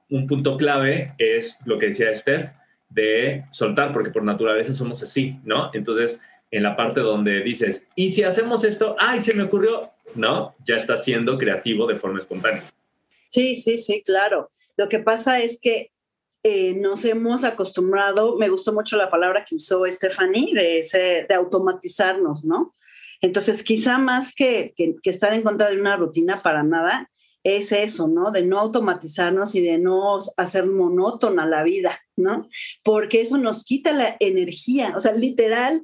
un 0.10 0.28
punto 0.28 0.58
clave 0.58 1.14
es 1.18 1.58
lo 1.66 1.78
que 1.78 1.88
decía 1.88 2.14
Steph, 2.14 2.52
de 2.90 3.46
soltar, 3.52 3.94
porque 3.94 4.12
por 4.12 4.24
naturaleza 4.24 4.74
somos 4.74 5.02
así, 5.02 5.40
¿no? 5.44 5.72
Entonces, 5.74 6.22
en 6.52 6.64
la 6.64 6.76
parte 6.76 7.00
donde 7.00 7.42
dices, 7.42 7.88
¿y 7.96 8.10
si 8.10 8.24
hacemos 8.24 8.66
esto? 8.66 8.96
¡Ay, 9.00 9.20
se 9.20 9.34
me 9.34 9.44
ocurrió! 9.44 9.92
¿No? 10.16 10.56
Ya 10.66 10.76
está 10.76 10.98
siendo 10.98 11.38
creativo 11.38 11.88
de 11.88 11.96
forma 11.96 12.20
espontánea. 12.20 12.64
Sí, 13.32 13.56
sí, 13.56 13.78
sí, 13.78 14.02
claro. 14.06 14.52
Lo 14.76 14.90
que 14.90 15.00
pasa 15.00 15.40
es 15.40 15.58
que 15.62 15.92
eh, 16.44 16.74
nos 16.74 17.06
hemos 17.06 17.44
acostumbrado, 17.44 18.36
me 18.38 18.50
gustó 18.50 18.74
mucho 18.74 18.98
la 18.98 19.10
palabra 19.10 19.46
que 19.46 19.56
usó 19.56 19.84
Stephanie, 19.90 20.54
de, 20.54 21.26
de 21.28 21.34
automatizarnos, 21.34 22.44
¿no? 22.44 22.76
Entonces, 23.22 23.64
quizá 23.64 23.98
más 23.98 24.34
que, 24.34 24.74
que, 24.76 24.96
que, 25.02 25.10
estar 25.10 25.34
en 25.34 25.44
contra 25.44 25.70
de 25.70 25.80
una 25.80 25.96
rutina 25.96 26.42
para 26.42 26.64
nada, 26.64 27.10
es 27.44 27.72
eso, 27.72 28.08
¿no? 28.08 28.32
De 28.32 28.44
no 28.44 28.60
automatizarnos 28.60 29.56
y 29.56 29.62
de 29.62 29.78
no 29.78 30.20
hacer 30.36 30.66
monótona 30.66 31.46
la 31.46 31.64
vida, 31.64 32.00
¿no? 32.18 32.50
Porque 32.84 33.22
eso 33.22 33.38
nos 33.38 33.64
quita 33.64 33.94
la 33.94 34.18
energía, 34.20 34.94
o 34.96 35.00
sea, 35.00 35.14
literal, 35.14 35.84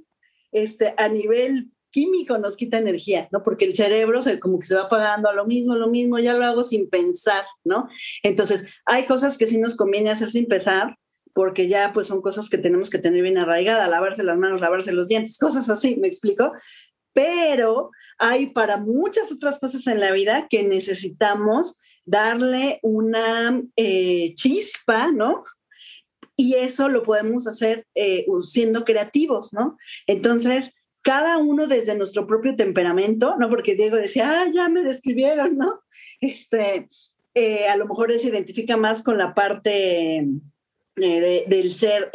este, 0.51 0.93
a 0.97 1.07
nivel 1.07 1.69
químico 1.91 2.37
nos 2.37 2.57
quita 2.57 2.77
energía, 2.77 3.27
¿no? 3.31 3.43
Porque 3.43 3.65
el 3.65 3.75
cerebro 3.75 4.21
se, 4.21 4.39
como 4.39 4.59
que 4.59 4.67
se 4.67 4.75
va 4.75 4.89
pagando 4.89 5.29
a 5.29 5.33
lo 5.33 5.45
mismo, 5.45 5.75
lo 5.75 5.87
mismo, 5.87 6.19
ya 6.19 6.33
lo 6.33 6.45
hago 6.45 6.63
sin 6.63 6.89
pensar, 6.89 7.43
¿no? 7.63 7.87
Entonces, 8.23 8.67
hay 8.85 9.05
cosas 9.05 9.37
que 9.37 9.47
sí 9.47 9.57
nos 9.57 9.75
conviene 9.75 10.09
hacer 10.09 10.29
sin 10.29 10.47
pensar, 10.47 10.97
porque 11.33 11.67
ya 11.67 11.91
pues 11.93 12.07
son 12.07 12.21
cosas 12.21 12.49
que 12.49 12.57
tenemos 12.57 12.89
que 12.89 12.97
tener 12.97 13.21
bien 13.21 13.37
arraigadas, 13.37 13.89
lavarse 13.89 14.23
las 14.23 14.37
manos, 14.37 14.61
lavarse 14.61 14.91
los 14.91 15.07
dientes, 15.07 15.37
cosas 15.39 15.69
así, 15.69 15.95
¿me 15.95 16.07
explico? 16.07 16.51
pero 17.17 17.89
hay 18.19 18.51
para 18.51 18.77
muchas 18.77 19.31
otras 19.31 19.57
cosas 19.57 19.87
en 19.87 19.99
la 19.99 20.11
vida 20.11 20.45
que 20.47 20.61
necesitamos 20.61 21.79
darle 22.05 22.79
una 22.83 23.59
eh, 23.75 24.35
chispa, 24.35 25.11
¿no? 25.11 25.43
Y 26.35 26.53
eso 26.53 26.89
lo 26.89 27.01
podemos 27.01 27.47
hacer 27.47 27.87
eh, 27.95 28.27
siendo 28.41 28.85
creativos, 28.85 29.51
¿no? 29.51 29.79
Entonces, 30.05 30.75
cada 31.07 31.37
uno 31.37 31.67
desde 31.67 31.95
nuestro 31.95 32.27
propio 32.27 32.57
temperamento, 32.57 33.37
¿no? 33.39 33.47
Porque 33.47 33.75
Diego 33.75 33.95
decía, 33.95 34.41
ah, 34.41 34.47
ya 34.53 34.67
me 34.67 34.83
describieron, 34.83 35.57
¿no? 35.57 35.79
Este, 36.19 36.89
eh, 37.33 37.69
a 37.69 37.77
lo 37.77 37.85
mejor 37.85 38.11
él 38.11 38.19
se 38.19 38.27
identifica 38.27 38.75
más 38.75 39.03
con 39.03 39.17
la 39.17 39.33
parte 39.33 40.27
del 40.97 41.71
ser 41.71 42.11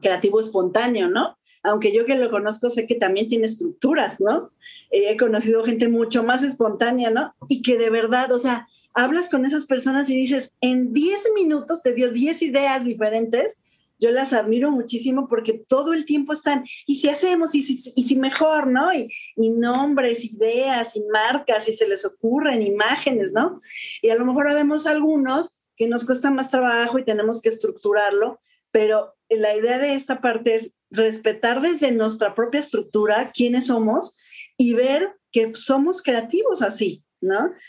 creativo 0.00 0.40
espontáneo, 0.40 1.08
¿no? 1.08 1.36
aunque 1.64 1.92
yo 1.92 2.04
que 2.04 2.14
lo 2.14 2.30
conozco 2.30 2.68
sé 2.68 2.86
que 2.86 2.94
también 2.94 3.26
tiene 3.26 3.46
estructuras, 3.46 4.20
¿no? 4.20 4.52
Eh, 4.90 5.10
he 5.10 5.16
conocido 5.16 5.64
gente 5.64 5.88
mucho 5.88 6.22
más 6.22 6.44
espontánea, 6.44 7.10
¿no? 7.10 7.34
Y 7.48 7.62
que 7.62 7.78
de 7.78 7.88
verdad, 7.88 8.30
o 8.32 8.38
sea, 8.38 8.68
hablas 8.92 9.30
con 9.30 9.46
esas 9.46 9.64
personas 9.64 10.10
y 10.10 10.16
dices, 10.16 10.52
en 10.60 10.92
10 10.92 11.32
minutos 11.34 11.82
te 11.82 11.94
dio 11.94 12.10
10 12.10 12.42
ideas 12.42 12.84
diferentes. 12.84 13.56
Yo 14.04 14.10
las 14.10 14.34
admiro 14.34 14.70
muchísimo 14.70 15.28
porque 15.28 15.64
todo 15.66 15.94
el 15.94 16.04
tiempo 16.04 16.34
están, 16.34 16.62
y 16.84 16.96
si 16.96 17.08
hacemos, 17.08 17.54
y 17.54 17.62
si, 17.62 17.90
y 17.96 18.04
si 18.04 18.16
mejor, 18.16 18.66
¿no? 18.66 18.92
Y, 18.92 19.10
y, 19.34 19.48
nombres, 19.48 20.26
ideas, 20.26 20.94
y 20.94 21.02
marcas, 21.10 21.66
y 21.70 21.72
se 21.72 21.88
les 21.88 22.04
ocurren 22.04 22.60
imágenes, 22.60 23.32
¿no? 23.32 23.62
Y 24.02 24.10
a 24.10 24.16
lo 24.16 24.26
mejor 24.26 24.52
vemos 24.52 24.86
algunos 24.86 25.48
que 25.74 25.88
nos 25.88 26.04
cuesta 26.04 26.30
más 26.30 26.50
trabajo 26.50 26.98
y 26.98 27.04
tenemos 27.06 27.40
que 27.40 27.48
estructurarlo, 27.48 28.42
pero 28.70 29.14
la 29.30 29.56
idea 29.56 29.78
de 29.78 29.94
esta 29.94 30.20
parte 30.20 30.54
es 30.54 30.76
respetar 30.90 31.62
desde 31.62 31.90
nuestra 31.90 32.34
propia 32.34 32.60
estructura 32.60 33.32
quiénes 33.34 33.68
somos 33.68 34.18
y 34.58 34.74
ver 34.74 35.16
que 35.32 35.54
somos 35.54 36.02
creativos 36.02 36.60
así, 36.60 37.03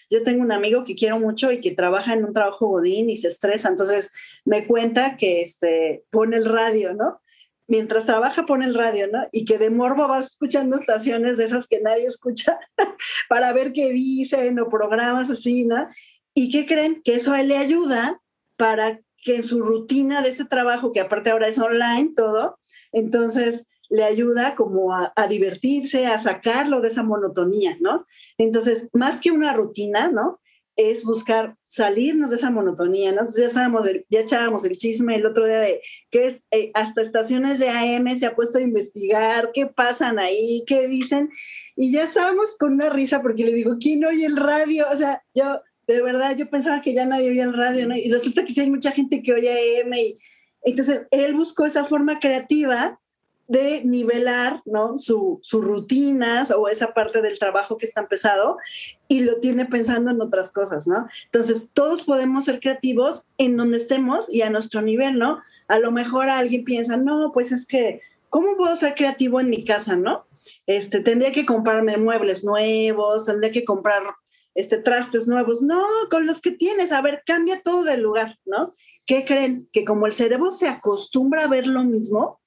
Yo 0.09 0.23
tengo 0.23 0.41
un 0.41 0.51
amigo 0.51 0.83
que 0.83 0.95
quiero 0.95 1.19
mucho 1.19 1.51
y 1.51 1.59
que 1.59 1.71
trabaja 1.71 2.13
en 2.13 2.25
un 2.25 2.33
trabajo 2.33 2.67
godín 2.67 3.09
y 3.09 3.15
se 3.15 3.27
estresa, 3.27 3.69
entonces 3.69 4.11
me 4.43 4.65
cuenta 4.67 5.17
que 5.17 5.41
este, 5.41 6.03
pone 6.09 6.37
el 6.37 6.45
radio, 6.45 6.93
¿no? 6.93 7.21
Mientras 7.67 8.05
trabaja 8.05 8.45
pone 8.45 8.65
el 8.65 8.75
radio, 8.75 9.07
¿no? 9.11 9.19
Y 9.31 9.45
que 9.45 9.57
de 9.57 9.69
morbo 9.69 10.07
va 10.07 10.19
escuchando 10.19 10.77
estaciones 10.77 11.37
de 11.37 11.45
esas 11.45 11.67
que 11.67 11.81
nadie 11.81 12.05
escucha 12.05 12.59
para 13.29 13.51
ver 13.53 13.73
qué 13.73 13.89
dicen 13.89 14.59
o 14.59 14.69
programas 14.69 15.29
así, 15.29 15.65
¿no? 15.65 15.87
¿Y 16.33 16.51
qué 16.51 16.65
creen? 16.65 17.01
Que 17.03 17.15
eso 17.15 17.33
a 17.33 17.41
él 17.41 17.47
le 17.47 17.57
ayuda 17.57 18.21
para 18.57 19.01
que 19.23 19.37
en 19.37 19.43
su 19.43 19.63
rutina 19.63 20.21
de 20.21 20.29
ese 20.29 20.45
trabajo, 20.45 20.91
que 20.91 20.99
aparte 20.99 21.31
ahora 21.31 21.47
es 21.47 21.57
online 21.57 22.13
todo, 22.15 22.59
entonces 22.91 23.65
le 23.89 24.03
ayuda 24.03 24.55
como 24.55 24.93
a, 24.93 25.13
divertirse, 25.27 26.05
a 26.07 26.17
sacarlo 26.17 26.81
de 26.81 26.87
esa 26.87 27.03
monotonía, 27.03 27.77
¿no? 27.79 28.05
Entonces, 28.37 28.89
más 28.93 29.19
que 29.19 29.31
una 29.31 29.53
rutina, 29.53 30.09
¿no? 30.09 30.39
es 30.77 31.05
buscar 31.05 31.55
salirnos 31.67 32.31
de 32.31 32.35
esa 32.35 32.51
monotonía, 32.51 33.13
¿no? 33.13 33.21
ya 33.37 33.49
sabemos, 33.49 33.85
ya 34.09 34.19
echábamos 34.19 34.65
el 34.65 34.75
chisme 34.75 35.15
el 35.15 35.25
otro 35.25 35.45
día 35.45 35.59
de 35.59 35.81
que 36.11 36.35
eh, 36.51 36.71
hasta 36.73 37.01
estaciones 37.01 37.59
de 37.59 37.69
AM 37.69 38.17
se 38.17 38.25
ha 38.25 38.35
puesto 38.35 38.57
a 38.57 38.61
investigar 38.61 39.51
qué 39.53 39.67
pasan 39.67 40.19
ahí, 40.19 40.63
qué 40.67 40.87
dicen, 40.87 41.29
y 41.75 41.91
ya 41.91 42.03
estábamos 42.03 42.57
con 42.57 42.73
una 42.73 42.89
risa 42.89 43.21
porque 43.21 43.45
le 43.45 43.53
digo, 43.53 43.77
¿quién 43.79 44.03
oye 44.03 44.25
el 44.25 44.35
radio? 44.35 44.85
O 44.91 44.95
sea, 44.95 45.23
yo, 45.33 45.61
de 45.87 46.01
verdad, 46.01 46.35
yo 46.35 46.49
pensaba 46.49 46.81
que 46.81 46.93
ya 46.93 47.05
nadie 47.05 47.29
oía 47.29 47.45
el 47.45 47.53
radio, 47.53 47.87
¿no? 47.87 47.95
Y 47.95 48.09
resulta 48.09 48.43
que 48.43 48.51
sí 48.51 48.59
hay 48.59 48.69
mucha 48.69 48.91
gente 48.91 49.23
que 49.23 49.33
oye 49.33 49.81
AM 49.81 49.93
y 49.93 50.17
entonces 50.63 51.07
él 51.11 51.35
buscó 51.35 51.65
esa 51.65 51.85
forma 51.85 52.19
creativa 52.19 52.99
de 53.47 53.83
nivelar 53.83 54.61
¿no? 54.65 54.97
sus 54.97 55.39
rutinas 55.51 56.51
o 56.51 56.67
esa 56.67 56.93
parte 56.93 57.21
del 57.21 57.37
trabajo 57.37 57.77
que 57.77 57.85
está 57.85 58.07
pesado 58.07 58.57
y 59.07 59.21
lo 59.21 59.39
tiene 59.39 59.65
pensando 59.65 60.11
en 60.11 60.21
otras 60.21 60.51
cosas, 60.51 60.87
¿no? 60.87 61.07
Entonces, 61.25 61.69
todos 61.73 62.03
podemos 62.03 62.45
ser 62.45 62.59
creativos 62.59 63.27
en 63.37 63.55
donde 63.55 63.77
estemos 63.77 64.33
y 64.33 64.41
a 64.41 64.49
nuestro 64.49 64.81
nivel, 64.81 65.19
¿no? 65.19 65.41
A 65.67 65.79
lo 65.79 65.91
mejor 65.91 66.29
alguien 66.29 66.63
piensa, 66.63 66.97
no, 66.97 67.31
pues 67.33 67.51
es 67.51 67.67
que, 67.67 68.01
¿cómo 68.29 68.57
puedo 68.57 68.75
ser 68.75 68.95
creativo 68.95 69.39
en 69.39 69.49
mi 69.49 69.63
casa, 69.63 69.95
¿no? 69.95 70.25
Este, 70.65 70.99
tendría 70.99 71.31
que 71.31 71.45
comprarme 71.45 71.97
muebles 71.97 72.43
nuevos, 72.43 73.25
tendría 73.25 73.51
que 73.51 73.65
comprar 73.65 74.03
este, 74.55 74.77
trastes 74.79 75.27
nuevos. 75.27 75.61
No, 75.61 75.83
con 76.09 76.25
los 76.25 76.41
que 76.41 76.51
tienes, 76.51 76.91
a 76.91 77.01
ver, 77.01 77.21
cambia 77.25 77.61
todo 77.61 77.83
de 77.83 77.97
lugar, 77.97 78.39
¿no? 78.45 78.73
¿Qué 79.05 79.23
creen? 79.23 79.69
Que 79.71 79.85
como 79.85 80.07
el 80.07 80.13
cerebro 80.13 80.49
se 80.49 80.67
acostumbra 80.67 81.43
a 81.43 81.47
ver 81.47 81.67
lo 81.67 81.83
mismo, 81.83 82.39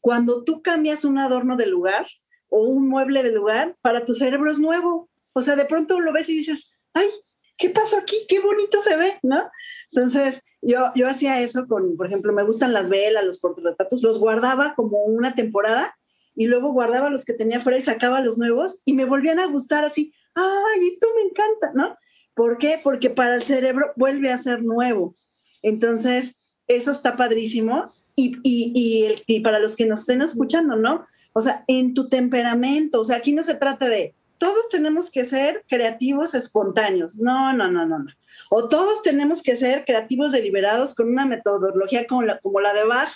cuando 0.00 0.44
tú 0.44 0.62
cambias 0.62 1.04
un 1.04 1.18
adorno 1.18 1.56
de 1.56 1.66
lugar 1.66 2.06
o 2.48 2.64
un 2.64 2.88
mueble 2.88 3.22
de 3.22 3.32
lugar, 3.32 3.76
para 3.80 4.04
tu 4.04 4.14
cerebro 4.14 4.50
es 4.50 4.58
nuevo. 4.58 5.08
O 5.32 5.42
sea, 5.42 5.56
de 5.56 5.64
pronto 5.64 6.00
lo 6.00 6.12
ves 6.12 6.28
y 6.28 6.36
dices, 6.36 6.72
ay, 6.94 7.08
¿qué 7.56 7.70
pasó 7.70 7.98
aquí? 7.98 8.16
Qué 8.28 8.40
bonito 8.40 8.80
se 8.80 8.96
ve, 8.96 9.18
¿no? 9.22 9.48
Entonces, 9.92 10.42
yo, 10.62 10.90
yo 10.94 11.08
hacía 11.08 11.40
eso 11.40 11.66
con, 11.68 11.96
por 11.96 12.06
ejemplo, 12.06 12.32
me 12.32 12.44
gustan 12.44 12.72
las 12.72 12.88
velas, 12.88 13.24
los 13.24 13.38
portarretratos, 13.38 14.02
los 14.02 14.18
guardaba 14.18 14.74
como 14.74 15.04
una 15.04 15.34
temporada 15.34 15.94
y 16.34 16.46
luego 16.46 16.72
guardaba 16.72 17.10
los 17.10 17.24
que 17.24 17.34
tenía 17.34 17.60
fuera 17.60 17.78
y 17.78 17.82
sacaba 17.82 18.20
los 18.20 18.38
nuevos 18.38 18.80
y 18.84 18.94
me 18.94 19.04
volvían 19.04 19.38
a 19.38 19.46
gustar 19.46 19.84
así, 19.84 20.12
ay, 20.34 20.88
esto 20.88 21.06
me 21.14 21.22
encanta, 21.22 21.72
¿no? 21.74 21.96
¿Por 22.34 22.58
qué? 22.58 22.80
Porque 22.82 23.10
para 23.10 23.34
el 23.34 23.42
cerebro 23.42 23.92
vuelve 23.96 24.32
a 24.32 24.38
ser 24.38 24.62
nuevo. 24.62 25.14
Entonces, 25.62 26.38
eso 26.66 26.90
está 26.90 27.16
padrísimo 27.16 27.92
y, 28.16 29.40
para 29.42 29.58
los 29.58 29.76
que 29.76 29.86
nos 29.86 30.00
estén 30.00 30.22
escuchando, 30.22 30.76
¿no? 30.76 31.06
O 31.32 31.40
sea, 31.40 31.64
en 31.68 31.94
tu 31.94 32.08
temperamento, 32.08 33.00
o 33.00 33.04
sea, 33.04 33.18
aquí 33.18 33.32
no 33.32 33.42
se 33.42 33.54
trata 33.54 33.88
de 33.88 34.14
todos 34.40 34.70
tenemos 34.70 35.10
que 35.10 35.24
ser 35.24 35.64
creativos 35.68 36.34
espontáneos. 36.34 37.16
No, 37.16 37.52
no, 37.52 37.70
no, 37.70 37.84
no, 37.84 37.98
no. 37.98 38.10
O 38.48 38.68
todos 38.68 39.02
tenemos 39.02 39.42
que 39.42 39.54
ser 39.54 39.84
creativos 39.84 40.32
deliberados 40.32 40.94
con 40.94 41.10
una 41.10 41.26
metodología 41.26 42.06
como 42.06 42.22
la, 42.22 42.38
como 42.38 42.58
la 42.60 42.72
de 42.72 42.84
Bach, 42.84 43.10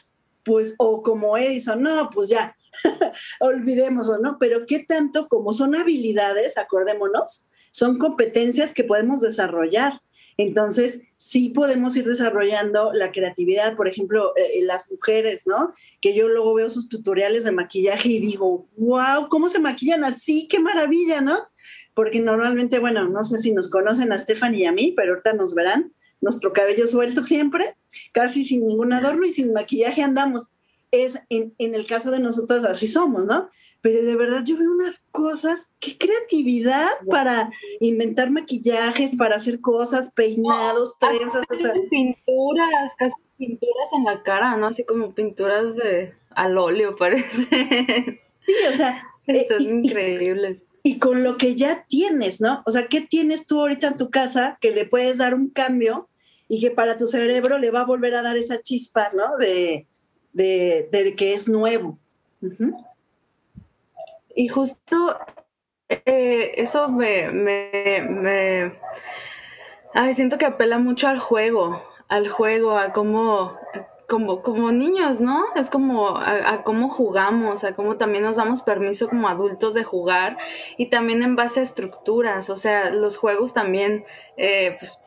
pues, 0.45 0.75
o 0.77 1.03
como 1.03 1.39
Edison. 1.39 1.83
No, 1.83 2.11
pues 2.11 2.29
ya, 2.29 2.55
olvidemos, 3.41 4.11
¿no? 4.21 4.37
Pero 4.39 4.67
qué 4.67 4.81
tanto 4.81 5.27
como 5.29 5.55
son 5.55 5.75
habilidades, 5.75 6.59
acordémonos, 6.59 7.47
son 7.71 7.99
competencias 7.99 8.75
que 8.75 8.85
podemos 8.85 9.23
desarrollar. 9.23 10.03
Entonces, 10.37 11.03
sí 11.17 11.51
podemos 11.51 11.97
ir 11.97 12.07
desarrollando 12.07 12.93
la 12.93 13.13
creatividad, 13.13 13.77
por 13.77 13.87
ejemplo, 13.87 14.37
eh, 14.37 14.59
eh, 14.59 14.65
las 14.65 14.91
mujeres, 14.91 15.47
¿no? 15.47 15.73
Que 16.01 16.15
yo 16.15 16.29
luego 16.29 16.55
veo 16.55 16.71
sus 16.71 16.89
tutoriales 16.89 17.45
de 17.45 17.53
maquillaje 17.53 18.09
y 18.09 18.19
digo, 18.21 18.67
wow, 18.77 19.29
¿cómo 19.29 19.49
se 19.49 19.61
maquillan 19.61 20.05
así? 20.05 20.49
¡Qué 20.49 20.59
maravilla, 20.59 21.21
¿no? 21.21 21.39
Porque 21.95 22.21
normalmente, 22.21 22.79
bueno, 22.81 23.09
no 23.09 23.23
sé 23.23 23.39
si 23.39 23.53
nos 23.53 23.71
conocen 23.71 24.13
a 24.13 24.19
Stephanie 24.19 24.63
y 24.63 24.67
a 24.67 24.73
mí, 24.73 24.93
pero 24.97 25.13
ahorita 25.13 25.35
nos 25.35 25.55
verán, 25.55 25.93
nuestro 26.21 26.53
cabello 26.53 26.87
suelto 26.87 27.25
siempre, 27.25 27.77
casi 28.13 28.45
sin 28.45 28.67
ningún 28.67 28.93
adorno 28.93 29.27
y 29.27 29.33
sin 29.33 29.53
maquillaje 29.53 30.03
andamos. 30.03 30.49
Es 31.03 31.21
en, 31.29 31.55
en 31.59 31.75
el 31.75 31.87
caso 31.87 32.11
de 32.11 32.21
nosotros 32.21 32.65
así 32.65 32.89
somos, 32.89 33.25
¿no? 33.27 33.51
pero 33.85 34.03
de 34.03 34.17
verdad 34.17 34.41
yo 34.47 34.57
veo 34.57 34.73
unas 34.73 35.01
cosas, 35.13 35.69
qué 35.79 35.99
creatividad 35.99 36.89
para 37.11 37.51
inventar 37.81 38.31
maquillajes, 38.31 39.15
para 39.15 39.37
hacer 39.37 39.61
cosas, 39.61 40.11
peinados, 40.15 40.97
trenzas, 40.99 41.45
o 41.51 41.55
sea. 41.55 41.75
pinturas, 41.91 42.95
casi 42.97 43.15
pinturas 43.37 43.91
en 43.95 44.05
la 44.05 44.23
cara, 44.23 44.57
¿no? 44.57 44.69
Así 44.69 44.85
como 44.85 45.15
pinturas 45.15 45.77
de 45.77 46.15
al 46.31 46.57
óleo 46.57 46.97
parece. 46.99 47.47
Sí, 48.47 48.55
o 48.71 48.73
sea, 48.73 49.07
eh, 49.27 49.41
están 49.41 49.61
increíbles. 49.61 50.65
Y 50.83 50.99
con 50.99 51.23
lo 51.23 51.37
que 51.37 51.55
ya 51.55 51.85
tienes, 51.87 52.41
¿no? 52.41 52.63
O 52.65 52.71
sea, 52.71 52.87
¿qué 52.87 53.03
tienes 53.03 53.47
tú 53.47 53.61
ahorita 53.61 53.89
en 53.89 53.99
tu 53.99 54.09
casa 54.09 54.57
que 54.63 54.71
le 54.71 54.87
puedes 54.87 55.19
dar 55.19 55.35
un 55.35 55.51
cambio 55.51 56.09
y 56.49 56.59
que 56.63 56.71
para 56.71 56.97
tu 56.97 57.07
cerebro 57.07 57.59
le 57.59 57.71
va 57.71 57.83
a 57.83 57.87
volver 57.87 58.15
a 58.15 58.23
dar 58.23 58.39
esa 58.39 58.63
chispa, 58.63 59.11
¿no? 59.15 59.37
De, 59.37 59.87
de, 60.35 61.15
que 61.17 61.33
es 61.33 61.49
nuevo. 61.49 61.99
Y 64.35 64.49
justo 64.49 65.19
eh, 65.89 66.55
eso 66.57 66.89
me, 66.89 67.31
me, 67.31 68.73
ay, 69.95 70.15
siento 70.15 70.37
que 70.37 70.47
apela 70.47 70.79
mucho 70.79 71.09
al 71.09 71.19
juego, 71.21 71.83
al 72.09 72.29
juego, 72.29 72.77
a 72.77 72.93
cómo, 72.93 73.57
como 74.07 74.73
niños, 74.73 75.21
¿no? 75.21 75.45
Es 75.55 75.71
como 75.71 76.19
a, 76.19 76.63
cómo 76.65 76.89
jugamos, 76.89 77.65
a 77.65 77.75
cómo 77.75 77.97
también 77.97 78.25
nos 78.25 78.37
damos 78.37 78.63
permiso 78.63 79.09
como 79.09 79.29
adultos 79.29 79.75
de 79.75 79.85
jugar 79.85 80.37
y 80.77 80.91
también 80.91 81.23
en 81.23 81.37
base 81.37 81.61
a 81.61 81.63
estructuras, 81.63 82.51
o 82.51 82.57
sea, 82.57 82.91
los 82.91 83.17
juegos 83.17 83.55
también, 83.55 84.05
eh, 84.37 84.77
pues, 84.79 85.01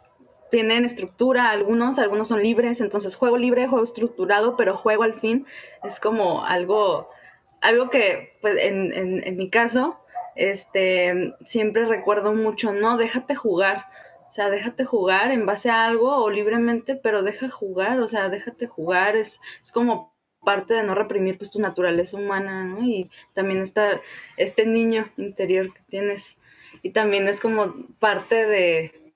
tienen 0.50 0.86
estructura, 0.86 1.50
algunos, 1.50 2.00
algunos 2.00 2.30
son 2.30 2.42
libres, 2.42 2.82
entonces 2.82 3.16
juego 3.16 3.38
libre, 3.38 3.68
juego 3.68 3.84
estructurado, 3.84 4.56
pero 4.56 4.76
juego 4.76 5.04
al 5.04 5.14
fin 5.16 5.46
es 5.84 6.00
como 6.00 6.46
algo 6.46 7.10
algo 7.62 7.90
que, 7.90 8.38
pues, 8.42 8.56
en, 8.60 8.94
en, 8.94 9.38
mi 9.38 9.50
caso, 9.50 10.00
este, 10.36 11.34
siempre 11.46 11.86
recuerdo 11.86 12.34
mucho, 12.34 12.72
no, 12.72 12.98
déjate 12.98 13.36
jugar. 13.36 13.86
O 14.30 14.32
sea, 14.32 14.50
déjate 14.50 14.86
jugar 14.86 15.32
en 15.32 15.46
base 15.46 15.70
a 15.70 15.86
algo 15.86 16.18
o 16.18 16.30
libremente, 16.30 16.96
pero 16.96 17.24
deja 17.24 17.50
jugar, 17.50 18.00
o 18.02 18.08
sea, 18.08 18.30
déjate 18.30 18.68
jugar. 18.68 19.16
Es, 19.16 19.40
es 19.64 19.72
como 19.72 20.14
parte 20.44 20.74
de 20.74 20.84
no 20.84 20.96
reprimir 20.96 21.38
pues 21.38 21.52
tu 21.52 21.60
naturaleza 21.60 22.18
humana, 22.18 22.64
¿no? 22.64 22.84
Y 22.84 23.10
también 23.34 23.62
está 23.62 24.02
este 24.36 24.66
niño 24.66 25.10
interior 25.18 25.74
que 25.74 25.82
tienes. 25.90 26.38
Y 26.84 26.92
también 26.92 27.28
es 27.28 27.40
como 27.40 27.74
parte 28.00 28.46
de, 28.46 29.07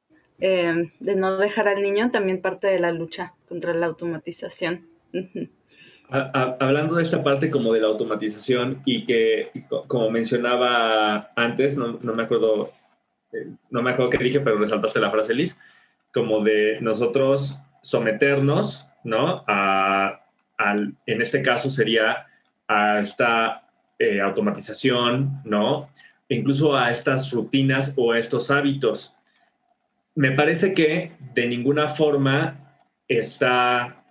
eh, 0.41 0.91
de 0.99 1.15
no 1.15 1.37
dejar 1.37 1.67
al 1.67 1.81
niño, 1.81 2.11
también 2.11 2.41
parte 2.41 2.67
de 2.67 2.79
la 2.79 2.91
lucha 2.91 3.33
contra 3.47 3.73
la 3.73 3.85
automatización 3.85 4.87
hablando 6.11 6.95
de 6.95 7.03
esta 7.03 7.23
parte 7.23 7.49
como 7.49 7.73
de 7.73 7.79
la 7.79 7.87
automatización 7.87 8.81
y 8.85 9.05
que, 9.05 9.51
como 9.87 10.09
mencionaba 10.09 11.31
antes, 11.35 11.77
no, 11.77 11.99
me 12.01 12.23
acuerdo, 12.23 12.73
eh, 13.31 13.47
no 13.69 13.81
me 13.81 13.91
acuerdo 13.91 14.09
qué 14.11 14.17
dije, 14.17 14.41
pero 14.41 14.57
resaltaste 14.57 14.99
la 14.99 15.09
frase, 15.09 15.33
Liz, 15.33 15.57
como 16.13 16.43
de 16.43 16.79
nosotros 16.81 17.57
someternos, 17.81 18.85
¿no? 19.05 19.45
A, 19.47 20.21
al, 20.57 20.95
en 21.05 21.21
este 21.21 21.41
caso 21.41 21.69
sería 21.69 22.27
a 22.67 22.99
esta 22.99 23.69
eh, 23.97 24.19
automatización, 24.19 25.41
¿no? 25.45 25.89
incluso 26.29 26.77
a 26.77 26.89
estas 26.89 27.29
rutinas 27.33 27.93
o 27.97 28.13
a 28.13 28.17
estos 28.17 28.51
hábitos. 28.51 29.13
Me 30.15 30.31
parece 30.31 30.73
que 30.73 31.11
de 31.33 31.47
ninguna 31.47 31.89
forma 31.89 32.77
está... 33.07 34.03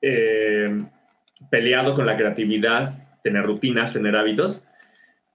Eh, 0.00 0.84
peleado 1.50 1.94
con 1.94 2.06
la 2.06 2.16
creatividad, 2.16 2.94
tener 3.22 3.44
rutinas, 3.44 3.92
tener 3.92 4.16
hábitos, 4.16 4.62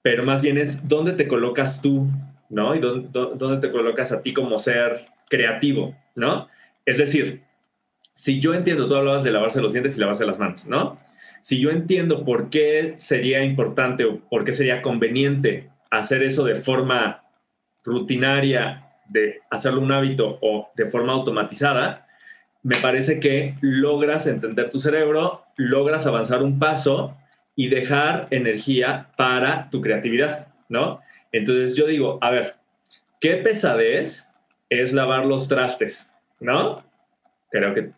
pero 0.02 0.24
más 0.24 0.42
bien 0.42 0.58
es 0.58 0.88
dónde 0.88 1.14
te 1.14 1.28
colocas 1.28 1.82
tú, 1.82 2.08
¿no? 2.50 2.76
Y 2.76 2.80
dónde, 2.80 3.58
te 3.60 3.72
colocas 3.72 4.12
a 4.12 4.22
ti 4.22 4.34
como 4.34 4.58
ser 4.58 5.06
creativo, 5.30 5.96
¿no? 6.16 6.48
Es 6.86 6.98
decir, 6.98 7.44
si 8.14 8.40
yo 8.40 8.54
entiendo, 8.54 8.88
tú 8.88 8.96
hablabas 8.96 9.24
de 9.24 9.32
lavarse 9.32 9.62
los 9.62 9.74
dientes 9.74 9.98
y 9.98 10.00
lavarse 10.00 10.26
las 10.26 10.40
manos, 10.40 10.66
¿no? 10.66 10.98
Si 11.42 11.60
yo 11.60 11.70
entiendo 11.70 12.26
por 12.26 12.50
qué 12.50 12.94
sería 12.96 13.44
importante 13.44 14.06
o 14.06 14.20
por 14.30 14.44
qué 14.44 14.54
sería 14.54 14.82
conveniente 14.82 15.70
hacer 15.92 16.24
eso 16.24 16.44
de 16.44 16.56
forma 16.56 17.24
rutinaria, 17.84 18.87
de 19.10 19.42
hacerlo 19.50 19.82
un 19.82 19.92
hábito 19.92 20.40
o 20.42 20.72
de 20.76 20.86
forma 20.86 21.14
automatizada, 21.14 22.08
me 22.64 22.76
parece 22.78 23.20
que 23.20 23.56
logras 23.62 24.28
entender 24.28 24.70
tu 24.70 24.80
cerebro, 24.80 25.46
logras 25.56 26.06
avanzar 26.06 26.44
un 26.44 26.60
paso 26.60 27.16
y 27.56 27.70
dejar 27.70 28.28
energía 28.30 29.10
para 29.16 29.70
tu 29.70 29.82
creatividad, 29.82 30.48
¿no? 30.70 31.02
Entonces 31.32 31.76
yo 31.76 31.88
digo, 31.88 32.20
a 32.22 32.30
ver, 32.30 32.56
¿qué 33.20 33.38
pesadez 33.38 34.28
es 34.70 34.94
lavar 34.94 35.26
los 35.26 35.48
trastes, 35.48 36.10
¿no? 36.40 36.84
Creo 37.52 37.74
que, 37.74 37.92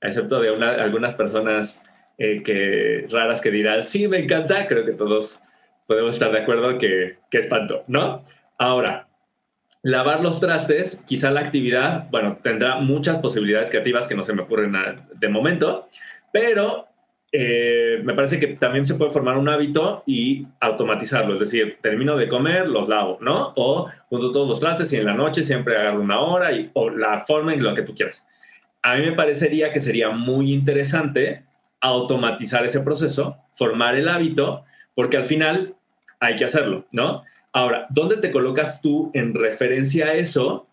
excepto 0.00 0.40
de 0.40 0.48
algunas 0.48 1.14
personas 1.14 1.82
eh, 2.18 2.42
que, 2.42 3.06
raras 3.10 3.40
que 3.40 3.50
dirán, 3.50 3.82
sí, 3.82 4.06
me 4.06 4.18
encanta, 4.18 4.66
creo 4.68 4.84
que 4.84 4.92
todos 4.92 5.42
podemos 5.86 6.14
estar 6.14 6.30
de 6.30 6.38
acuerdo 6.38 6.78
que, 6.78 7.18
que 7.30 7.38
espanto, 7.38 7.84
¿no? 7.88 8.24
Ahora, 8.58 9.08
lavar 9.84 10.22
los 10.22 10.40
trastes, 10.40 11.02
quizá 11.06 11.30
la 11.30 11.40
actividad, 11.40 12.08
bueno, 12.10 12.38
tendrá 12.42 12.76
muchas 12.76 13.18
posibilidades 13.18 13.70
creativas 13.70 14.08
que 14.08 14.14
no 14.14 14.22
se 14.22 14.32
me 14.32 14.42
ocurren 14.42 14.72
de 15.14 15.28
momento, 15.28 15.86
pero 16.32 16.88
eh, 17.30 18.00
me 18.02 18.14
parece 18.14 18.40
que 18.40 18.46
también 18.46 18.86
se 18.86 18.94
puede 18.94 19.10
formar 19.10 19.36
un 19.36 19.46
hábito 19.46 20.02
y 20.06 20.46
automatizarlo, 20.58 21.34
es 21.34 21.40
decir, 21.40 21.78
termino 21.82 22.16
de 22.16 22.28
comer, 22.28 22.66
los 22.66 22.88
lavo, 22.88 23.18
¿no? 23.20 23.52
O 23.56 23.90
junto 24.08 24.32
todos 24.32 24.48
los 24.48 24.58
trastes 24.58 24.90
y 24.94 24.96
en 24.96 25.04
la 25.04 25.12
noche 25.12 25.42
siempre 25.42 25.76
agarro 25.76 26.00
una 26.00 26.18
hora 26.18 26.52
y, 26.52 26.70
o 26.72 26.88
la 26.88 27.18
forma 27.26 27.52
en 27.52 27.62
lo 27.62 27.74
que 27.74 27.82
tú 27.82 27.94
quieras. 27.94 28.24
A 28.82 28.96
mí 28.96 29.02
me 29.04 29.12
parecería 29.12 29.70
que 29.70 29.80
sería 29.80 30.08
muy 30.08 30.50
interesante 30.50 31.44
automatizar 31.82 32.64
ese 32.64 32.80
proceso, 32.80 33.36
formar 33.52 33.96
el 33.96 34.08
hábito, 34.08 34.64
porque 34.94 35.18
al 35.18 35.26
final 35.26 35.74
hay 36.20 36.36
que 36.36 36.46
hacerlo, 36.46 36.86
¿no? 36.90 37.22
Ahora, 37.54 37.86
¿dónde 37.88 38.16
te 38.16 38.32
colocas 38.32 38.80
tú 38.82 39.12
en 39.14 39.32
referencia 39.32 40.06
a 40.06 40.14
eso? 40.14 40.66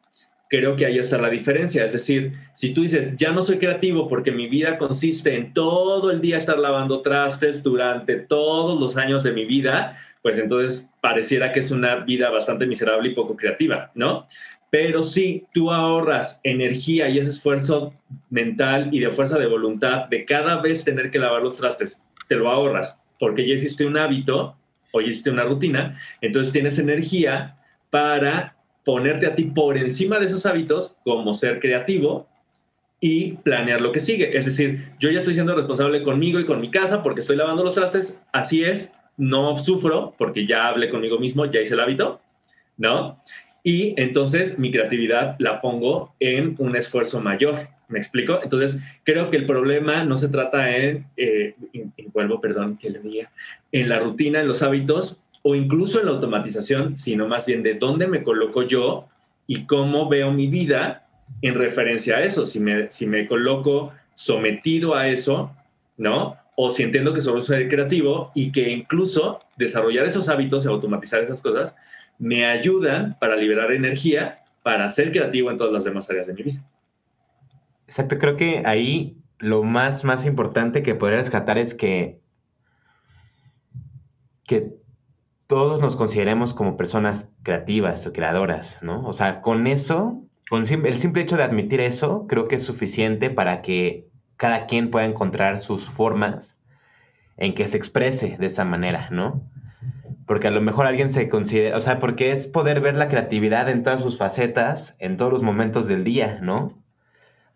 Creo 0.49 0.75
que 0.75 0.88
ahí 0.88 0.97
está 0.97 1.19
la 1.19 1.29
diferencia. 1.29 1.86
Es 1.86 1.93
decir, 1.93 2.34
si 2.53 2.73
tú 2.73 2.82
dices, 2.82 3.15
ya 3.15 3.32
no 3.32 3.43
soy 3.43 3.59
creativo 3.59 4.07
porque 4.07 4.32
mi 4.32 4.47
vida 4.47 4.79
consiste 4.79 5.36
en 5.36 5.53
todo 5.53 6.09
el 6.09 6.21
día 6.21 6.38
estar 6.38 6.57
lavando 6.57 7.03
trastes 7.03 7.61
durante 7.61 8.15
todos 8.15 8.79
los 8.79 8.97
años 8.97 9.23
de 9.23 9.32
mi 9.32 9.45
vida, 9.45 9.95
pues 10.23 10.39
entonces 10.39 10.89
pareciera 11.01 11.51
que 11.51 11.59
es 11.59 11.69
una 11.69 11.97
vida 11.97 12.32
bastante 12.32 12.65
miserable 12.65 13.09
y 13.09 13.15
poco 13.15 13.38
creativa, 13.38 13.91
¿no? 13.93 14.25
Pero 14.71 15.03
si 15.03 15.45
tú 15.53 15.69
ahorras 15.69 16.39
energía 16.43 17.09
y 17.09 17.19
ese 17.19 17.29
esfuerzo 17.29 17.93
mental 18.32 18.89
y 18.91 19.01
de 19.01 19.11
fuerza 19.11 19.38
de 19.38 19.45
voluntad 19.45 20.05
de 20.05 20.25
cada 20.25 20.59
vez 20.59 20.84
tener 20.84 21.11
que 21.11 21.19
lavar 21.19 21.43
los 21.43 21.57
trastes, 21.57 22.01
te 22.27 22.36
lo 22.36 22.49
ahorras 22.49 22.97
porque 23.19 23.47
ya 23.47 23.53
hiciste 23.53 23.86
un 23.86 23.97
hábito 23.97 24.55
o 24.91 25.01
hiciste 25.01 25.29
una 25.29 25.43
rutina, 25.43 25.97
entonces 26.21 26.51
tienes 26.51 26.79
energía 26.79 27.57
para 27.89 28.55
ponerte 28.83 29.27
a 29.27 29.35
ti 29.35 29.43
por 29.43 29.77
encima 29.77 30.19
de 30.19 30.25
esos 30.25 30.45
hábitos 30.45 30.95
como 31.03 31.33
ser 31.33 31.59
creativo 31.59 32.27
y 32.99 33.33
planear 33.33 33.81
lo 33.81 33.91
que 33.91 33.99
sigue. 33.99 34.37
Es 34.37 34.45
decir, 34.45 34.91
yo 34.99 35.09
ya 35.09 35.19
estoy 35.19 35.33
siendo 35.33 35.55
responsable 35.55 36.03
conmigo 36.03 36.39
y 36.39 36.45
con 36.45 36.61
mi 36.61 36.69
casa 36.69 37.03
porque 37.03 37.21
estoy 37.21 37.35
lavando 37.35 37.63
los 37.63 37.75
trastes, 37.75 38.21
así 38.31 38.63
es, 38.63 38.93
no 39.17 39.57
sufro 39.57 40.15
porque 40.17 40.45
ya 40.45 40.67
hablé 40.67 40.89
conmigo 40.89 41.19
mismo, 41.19 41.45
ya 41.45 41.61
hice 41.61 41.73
el 41.73 41.79
hábito, 41.79 42.21
¿no? 42.77 43.21
Y 43.63 43.93
entonces 44.01 44.57
mi 44.57 44.71
creatividad 44.71 45.35
la 45.39 45.61
pongo 45.61 46.15
en 46.19 46.55
un 46.57 46.75
esfuerzo 46.75 47.21
mayor. 47.21 47.69
¿Me 47.91 47.99
explico? 47.99 48.39
Entonces, 48.41 48.81
creo 49.03 49.29
que 49.29 49.37
el 49.37 49.45
problema 49.45 50.03
no 50.03 50.17
se 50.17 50.29
trata 50.29 50.75
en, 50.75 51.05
eh, 51.17 51.55
vuelvo, 52.13 52.39
perdón, 52.39 52.77
que 52.77 52.89
le 52.89 52.99
diga, 52.99 53.31
en 53.71 53.89
la 53.89 53.99
rutina, 53.99 54.39
en 54.39 54.47
los 54.47 54.63
hábitos 54.63 55.19
o 55.43 55.55
incluso 55.55 55.99
en 55.99 56.05
la 56.05 56.11
automatización, 56.11 56.95
sino 56.95 57.27
más 57.27 57.45
bien 57.45 57.63
de 57.63 57.75
dónde 57.75 58.07
me 58.07 58.23
coloco 58.23 58.63
yo 58.63 59.07
y 59.45 59.65
cómo 59.65 60.07
veo 60.07 60.31
mi 60.31 60.47
vida 60.47 61.07
en 61.41 61.55
referencia 61.55 62.17
a 62.17 62.23
eso. 62.23 62.45
Si 62.45 62.59
me, 62.59 62.89
si 62.89 63.05
me 63.05 63.27
coloco 63.27 63.91
sometido 64.13 64.95
a 64.95 65.07
eso, 65.07 65.51
¿no? 65.97 66.37
O 66.55 66.69
si 66.69 66.83
entiendo 66.83 67.13
que 67.13 67.21
solo 67.21 67.41
soy 67.41 67.67
creativo 67.67 68.31
y 68.33 68.51
que 68.51 68.69
incluso 68.69 69.39
desarrollar 69.57 70.05
esos 70.05 70.29
hábitos 70.29 70.63
y 70.63 70.67
automatizar 70.67 71.21
esas 71.21 71.41
cosas 71.41 71.75
me 72.19 72.45
ayudan 72.45 73.17
para 73.19 73.35
liberar 73.35 73.71
energía 73.71 74.43
para 74.63 74.87
ser 74.87 75.11
creativo 75.11 75.49
en 75.49 75.57
todas 75.57 75.73
las 75.73 75.83
demás 75.83 76.09
áreas 76.09 76.27
de 76.27 76.33
mi 76.33 76.43
vida. 76.43 76.61
Exacto, 77.91 78.19
creo 78.19 78.37
que 78.37 78.63
ahí 78.65 79.17
lo 79.37 79.63
más, 79.63 80.05
más 80.05 80.25
importante 80.25 80.81
que 80.81 80.95
podría 80.95 81.17
rescatar 81.17 81.57
es 81.57 81.73
que, 81.73 82.21
que 84.45 84.77
todos 85.45 85.81
nos 85.81 85.97
consideremos 85.97 86.53
como 86.53 86.77
personas 86.77 87.33
creativas 87.43 88.07
o 88.07 88.13
creadoras, 88.13 88.81
¿no? 88.81 89.05
O 89.05 89.11
sea, 89.11 89.41
con 89.41 89.67
eso, 89.67 90.23
con 90.49 90.61
el 90.61 90.99
simple 90.99 91.21
hecho 91.21 91.35
de 91.35 91.43
admitir 91.43 91.81
eso, 91.81 92.27
creo 92.29 92.47
que 92.47 92.55
es 92.55 92.63
suficiente 92.63 93.29
para 93.29 93.61
que 93.61 94.07
cada 94.37 94.67
quien 94.67 94.89
pueda 94.89 95.05
encontrar 95.05 95.59
sus 95.59 95.89
formas 95.89 96.61
en 97.35 97.53
que 97.53 97.67
se 97.67 97.75
exprese 97.75 98.37
de 98.39 98.47
esa 98.47 98.63
manera, 98.63 99.09
¿no? 99.11 99.43
Porque 100.25 100.47
a 100.47 100.51
lo 100.51 100.61
mejor 100.61 100.85
alguien 100.85 101.09
se 101.09 101.27
considera, 101.27 101.75
o 101.75 101.81
sea, 101.81 101.99
porque 101.99 102.31
es 102.31 102.47
poder 102.47 102.79
ver 102.79 102.95
la 102.95 103.09
creatividad 103.09 103.67
en 103.67 103.83
todas 103.83 104.01
sus 104.01 104.17
facetas, 104.17 104.95
en 104.99 105.17
todos 105.17 105.33
los 105.33 105.43
momentos 105.43 105.89
del 105.89 106.05
día, 106.05 106.39
¿no? 106.41 106.80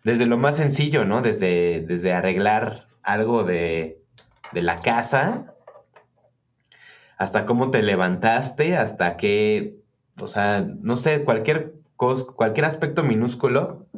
Desde 0.06 0.26
lo 0.26 0.38
más 0.38 0.56
sencillo, 0.56 1.04
¿no? 1.04 1.20
Desde, 1.20 1.84
desde 1.84 2.12
arreglar 2.12 2.86
algo 3.02 3.42
de, 3.42 3.98
la 4.52 4.80
casa, 4.80 5.56
hasta 7.18 7.44
cómo 7.44 7.72
te 7.72 7.82
levantaste, 7.82 8.76
hasta 8.76 9.16
qué, 9.16 9.80
o 10.20 10.28
sea, 10.28 10.64
no 10.80 10.96
sé, 10.96 11.24
cualquier 11.24 11.74
cosa, 11.96 12.24
cualquier 12.36 12.66
aspecto 12.66 13.02
minúsculo 13.02 13.88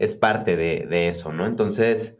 es 0.00 0.16
parte 0.16 0.56
de, 0.56 0.88
de 0.90 1.06
eso, 1.06 1.32
¿no? 1.32 1.46
Entonces, 1.46 2.18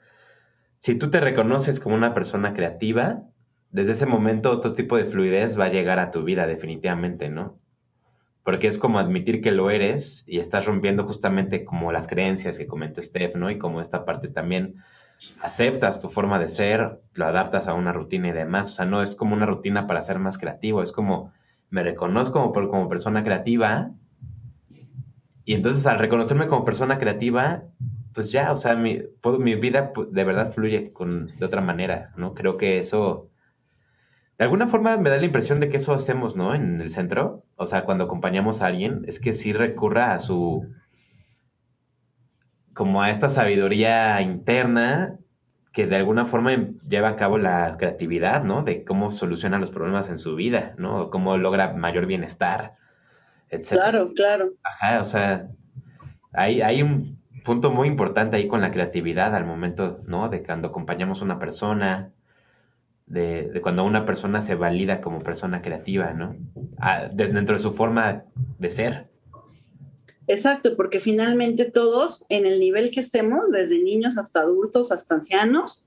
si 0.78 0.94
tú 0.94 1.10
te 1.10 1.18
reconoces 1.18 1.80
como 1.80 1.96
una 1.96 2.14
persona 2.14 2.54
creativa, 2.54 3.24
desde 3.72 3.92
ese 3.92 4.06
momento 4.06 4.52
otro 4.52 4.74
tipo 4.74 4.96
de 4.96 5.06
fluidez 5.06 5.58
va 5.58 5.64
a 5.64 5.72
llegar 5.72 5.98
a 5.98 6.12
tu 6.12 6.22
vida 6.22 6.46
definitivamente, 6.46 7.30
¿no? 7.30 7.58
Porque 8.44 8.68
es 8.68 8.78
como 8.78 8.98
admitir 8.98 9.40
que 9.40 9.50
lo 9.50 9.70
eres 9.70 10.24
y 10.28 10.38
estás 10.38 10.66
rompiendo 10.66 11.04
justamente 11.04 11.64
como 11.64 11.90
las 11.90 12.06
creencias 12.06 12.58
que 12.58 12.66
comentó 12.66 13.02
Steph, 13.02 13.34
¿no? 13.34 13.50
Y 13.50 13.58
como 13.58 13.80
esta 13.80 14.04
parte 14.04 14.28
también 14.28 14.76
aceptas 15.40 16.00
tu 16.00 16.10
forma 16.10 16.38
de 16.38 16.50
ser, 16.50 17.00
lo 17.14 17.24
adaptas 17.24 17.66
a 17.66 17.74
una 17.74 17.92
rutina 17.92 18.28
y 18.28 18.32
demás, 18.32 18.72
o 18.72 18.74
sea, 18.74 18.84
no 18.84 19.02
es 19.02 19.14
como 19.14 19.34
una 19.34 19.46
rutina 19.46 19.86
para 19.86 20.02
ser 20.02 20.18
más 20.18 20.36
creativo, 20.36 20.82
es 20.82 20.92
como 20.92 21.32
me 21.70 21.82
reconozco 21.82 22.52
como, 22.52 22.68
como 22.68 22.88
persona 22.88 23.24
creativa 23.24 23.90
y 25.44 25.54
entonces 25.54 25.86
al 25.86 25.98
reconocerme 25.98 26.46
como 26.46 26.64
persona 26.64 26.98
creativa, 26.98 27.64
pues 28.12 28.30
ya, 28.30 28.52
o 28.52 28.56
sea, 28.56 28.76
mi, 28.76 29.02
mi 29.38 29.54
vida 29.54 29.92
de 30.10 30.24
verdad 30.24 30.52
fluye 30.52 30.92
con, 30.92 31.34
de 31.38 31.44
otra 31.44 31.62
manera, 31.62 32.12
¿no? 32.16 32.34
Creo 32.34 32.58
que 32.58 32.78
eso 32.78 33.30
de 34.38 34.44
alguna 34.44 34.66
forma 34.66 34.96
me 34.96 35.10
da 35.10 35.16
la 35.16 35.24
impresión 35.24 35.60
de 35.60 35.68
que 35.68 35.76
eso 35.76 35.94
hacemos, 35.94 36.34
¿no? 36.36 36.54
En 36.54 36.80
el 36.80 36.90
centro. 36.90 37.44
O 37.56 37.66
sea, 37.66 37.84
cuando 37.84 38.04
acompañamos 38.04 38.62
a 38.62 38.66
alguien, 38.66 39.04
es 39.06 39.20
que 39.20 39.32
sí 39.32 39.52
recurra 39.52 40.14
a 40.14 40.18
su. 40.18 40.72
como 42.72 43.02
a 43.02 43.10
esta 43.10 43.28
sabiduría 43.28 44.20
interna 44.22 45.18
que 45.72 45.86
de 45.86 45.96
alguna 45.96 46.26
forma 46.26 46.52
lleva 46.88 47.08
a 47.08 47.16
cabo 47.16 47.36
la 47.36 47.76
creatividad, 47.76 48.44
¿no? 48.44 48.62
De 48.62 48.84
cómo 48.84 49.12
soluciona 49.12 49.58
los 49.58 49.70
problemas 49.70 50.08
en 50.08 50.18
su 50.18 50.36
vida, 50.36 50.74
¿no? 50.78 51.10
Cómo 51.10 51.36
logra 51.36 51.72
mayor 51.72 52.06
bienestar, 52.06 52.74
etc. 53.50 53.70
Claro, 53.70 54.08
claro. 54.14 54.52
Ajá, 54.62 55.00
o 55.00 55.04
sea, 55.04 55.48
hay, 56.32 56.62
hay 56.62 56.82
un 56.82 57.20
punto 57.44 57.72
muy 57.72 57.88
importante 57.88 58.36
ahí 58.36 58.46
con 58.46 58.60
la 58.60 58.70
creatividad 58.70 59.34
al 59.34 59.44
momento, 59.44 60.00
¿no? 60.06 60.28
De 60.28 60.44
cuando 60.44 60.68
acompañamos 60.68 61.20
a 61.20 61.24
una 61.24 61.40
persona, 61.40 62.13
de, 63.06 63.60
cuando 63.62 63.84
una 63.84 64.06
persona 64.06 64.42
se 64.42 64.54
valida 64.54 65.00
como 65.00 65.22
persona 65.22 65.62
creativa, 65.62 66.12
¿no? 66.12 66.36
dentro 67.12 67.56
de 67.56 67.62
su 67.62 67.70
forma 67.70 68.24
de 68.58 68.70
ser. 68.70 69.08
Exacto, 70.26 70.74
porque 70.76 71.00
finalmente 71.00 71.70
todos, 71.70 72.24
en 72.28 72.46
el 72.46 72.58
nivel 72.58 72.90
que 72.90 73.00
estemos, 73.00 73.50
desde 73.50 73.82
niños 73.82 74.16
hasta 74.16 74.40
adultos, 74.40 74.90
hasta 74.90 75.16
ancianos, 75.16 75.84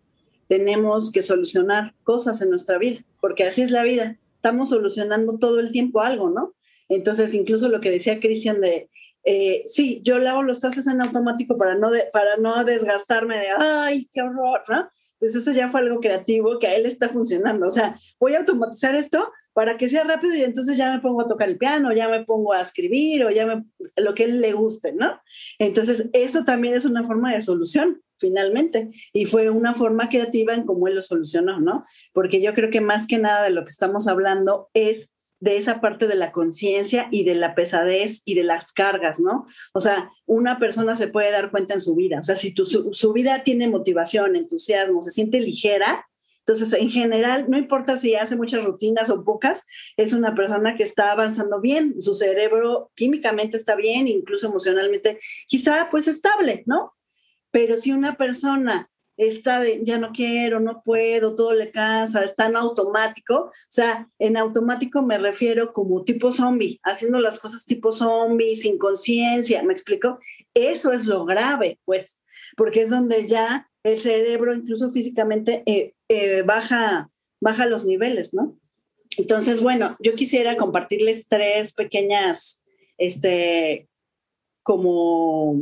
tenemos 0.48 1.12
que 1.12 1.22
solucionar 1.22 1.96
cosas 2.04 2.42
en 2.42 2.50
nuestra 2.50 2.78
vida, 2.78 3.00
porque 3.20 3.44
así 3.44 3.64
es 3.64 3.72
la 3.72 3.84
vida. 3.84 4.18
Estamos 4.36 4.70
solucionando 4.70 5.40
todo 5.40 5.60
el 5.60 5.72
tiempo 5.72 6.02
algo, 6.02 6.30
¿no? 6.30 6.54
Entonces, 6.88 7.34
incluso 7.34 7.68
lo 7.68 7.82
que 7.82 7.90
decía 7.90 8.20
Cristian 8.20 8.62
de, 8.62 8.90
eh, 9.30 9.64
sí, 9.66 10.00
yo 10.06 10.20
lavo 10.20 10.42
los 10.42 10.62
trastes 10.62 10.88
en 10.88 11.02
automático 11.02 11.58
para 11.58 11.76
no, 11.76 11.90
para 12.14 12.38
no 12.38 12.64
desgastarme 12.64 13.38
de, 13.38 13.48
ay, 13.58 14.08
qué 14.10 14.22
horror, 14.22 14.64
¿no? 14.70 14.90
Pues 15.20 15.36
eso 15.36 15.52
ya 15.52 15.68
fue 15.68 15.82
algo 15.82 16.00
creativo 16.00 16.60
que 16.60 16.68
a 16.68 16.76
él 16.76 16.86
está 16.86 17.10
funcionando. 17.10 17.68
O 17.68 17.72
sea, 17.72 17.94
voy 18.22 18.36
a 18.36 18.40
automatizar 18.40 18.96
esto 18.96 19.30
para 19.52 19.78
que 19.78 19.90
sea 19.90 20.06
rápido 20.06 20.34
y 20.34 20.44
entonces 20.44 20.78
ya 20.78 20.94
me 20.94 21.02
pongo 21.02 21.24
a 21.24 21.28
tocar 21.28 21.50
el 21.50 21.58
piano, 21.58 21.92
ya 21.92 22.08
me 22.08 22.24
pongo 22.24 22.54
a 22.54 22.62
escribir 22.62 23.26
o 23.26 23.30
ya 23.30 23.46
me, 23.46 23.66
lo 23.98 24.16
que 24.16 24.24
a 24.24 24.28
él 24.28 24.40
le 24.40 24.54
guste, 24.54 24.94
¿no? 24.94 25.20
Entonces, 25.60 26.08
eso 26.14 26.46
también 26.46 26.76
es 26.76 26.86
una 26.86 27.04
forma 27.04 27.34
de 27.34 27.42
solución 27.42 28.02
finalmente. 28.18 28.92
Y 29.12 29.26
fue 29.26 29.50
una 29.50 29.74
forma 29.74 30.08
creativa 30.08 30.54
en 30.54 30.66
cómo 30.66 30.88
él 30.88 30.96
lo 30.96 31.02
solucionó, 31.02 31.60
¿no? 31.60 31.84
Porque 32.14 32.42
yo 32.42 32.54
creo 32.54 32.70
que 32.70 32.80
más 32.80 33.08
que 33.08 33.18
nada 33.18 33.44
de 33.44 33.50
lo 33.50 33.66
que 33.66 33.72
estamos 33.72 34.08
hablando 34.08 34.70
es 34.74 35.12
de 35.40 35.58
esa 35.58 35.82
parte 35.82 36.08
de 36.08 36.16
la 36.16 36.32
conciencia 36.32 37.08
y 37.12 37.24
de 37.24 37.36
la 37.36 37.54
pesadez 37.54 38.22
y 38.26 38.36
de 38.36 38.44
las 38.44 38.72
cargas, 38.74 39.20
¿no? 39.20 39.46
O 39.74 39.80
sea, 39.80 40.12
una 40.26 40.60
persona 40.60 40.96
se 40.96 41.08
puede 41.08 41.32
dar 41.32 41.52
cuenta 41.52 41.76
en 41.76 41.82
su 41.82 41.96
vida, 41.96 42.20
o 42.20 42.24
sea, 42.24 42.36
si 42.36 42.54
tu, 42.54 42.66
su, 42.66 43.14
vida 43.14 43.44
tiene 43.44 43.68
motivación, 43.68 44.36
entusiasmo, 44.36 45.02
se 45.02 45.12
siente 45.12 45.40
ligera, 45.40 46.08
entonces 46.40 46.74
en 46.80 46.90
general, 46.90 47.46
no 47.50 47.58
importa 47.58 47.98
si 47.98 48.16
hace 48.16 48.36
muchas 48.36 48.64
rutinas 48.64 49.10
o 49.10 49.24
pocas, 49.24 49.66
es 49.98 50.14
una 50.14 50.34
persona 50.34 50.76
que 50.76 50.84
está 50.84 51.12
avanzando 51.12 51.60
bien, 51.60 52.02
su 52.02 52.16
cerebro 52.16 52.92
químicamente 52.96 53.58
está 53.58 53.76
bien, 53.76 54.08
incluso 54.08 54.48
emocionalmente, 54.48 55.20
quizá 55.48 55.90
pues 55.92 56.08
estable, 56.08 56.64
¿no? 56.66 56.94
Pero 57.52 57.78
si 57.78 57.92
una 57.92 58.16
persona 58.16 58.90
está 59.18 59.60
de 59.60 59.84
ya 59.84 59.98
no 59.98 60.12
quiero, 60.12 60.60
no 60.60 60.82
puedo, 60.84 61.34
todo 61.34 61.54
le 61.54 61.72
cansa, 61.72 62.24
está 62.24 62.46
en 62.46 62.56
automático. 62.56 63.36
O 63.36 63.52
sea, 63.68 64.08
en 64.20 64.38
automático 64.38 65.02
me 65.02 65.18
refiero 65.18 65.74
como 65.74 66.04
tipo 66.04 66.32
zombie, 66.32 66.80
haciendo 66.84 67.20
las 67.20 67.40
cosas 67.40 67.66
tipo 67.66 67.92
zombie, 67.92 68.56
sin 68.56 68.78
conciencia, 68.78 69.64
¿me 69.64 69.74
explico? 69.74 70.20
Eso 70.54 70.92
es 70.92 71.06
lo 71.06 71.26
grave, 71.26 71.80
pues, 71.86 72.22
porque 72.56 72.82
es 72.82 72.90
donde 72.90 73.28
ya 73.28 73.70
el 73.84 73.98
cerebro, 73.98 74.54
incluso 74.54 74.90
físicamente, 74.92 75.64
eh, 75.66 75.94
eh, 76.10 76.44
baja, 76.44 77.10
baja 77.42 77.66
los 77.66 77.86
niveles, 77.86 78.34
¿no? 78.34 78.58
Entonces, 79.18 79.62
bueno, 79.62 79.96
yo 80.00 80.16
quisiera 80.16 80.58
compartirles 80.58 81.28
tres 81.28 81.74
pequeñas, 81.74 82.66
este, 82.98 83.88
como 84.62 85.56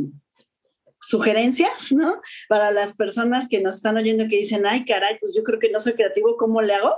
sugerencias, 1.08 1.91
¿no? 1.91 2.22
Para 2.47 2.72
las 2.72 2.95
personas 2.95 3.47
que 3.47 3.62
nos 3.62 3.76
están 3.76 3.97
oyendo 3.97 4.28
que 4.28 4.38
dicen, 4.38 4.66
ay, 4.66 4.86
caray, 4.86 5.18
pues 5.20 5.36
yo 5.36 5.43
creo 5.43 5.60
que 5.60 5.72
no 5.72 5.80
soy 5.80 5.93
creativo, 5.93 6.38
¿cómo 6.38 6.62
le 6.62 6.74
hago? 6.74 6.93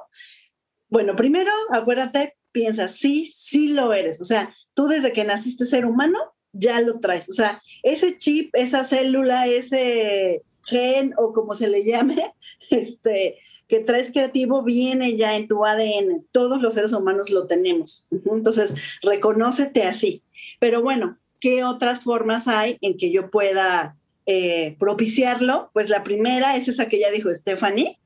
Bueno, 0.90 1.16
primero, 1.16 1.52
acuérdate, 1.72 2.36
piensa, 2.52 2.88
sí, 2.88 3.30
sí 3.34 3.70
lo 3.70 3.94
eres. 3.94 4.22
O 4.22 4.24
sea, 4.24 4.54
tú 4.74 4.88
desde 4.88 5.12
que 5.12 5.26
naciste 5.26 5.66
ser 5.66 5.86
humano, 5.86 6.18
ya 6.54 6.80
lo 6.82 7.00
traes. 7.00 7.30
O 7.30 7.34
sea, 7.34 7.62
ese 7.84 8.18
chip, 8.18 8.56
esa 8.56 8.84
célula, 8.84 9.48
ese 9.48 10.44
gen 10.66 11.14
o 11.18 11.34
como 11.34 11.54
se 11.54 11.68
le 11.68 11.86
llame, 11.86 12.34
este, 12.70 13.38
que 13.68 13.80
traes 13.80 14.12
creativo 14.12 14.64
viene 14.64 15.16
ya 15.16 15.36
en 15.36 15.48
tu 15.48 15.66
ADN. 15.66 16.26
Todos 16.32 16.62
los 16.62 16.74
seres 16.74 16.94
humanos 16.94 17.30
lo 17.30 17.48
tenemos. 17.48 18.08
Entonces, 18.12 18.76
reconócete 19.02 19.84
así. 19.84 20.24
Pero 20.60 20.82
bueno, 20.82 21.20
¿qué 21.40 21.64
otras 21.64 22.04
formas 22.04 22.48
hay 22.48 22.78
en 22.82 22.98
que 22.98 23.12
yo 23.12 23.30
pueda 23.30 23.96
eh, 24.26 24.76
propiciarlo? 24.80 25.72
Pues 25.74 25.90
la 25.90 26.04
primera 26.04 26.56
es 26.56 26.68
esa 26.68 26.88
que 26.88 27.00
ya 27.00 27.12
dijo 27.12 27.34
Stephanie, 27.34 28.00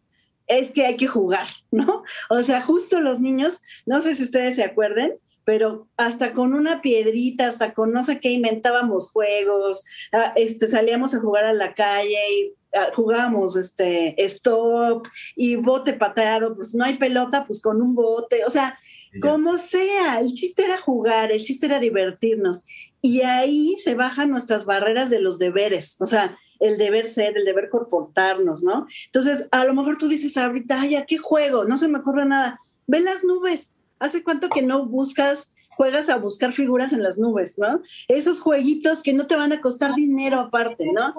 es 0.48 0.72
que 0.72 0.86
hay 0.86 0.98
que 0.98 1.08
jugar, 1.08 1.48
¿no? 1.72 2.04
O 2.30 2.44
sea, 2.44 2.62
justo 2.62 3.00
los 3.00 3.20
niños, 3.20 3.62
no 3.86 4.02
sé 4.02 4.16
si 4.16 4.24
ustedes 4.24 4.56
se 4.56 4.64
acuerden, 4.64 5.14
pero 5.44 5.88
hasta 5.98 6.34
con 6.34 6.54
una 6.54 6.82
piedrita, 6.82 7.48
hasta 7.48 7.74
con 7.74 7.92
no 7.92 8.04
sé 8.04 8.20
qué, 8.20 8.30
inventábamos 8.30 9.12
juegos, 9.12 9.84
ah, 10.12 10.34
este, 10.36 10.68
salíamos 10.68 11.16
a 11.16 11.20
jugar 11.20 11.46
a 11.46 11.54
la 11.54 11.74
calle 11.74 12.20
y 12.32 12.54
ah, 12.74 12.90
jugábamos 12.94 13.56
este, 13.56 14.16
stop 14.24 15.08
y 15.36 15.56
bote 15.56 15.94
pateado, 15.94 16.56
pues 16.56 16.76
no 16.76 16.84
hay 16.84 16.98
pelota, 16.98 17.46
pues 17.46 17.62
con 17.62 17.82
un 17.82 17.96
bote, 17.96 18.46
o 18.46 18.50
sea, 18.50 18.78
como 19.22 19.58
sea, 19.58 20.20
el 20.22 20.32
chiste 20.32 20.64
era 20.64 20.78
jugar, 20.78 21.32
el 21.32 21.40
chiste 21.40 21.66
era 21.66 21.80
divertirnos. 21.80 22.64
Y 23.02 23.22
ahí 23.22 23.76
se 23.80 23.96
bajan 23.96 24.30
nuestras 24.30 24.66
barreras 24.66 25.10
de 25.10 25.20
los 25.20 25.38
deberes, 25.38 25.98
o 26.00 26.06
sea, 26.06 26.38
el 26.60 26.78
deber 26.78 27.10
ser, 27.10 27.38
el 27.38 27.44
deber 27.44 27.70
comportarnos, 27.70 28.64
¿no? 28.64 28.88
Entonces, 29.08 29.50
a 29.52 29.66
lo 29.66 29.74
mejor 29.74 29.98
tú 29.98 30.08
dices 30.08 30.38
ahorita, 30.38 30.80
ay, 30.80 30.96
¿a 30.96 31.06
qué 31.06 31.18
juego? 31.18 31.66
No 31.66 31.76
se 31.76 31.88
me 31.88 32.00
ocurre 32.00 32.26
nada. 32.26 32.60
Ve 32.88 33.02
las 33.02 33.24
nubes. 33.24 33.74
¿Hace 34.00 34.24
cuánto 34.24 34.50
que 34.50 34.62
no 34.62 34.86
buscas, 34.86 35.54
juegas 35.76 36.10
a 36.10 36.18
buscar 36.18 36.54
figuras 36.54 36.94
en 36.94 37.04
las 37.04 37.18
nubes, 37.18 37.58
¿no? 37.58 37.82
Esos 38.08 38.40
jueguitos 38.40 39.02
que 39.02 39.14
no 39.14 39.28
te 39.28 39.36
van 39.36 39.52
a 39.52 39.62
costar 39.62 39.94
dinero 39.96 40.40
aparte, 40.40 40.86
¿no? 40.92 41.16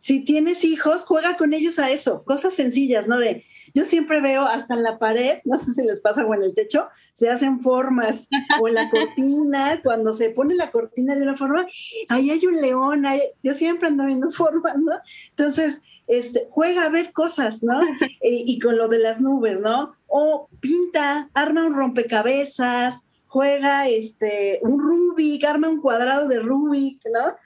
Si 0.00 0.24
tienes 0.24 0.64
hijos, 0.64 1.04
juega 1.04 1.36
con 1.36 1.52
ellos 1.52 1.78
a 1.78 1.90
eso, 1.90 2.24
cosas 2.24 2.54
sencillas, 2.54 3.06
¿no? 3.06 3.18
De, 3.18 3.44
yo 3.74 3.84
siempre 3.84 4.22
veo 4.22 4.46
hasta 4.46 4.74
en 4.74 4.82
la 4.82 4.98
pared, 4.98 5.38
no 5.44 5.58
sé 5.58 5.72
si 5.72 5.82
les 5.84 6.00
pasa 6.00 6.24
o 6.24 6.34
en 6.34 6.42
el 6.42 6.54
techo, 6.54 6.88
se 7.12 7.28
hacen 7.28 7.60
formas, 7.60 8.28
o 8.60 8.68
en 8.68 8.74
la 8.74 8.88
cortina, 8.90 9.80
cuando 9.82 10.14
se 10.14 10.30
pone 10.30 10.54
la 10.54 10.70
cortina 10.70 11.14
de 11.14 11.22
una 11.22 11.36
forma, 11.36 11.66
ahí 12.08 12.30
hay 12.30 12.46
un 12.46 12.60
león, 12.60 13.04
yo 13.42 13.52
siempre 13.52 13.88
ando 13.88 14.06
viendo 14.06 14.30
formas, 14.32 14.76
¿no? 14.78 14.92
Entonces, 15.30 15.82
este, 16.06 16.46
juega 16.50 16.86
a 16.86 16.88
ver 16.88 17.12
cosas, 17.12 17.62
¿no? 17.62 17.80
y, 18.22 18.44
y 18.46 18.58
con 18.58 18.76
lo 18.78 18.88
de 18.88 19.00
las 19.00 19.20
nubes, 19.20 19.60
¿no? 19.60 19.94
O 20.06 20.48
pinta, 20.60 21.30
arma 21.34 21.66
un 21.66 21.74
rompecabezas, 21.74 23.04
juega 23.30 23.86
este, 23.86 24.58
un 24.62 24.80
Rubik, 24.80 25.44
arma 25.44 25.68
un 25.68 25.80
cuadrado 25.80 26.26
de 26.26 26.40
Rubik, 26.40 27.00
¿no? 27.12 27.36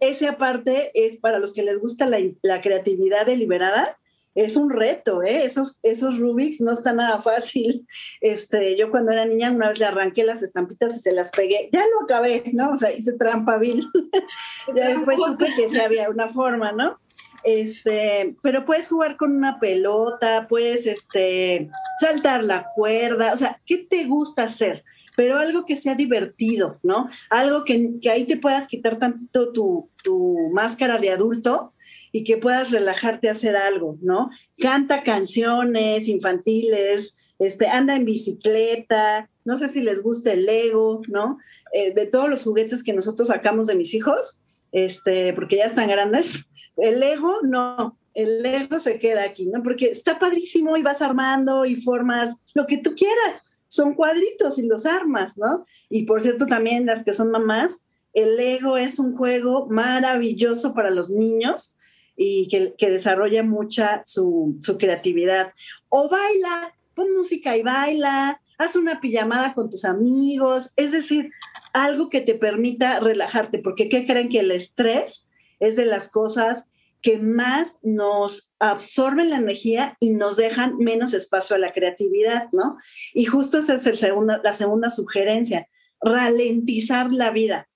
Ese 0.00 0.28
aparte 0.28 0.90
es 0.94 1.16
para 1.16 1.38
los 1.38 1.54
que 1.54 1.62
les 1.62 1.80
gusta 1.80 2.04
la, 2.04 2.18
la 2.42 2.60
creatividad 2.60 3.24
deliberada, 3.24 3.96
es 4.34 4.56
un 4.56 4.70
reto, 4.70 5.22
¿eh? 5.22 5.44
Esos, 5.44 5.78
esos 5.82 6.18
Rubiks 6.18 6.60
no 6.60 6.72
está 6.72 6.92
nada 6.92 7.20
fácil. 7.20 7.86
Este, 8.20 8.76
yo 8.76 8.90
cuando 8.90 9.12
era 9.12 9.24
niña 9.24 9.50
una 9.50 9.68
vez 9.68 9.78
le 9.78 9.86
arranqué 9.86 10.22
las 10.24 10.42
estampitas 10.42 10.96
y 10.96 11.00
se 11.00 11.12
las 11.12 11.30
pegué. 11.32 11.68
Ya 11.72 11.80
lo 11.80 12.04
acabé, 12.04 12.44
¿no? 12.52 12.72
O 12.72 12.76
sea, 12.76 12.92
hice 12.92 13.14
trampa 13.14 13.58
vil. 13.58 13.86
después 14.74 15.18
supe 15.18 15.46
que 15.56 15.68
sí 15.68 15.80
había 15.80 16.10
una 16.10 16.28
forma, 16.28 16.70
¿no? 16.70 16.98
Este, 17.42 18.36
pero 18.42 18.64
puedes 18.64 18.88
jugar 18.88 19.16
con 19.16 19.34
una 19.34 19.58
pelota, 19.58 20.46
puedes 20.48 20.86
este, 20.86 21.70
saltar 21.98 22.44
la 22.44 22.68
cuerda, 22.74 23.32
o 23.32 23.36
sea, 23.36 23.60
¿qué 23.66 23.78
te 23.78 24.04
gusta 24.04 24.44
hacer? 24.44 24.84
Pero 25.20 25.38
algo 25.38 25.66
que 25.66 25.76
sea 25.76 25.94
divertido, 25.94 26.78
¿no? 26.82 27.10
Algo 27.28 27.66
que, 27.66 27.90
que 28.00 28.08
ahí 28.08 28.24
te 28.24 28.38
puedas 28.38 28.66
quitar 28.66 28.98
tanto 28.98 29.52
tu, 29.52 29.90
tu 30.02 30.48
máscara 30.50 30.96
de 30.96 31.10
adulto 31.10 31.74
y 32.10 32.24
que 32.24 32.38
puedas 32.38 32.70
relajarte 32.70 33.28
a 33.28 33.32
hacer 33.32 33.54
algo, 33.54 33.98
¿no? 34.00 34.30
Canta 34.56 35.02
canciones 35.02 36.08
infantiles, 36.08 37.18
este, 37.38 37.68
anda 37.68 37.96
en 37.96 38.06
bicicleta, 38.06 39.28
no 39.44 39.58
sé 39.58 39.68
si 39.68 39.82
les 39.82 40.02
gusta 40.02 40.32
el 40.32 40.46
Lego, 40.46 41.02
¿no? 41.08 41.36
Eh, 41.74 41.92
de 41.92 42.06
todos 42.06 42.30
los 42.30 42.42
juguetes 42.42 42.82
que 42.82 42.94
nosotros 42.94 43.28
sacamos 43.28 43.66
de 43.66 43.74
mis 43.74 43.92
hijos, 43.92 44.40
este, 44.72 45.34
porque 45.34 45.56
ya 45.56 45.66
están 45.66 45.90
grandes, 45.90 46.46
el 46.78 46.98
Lego 46.98 47.40
no, 47.42 47.98
el 48.14 48.40
Lego 48.42 48.80
se 48.80 48.98
queda 48.98 49.24
aquí, 49.24 49.44
¿no? 49.48 49.62
Porque 49.62 49.90
está 49.90 50.18
padrísimo 50.18 50.78
y 50.78 50.82
vas 50.82 51.02
armando 51.02 51.66
y 51.66 51.76
formas 51.76 52.36
lo 52.54 52.64
que 52.64 52.78
tú 52.78 52.94
quieras. 52.94 53.42
Son 53.70 53.94
cuadritos 53.94 54.58
y 54.58 54.66
los 54.66 54.84
armas, 54.84 55.38
¿no? 55.38 55.64
Y 55.88 56.02
por 56.02 56.20
cierto, 56.20 56.46
también 56.46 56.86
las 56.86 57.04
que 57.04 57.14
son 57.14 57.30
mamás, 57.30 57.84
el 58.12 58.36
Lego 58.36 58.76
es 58.76 58.98
un 58.98 59.16
juego 59.16 59.68
maravilloso 59.68 60.74
para 60.74 60.90
los 60.90 61.10
niños 61.10 61.76
y 62.16 62.48
que, 62.48 62.90
desarrolla 62.90 63.44
mucha 63.44 64.02
su, 64.04 64.58
creatividad. 64.78 65.54
O 65.88 66.08
baila, 66.08 66.74
pon 66.94 67.14
música 67.16 67.56
y 67.56 67.62
baila, 67.62 68.42
haz 68.58 68.74
una 68.74 69.00
pijamada 69.00 69.54
con 69.54 69.70
tus 69.70 69.84
amigos, 69.84 70.72
es 70.74 70.90
decir, 70.90 71.30
algo 71.72 72.10
que 72.10 72.20
te 72.20 72.34
permita 72.34 72.98
relajarte, 72.98 73.60
porque 73.60 73.88
¿qué 73.88 74.04
creen 74.04 74.28
que 74.28 74.40
el 74.40 74.50
estrés 74.50 75.28
es 75.60 75.76
de 75.76 75.86
las 75.86 76.10
cosas 76.10 76.72
que 77.00 77.18
más 77.18 77.78
nos 77.82 78.49
absorben 78.60 79.30
la 79.30 79.38
energía 79.38 79.96
y 80.00 80.10
nos 80.10 80.36
dejan 80.36 80.76
menos 80.76 81.14
espacio 81.14 81.56
a 81.56 81.58
la 81.58 81.72
creatividad, 81.72 82.48
¿no? 82.52 82.76
Y 83.14 83.24
justo 83.24 83.58
esa 83.58 83.74
es 83.74 83.86
el 83.86 84.14
la 84.42 84.52
segunda 84.52 84.90
sugerencia, 84.90 85.66
ralentizar 86.00 87.12
la 87.12 87.30
vida. 87.30 87.68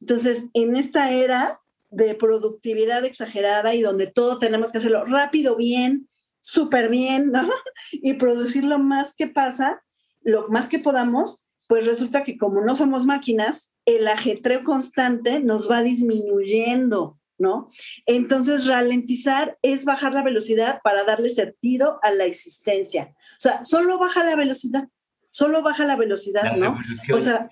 Entonces, 0.00 0.46
en 0.54 0.76
esta 0.76 1.12
era 1.12 1.60
de 1.90 2.14
productividad 2.14 3.04
exagerada 3.04 3.74
y 3.74 3.82
donde 3.82 4.06
todo 4.06 4.38
tenemos 4.38 4.72
que 4.72 4.78
hacerlo 4.78 5.04
rápido, 5.04 5.56
bien, 5.56 6.08
súper 6.40 6.88
bien, 6.88 7.30
¿no? 7.30 7.48
Y 7.92 8.14
producir 8.14 8.64
lo 8.64 8.78
más 8.78 9.14
que 9.14 9.26
pasa, 9.26 9.82
lo 10.22 10.48
más 10.48 10.68
que 10.68 10.78
podamos, 10.78 11.44
pues 11.68 11.86
resulta 11.86 12.24
que 12.24 12.38
como 12.38 12.62
no 12.62 12.74
somos 12.74 13.06
máquinas, 13.06 13.74
el 13.84 14.08
ajetreo 14.08 14.64
constante 14.64 15.40
nos 15.40 15.70
va 15.70 15.82
disminuyendo, 15.82 17.19
¿no? 17.40 17.66
Entonces, 18.06 18.66
ralentizar 18.66 19.58
es 19.62 19.84
bajar 19.84 20.14
la 20.14 20.22
velocidad 20.22 20.80
para 20.84 21.04
darle 21.04 21.30
sentido 21.30 21.98
a 22.02 22.12
la 22.12 22.26
existencia. 22.26 23.14
O 23.32 23.40
sea, 23.40 23.64
solo 23.64 23.98
baja 23.98 24.22
la 24.22 24.36
velocidad, 24.36 24.88
solo 25.30 25.62
baja 25.62 25.84
la 25.84 25.96
velocidad, 25.96 26.56
¿no? 26.56 26.78
O 27.12 27.18
sea, 27.18 27.50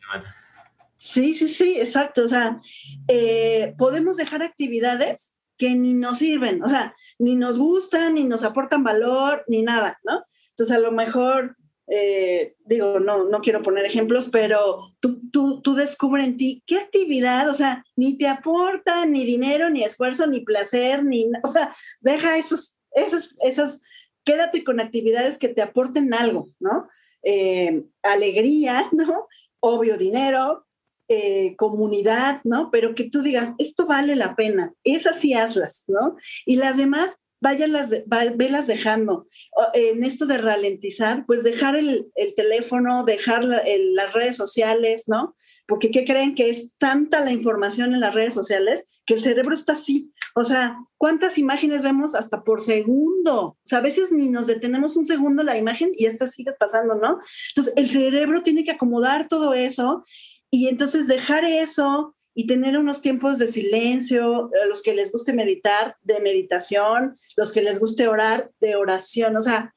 Sí, 0.99 1.37
sí, 1.37 1.47
sí, 1.47 1.79
exacto. 1.79 2.25
O 2.25 2.29
sea, 2.29 2.59
eh, 3.07 3.75
podemos 3.79 4.17
dejar 4.17 4.43
actividades 4.43 5.37
que 5.57 5.75
ni 5.75 5.95
nos 5.95 6.19
sirven, 6.19 6.63
o 6.63 6.69
sea, 6.69 6.95
ni 7.19 7.37
nos 7.37 7.59
gustan, 7.59 8.15
ni 8.15 8.25
nos 8.25 8.45
aportan 8.45 8.83
valor, 8.83 9.45
ni 9.49 9.63
nada, 9.63 9.99
¿no? 10.05 10.25
Entonces, 10.51 10.77
a 10.77 10.81
lo 10.81 10.91
mejor, 10.91 11.57
eh, 11.91 12.55
digo, 12.67 13.01
no, 13.01 13.25
no 13.25 13.41
quiero 13.41 13.63
poner 13.63 13.87
ejemplos, 13.87 14.29
pero 14.31 14.81
tú, 15.01 15.23
tú, 15.31 15.63
tú 15.63 15.75
descubres 15.75 16.27
en 16.27 16.37
ti 16.37 16.63
qué 16.67 16.79
actividad, 16.79 17.49
o 17.49 17.55
sea, 17.55 17.85
ni 17.97 18.19
te 18.19 18.29
aporta 18.29 19.07
ni 19.07 19.25
dinero, 19.25 19.71
ni 19.71 19.85
esfuerzo, 19.85 20.27
ni 20.27 20.41
placer, 20.41 21.03
ni, 21.03 21.31
o 21.43 21.49
sea, 21.49 21.75
deja 22.01 22.37
esos, 22.37 22.79
esos, 22.93 23.35
esos, 23.41 23.81
quédate 24.25 24.65
con 24.65 24.81
actividades 24.81 25.39
que 25.39 25.49
te 25.49 25.63
aporten 25.63 26.13
algo, 26.13 26.51
¿no? 26.61 26.89
Eh, 27.23 27.85
alegría, 28.03 28.87
¿no? 28.93 29.27
Obvio, 29.61 29.97
dinero, 29.97 30.67
eh, 31.09 31.57
comunidad, 31.57 32.43
¿no? 32.45 32.71
Pero 32.71 32.95
que 32.95 33.09
tú 33.09 33.23
digas, 33.23 33.53
esto 33.57 33.87
vale 33.87 34.15
la 34.15 34.37
pena, 34.37 34.75
esas 34.85 35.19
sí 35.19 35.33
hazlas, 35.33 35.85
¿no? 35.89 36.17
Y 36.45 36.57
las 36.57 36.77
demás, 36.77 37.23
váyanlas, 37.41 37.95
velas 38.07 38.67
dejando. 38.67 39.27
En 39.75 40.05
esto 40.05 40.27
de 40.27 40.39
ralentizar, 40.39 41.25
pues 41.27 41.43
dejar 41.43 41.77
el, 41.77 42.11
teléfono, 42.37 43.05
dejar 43.05 43.45
las 43.45 44.13
redes 44.13 44.37
sociales, 44.37 45.05
¿no? 45.07 45.35
Porque 45.67 45.91
¿qué 45.91 46.05
creen? 46.05 46.35
Que 46.35 46.49
es 46.49 46.77
tanta 46.79 47.21
la 47.21 47.31
información 47.31 47.93
en 47.93 48.01
las 48.01 48.15
redes 48.15 48.35
sociales 48.35 49.03
que 49.05 49.15
el 49.15 49.21
cerebro 49.21 49.55
está 49.55 49.73
así. 49.73 50.13
O 50.35 50.45
sea, 50.45 50.79
¿cuántas 50.97 51.37
imágenes 51.37 51.83
vemos 51.83 52.15
hasta 52.15 52.43
por 52.43 52.61
segundo? 52.61 53.37
O 53.37 53.59
sea, 53.65 53.79
a 53.79 53.83
veces 53.83 54.13
ni 54.13 54.31
nos 54.31 54.47
detenemos 54.47 54.97
un 54.97 55.05
segundo 55.05 55.43
la 55.43 55.57
imagen 55.57 55.91
y 55.95 56.07
esta 56.07 56.27
sigues 56.27 56.57
pasando, 56.59 56.95
¿no? 56.95 57.19
Entonces, 57.51 57.75
el 57.77 57.89
cerebro 57.89 58.43
tiene 58.43 58.65
que 58.65 58.71
acomodar 58.71 59.29
todo 59.29 59.53
eso 59.55 60.03
y 60.51 60.69
entonces 60.69 61.09
dejar 61.09 61.45
eso, 61.45 62.17
y 62.39 62.47
tener 62.47 62.79
unos 62.79 63.01
tiempos 63.01 63.39
de 63.39 63.49
silencio, 63.49 64.49
los 64.69 64.81
que 64.85 64.95
les 64.95 65.11
guste 65.11 65.33
meditar, 65.33 65.97
de 66.03 66.21
meditación, 66.21 67.17
los 67.37 67.51
que 67.51 67.63
les 67.63 67.81
guste 67.81 68.07
orar, 68.07 68.53
de 68.61 68.77
oración, 68.77 69.37
o 69.37 69.41
sea, 69.41 69.75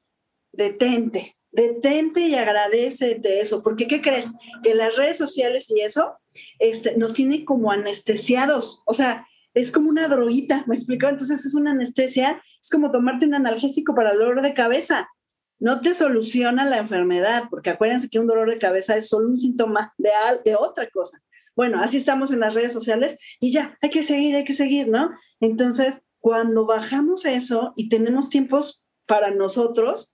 detente, 0.51 1.39
detente 1.49 2.21
y 2.21 2.35
agradece 2.35 3.15
de 3.15 3.41
eso, 3.41 3.63
porque 3.63 3.87
¿qué 3.87 3.99
crees? 3.99 4.31
Que 4.61 4.75
las 4.75 4.95
redes 4.95 5.17
sociales 5.17 5.71
y 5.71 5.81
eso 5.81 6.19
este, 6.59 6.95
nos 6.97 7.13
tiene 7.13 7.45
como 7.45 7.71
anestesiados, 7.71 8.83
o 8.85 8.93
sea, 8.93 9.25
es 9.55 9.71
como 9.71 9.89
una 9.89 10.07
droguita, 10.07 10.63
¿me 10.67 10.75
explicó? 10.75 11.09
Entonces 11.09 11.43
es 11.43 11.55
una 11.55 11.71
anestesia, 11.71 12.43
es 12.61 12.69
como 12.69 12.91
tomarte 12.91 13.25
un 13.25 13.33
analgésico 13.33 13.95
para 13.95 14.11
el 14.11 14.19
dolor 14.19 14.43
de 14.43 14.53
cabeza. 14.53 15.09
No 15.57 15.81
te 15.81 15.95
soluciona 15.95 16.65
la 16.65 16.77
enfermedad, 16.77 17.45
porque 17.49 17.71
acuérdense 17.71 18.07
que 18.07 18.19
un 18.19 18.27
dolor 18.27 18.51
de 18.51 18.59
cabeza 18.59 18.95
es 18.95 19.09
solo 19.09 19.29
un 19.29 19.37
síntoma 19.37 19.95
de, 19.97 20.11
de 20.45 20.55
otra 20.55 20.87
cosa. 20.91 21.19
Bueno, 21.55 21.81
así 21.81 21.97
estamos 21.97 22.31
en 22.31 22.39
las 22.39 22.55
redes 22.55 22.73
sociales 22.73 23.17
y 23.39 23.51
ya, 23.51 23.77
hay 23.81 23.89
que 23.89 24.03
seguir, 24.03 24.35
hay 24.35 24.45
que 24.45 24.53
seguir, 24.53 24.87
¿no? 24.87 25.11
Entonces, 25.39 26.01
cuando 26.19 26.65
bajamos 26.65 27.25
eso 27.25 27.73
y 27.75 27.89
tenemos 27.89 28.29
tiempos 28.29 28.83
para 29.05 29.31
nosotros, 29.31 30.13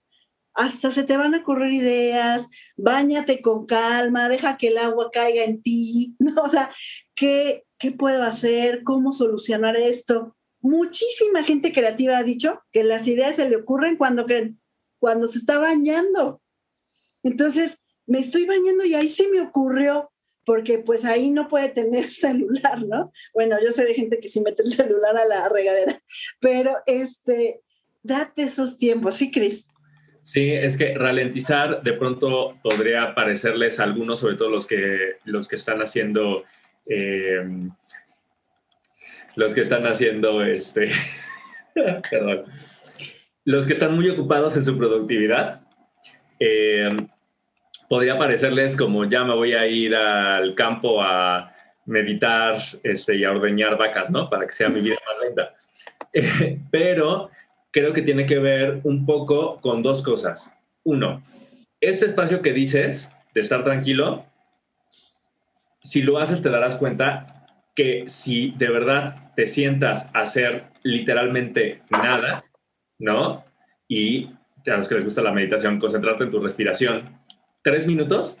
hasta 0.54 0.90
se 0.90 1.04
te 1.04 1.16
van 1.16 1.34
a 1.34 1.38
ocurrir 1.38 1.72
ideas, 1.72 2.48
báñate 2.76 3.40
con 3.40 3.66
calma, 3.66 4.28
deja 4.28 4.56
que 4.56 4.68
el 4.68 4.78
agua 4.78 5.10
caiga 5.12 5.44
en 5.44 5.62
ti, 5.62 6.16
¿no? 6.18 6.42
O 6.42 6.48
sea, 6.48 6.70
¿qué, 7.14 7.64
qué 7.78 7.92
puedo 7.92 8.24
hacer? 8.24 8.82
¿Cómo 8.82 9.12
solucionar 9.12 9.76
esto? 9.76 10.36
Muchísima 10.60 11.44
gente 11.44 11.72
creativa 11.72 12.18
ha 12.18 12.24
dicho 12.24 12.60
que 12.72 12.82
las 12.82 13.06
ideas 13.06 13.36
se 13.36 13.48
le 13.48 13.56
ocurren 13.56 13.96
cuando, 13.96 14.26
cuando 14.98 15.28
se 15.28 15.38
está 15.38 15.58
bañando. 15.58 16.42
Entonces, 17.22 17.78
me 18.06 18.18
estoy 18.18 18.44
bañando 18.46 18.84
y 18.84 18.94
ahí 18.94 19.08
se 19.08 19.28
me 19.28 19.40
ocurrió, 19.40 20.10
porque 20.48 20.78
pues 20.78 21.04
ahí 21.04 21.28
no 21.28 21.46
puede 21.46 21.68
tener 21.68 22.06
celular, 22.10 22.82
¿no? 22.82 23.12
Bueno, 23.34 23.58
yo 23.62 23.70
sé 23.70 23.84
de 23.84 23.92
gente 23.92 24.18
que 24.18 24.28
sí 24.28 24.40
mete 24.40 24.62
el 24.62 24.70
celular 24.70 25.14
a 25.18 25.26
la 25.26 25.46
regadera, 25.50 26.00
pero 26.40 26.74
este, 26.86 27.60
date 28.02 28.44
esos 28.44 28.78
tiempos, 28.78 29.16
¿sí, 29.16 29.30
Cris? 29.30 29.68
Sí, 30.22 30.50
es 30.50 30.78
que 30.78 30.94
ralentizar 30.94 31.82
de 31.82 31.92
pronto 31.92 32.56
podría 32.62 33.14
parecerles 33.14 33.78
a 33.78 33.84
algunos, 33.84 34.20
sobre 34.20 34.36
todo 34.36 34.48
los 34.48 34.66
que, 34.66 35.16
los 35.26 35.48
que 35.48 35.56
están 35.56 35.82
haciendo, 35.82 36.44
eh, 36.86 37.46
los 39.36 39.54
que 39.54 39.60
están 39.60 39.86
haciendo, 39.86 40.42
este, 40.42 40.86
perdón, 42.10 42.46
los 43.44 43.66
que 43.66 43.74
están 43.74 43.94
muy 43.94 44.08
ocupados 44.08 44.56
en 44.56 44.64
su 44.64 44.78
productividad. 44.78 45.60
Eh, 46.40 46.88
podría 47.88 48.18
parecerles 48.18 48.76
como 48.76 49.04
ya 49.04 49.24
me 49.24 49.34
voy 49.34 49.54
a 49.54 49.66
ir 49.66 49.94
al 49.94 50.54
campo 50.54 51.02
a 51.02 51.52
meditar 51.86 52.58
este, 52.82 53.16
y 53.16 53.24
a 53.24 53.30
ordeñar 53.30 53.78
vacas, 53.78 54.10
¿no? 54.10 54.28
Para 54.28 54.46
que 54.46 54.52
sea 54.52 54.68
mi 54.68 54.80
vida 54.80 54.96
más 55.06 55.26
lenta. 55.26 55.54
pero 56.70 57.28
creo 57.70 57.92
que 57.92 58.02
tiene 58.02 58.26
que 58.26 58.38
ver 58.38 58.80
un 58.84 59.06
poco 59.06 59.56
con 59.56 59.82
dos 59.82 60.02
cosas. 60.02 60.52
Uno, 60.84 61.22
este 61.80 62.06
espacio 62.06 62.42
que 62.42 62.52
dices 62.52 63.08
de 63.34 63.40
estar 63.40 63.64
tranquilo, 63.64 64.26
si 65.80 66.02
lo 66.02 66.18
haces 66.18 66.42
te 66.42 66.50
darás 66.50 66.76
cuenta 66.76 67.46
que 67.74 68.04
si 68.08 68.50
de 68.56 68.68
verdad 68.68 69.32
te 69.34 69.46
sientas 69.46 70.10
a 70.12 70.20
hacer 70.22 70.64
literalmente 70.82 71.82
nada, 71.90 72.42
¿no? 72.98 73.44
Y 73.86 74.30
a 74.66 74.76
los 74.76 74.88
que 74.88 74.96
les 74.96 75.04
gusta 75.04 75.22
la 75.22 75.32
meditación, 75.32 75.78
concentrarte 75.78 76.24
en 76.24 76.30
tu 76.30 76.40
respiración 76.40 77.17
tres 77.68 77.86
minutos, 77.86 78.34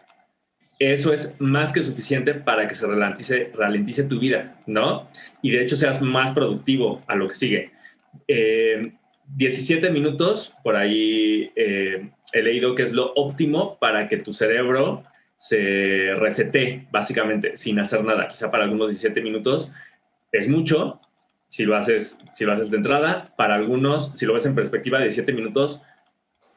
eso 0.78 1.12
es 1.12 1.34
más 1.38 1.70
que 1.70 1.82
suficiente 1.82 2.32
para 2.32 2.66
que 2.66 2.74
se 2.74 2.86
ralentice, 2.86 3.52
ralentice 3.54 4.04
tu 4.04 4.18
vida, 4.18 4.56
¿no? 4.66 5.06
Y 5.42 5.50
de 5.50 5.62
hecho 5.62 5.76
seas 5.76 6.00
más 6.00 6.30
productivo 6.30 7.02
a 7.06 7.14
lo 7.14 7.28
que 7.28 7.34
sigue. 7.34 7.72
17 8.26 9.86
eh, 9.86 9.90
minutos, 9.90 10.54
por 10.64 10.76
ahí 10.76 11.52
eh, 11.56 12.08
he 12.32 12.42
leído 12.42 12.74
que 12.74 12.84
es 12.84 12.92
lo 12.92 13.12
óptimo 13.16 13.76
para 13.78 14.08
que 14.08 14.16
tu 14.16 14.32
cerebro 14.32 15.02
se 15.36 16.14
resete, 16.14 16.88
básicamente, 16.90 17.54
sin 17.54 17.78
hacer 17.78 18.02
nada. 18.02 18.28
Quizá 18.28 18.50
para 18.50 18.64
algunos 18.64 18.88
17 18.88 19.20
minutos 19.20 19.70
es 20.32 20.48
mucho, 20.48 21.02
si 21.48 21.66
lo 21.66 21.76
haces, 21.76 22.18
si 22.32 22.46
lo 22.46 22.52
haces 22.54 22.70
de 22.70 22.78
entrada. 22.78 23.34
Para 23.36 23.56
algunos, 23.56 24.12
si 24.14 24.24
lo 24.24 24.32
ves 24.32 24.46
en 24.46 24.54
perspectiva, 24.54 25.00
17 25.00 25.34
minutos 25.34 25.82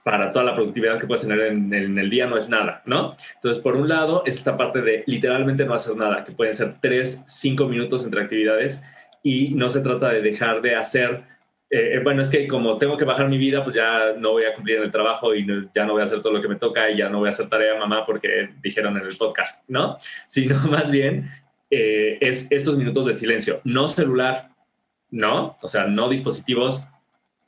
para 0.03 0.31
toda 0.31 0.45
la 0.45 0.55
productividad 0.55 0.99
que 0.99 1.05
puedes 1.05 1.23
tener 1.23 1.39
en, 1.41 1.73
el 1.73 2.09
día 2.09 2.25
no 2.25 2.37
es 2.37 2.49
nada, 2.49 2.81
¿no? 2.85 3.15
Entonces, 3.35 3.61
por 3.61 3.75
un 3.75 3.87
lado, 3.87 4.23
es 4.25 4.35
esta 4.35 4.57
parte 4.57 4.81
de 4.81 5.03
literalmente 5.05 5.65
no 5.65 5.73
hacer 5.73 5.95
nada, 5.95 6.23
que 6.23 6.31
pueden 6.31 6.53
ser 6.53 6.75
tres, 6.81 7.21
cinco 7.27 7.67
minutos 7.67 8.03
entre 8.03 8.21
actividades 8.21 8.83
y 9.21 9.53
no 9.53 9.69
se 9.69 9.81
trata 9.81 10.09
de 10.09 10.21
dejar 10.21 10.61
de 10.61 10.75
hacer, 10.75 11.23
eh, 11.69 11.95
eh, 11.95 12.01
bueno, 12.03 12.21
es 12.21 12.31
que 12.31 12.47
como 12.47 12.77
tengo 12.77 12.97
que 12.97 13.05
bajar 13.05 13.29
mi 13.29 13.37
vida, 13.37 13.63
pues 13.63 13.75
ya 13.75 14.13
no 14.17 14.31
voy 14.31 14.45
a 14.45 14.55
cumplir 14.55 14.77
en 14.77 14.83
el 14.83 14.91
trabajo 14.91 15.35
y 15.35 15.45
ya 15.73 15.85
no 15.85 15.93
voy 15.93 16.01
a 16.01 16.05
hacer 16.05 16.21
todo 16.21 16.33
lo 16.33 16.41
que 16.41 16.47
me 16.47 16.55
toca 16.55 16.89
y 16.89 16.97
ya 16.97 17.07
no 17.07 17.19
voy 17.19 17.27
a 17.27 17.29
hacer 17.29 17.47
tarea 17.47 17.77
mamá 17.77 18.03
porque 18.03 18.49
dijeron 18.61 18.97
en 18.97 19.05
el 19.05 19.17
podcast, 19.17 19.63
¿no? 19.67 19.97
Sino 20.25 20.57
más 20.67 20.89
bien 20.89 21.27
eh, 21.69 22.17
es 22.21 22.47
estos 22.49 22.75
minutos 22.75 23.05
de 23.05 23.13
silencio, 23.13 23.61
no 23.63 23.87
celular, 23.87 24.49
¿no? 25.11 25.57
O 25.61 25.67
sea, 25.67 25.85
no 25.85 26.09
dispositivos, 26.09 26.83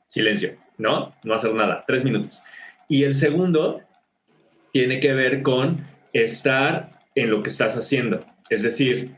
silencio 0.06 0.63
¿no? 0.78 1.14
No 1.24 1.34
hacer 1.34 1.54
nada, 1.54 1.84
tres 1.86 2.04
minutos. 2.04 2.42
Y 2.88 3.04
el 3.04 3.14
segundo 3.14 3.80
tiene 4.72 5.00
que 5.00 5.14
ver 5.14 5.42
con 5.42 5.86
estar 6.12 6.90
en 7.14 7.30
lo 7.30 7.42
que 7.42 7.50
estás 7.50 7.76
haciendo. 7.76 8.20
Es 8.50 8.62
decir, 8.62 9.14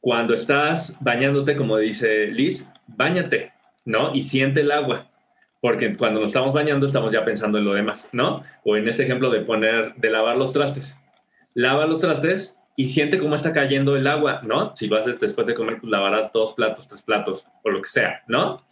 cuando 0.00 0.34
estás 0.34 0.96
bañándote, 1.00 1.56
como 1.56 1.76
dice 1.78 2.26
Liz, 2.26 2.68
bañate, 2.86 3.52
¿no? 3.84 4.10
Y 4.12 4.22
siente 4.22 4.60
el 4.60 4.70
agua, 4.70 5.10
porque 5.60 5.94
cuando 5.96 6.20
nos 6.20 6.30
estamos 6.30 6.52
bañando 6.52 6.86
estamos 6.86 7.12
ya 7.12 7.24
pensando 7.24 7.58
en 7.58 7.64
lo 7.64 7.74
demás, 7.74 8.08
¿no? 8.12 8.42
O 8.64 8.76
en 8.76 8.86
este 8.88 9.04
ejemplo 9.04 9.30
de 9.30 9.40
poner, 9.40 9.94
de 9.94 10.10
lavar 10.10 10.36
los 10.36 10.52
trastes. 10.52 10.98
Lava 11.54 11.86
los 11.86 12.00
trastes 12.00 12.58
y 12.76 12.86
siente 12.86 13.18
cómo 13.18 13.34
está 13.34 13.52
cayendo 13.52 13.96
el 13.96 14.06
agua, 14.06 14.40
¿no? 14.42 14.74
Si 14.76 14.92
haces 14.92 15.20
después 15.20 15.46
de 15.46 15.54
comer, 15.54 15.78
pues 15.80 15.90
lavarás 15.90 16.32
dos 16.32 16.52
platos, 16.54 16.88
tres 16.88 17.02
platos 17.02 17.46
o 17.62 17.70
lo 17.70 17.80
que 17.80 17.88
sea, 17.88 18.22
¿no? 18.26 18.62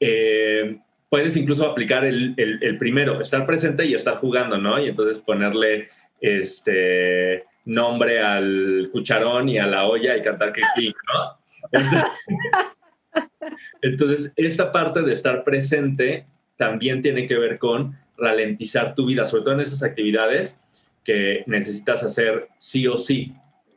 Eh, 0.00 0.78
puedes 1.14 1.36
incluso 1.36 1.70
aplicar 1.70 2.04
el, 2.04 2.34
primero, 2.76 3.20
estar 3.20 3.46
presente 3.46 3.86
y 3.86 3.94
estar 3.94 4.16
jugando, 4.16 4.58
¿no? 4.58 4.80
Y 4.80 4.88
entonces 4.88 5.20
ponerle 5.20 5.88
este 6.20 7.44
nombre 7.66 8.20
al 8.20 8.88
cucharón 8.90 9.48
y 9.48 9.58
a 9.58 9.66
la 9.68 9.86
olla 9.86 10.16
y 10.16 10.22
cantar 10.22 10.52
que 10.52 10.62
clic, 10.74 10.96
¿no? 11.12 11.38
Entonces, 13.80 14.32
esta 14.34 14.72
parte 14.72 15.02
de 15.02 15.12
estar 15.12 15.44
presente 15.44 16.26
también 16.56 17.00
tiene 17.00 17.28
que 17.28 17.38
ver 17.38 17.60
con 17.60 17.96
ralentizar 18.18 18.96
tu 18.96 19.06
vida, 19.06 19.24
sobre 19.24 19.44
todo 19.44 19.54
en 19.54 19.60
esas 19.60 19.84
actividades 19.84 20.58
que 21.04 21.44
necesitas 21.46 22.02
hacer 22.02 22.48
sí 22.58 22.88
o 22.88 22.96
sí, 22.96 23.32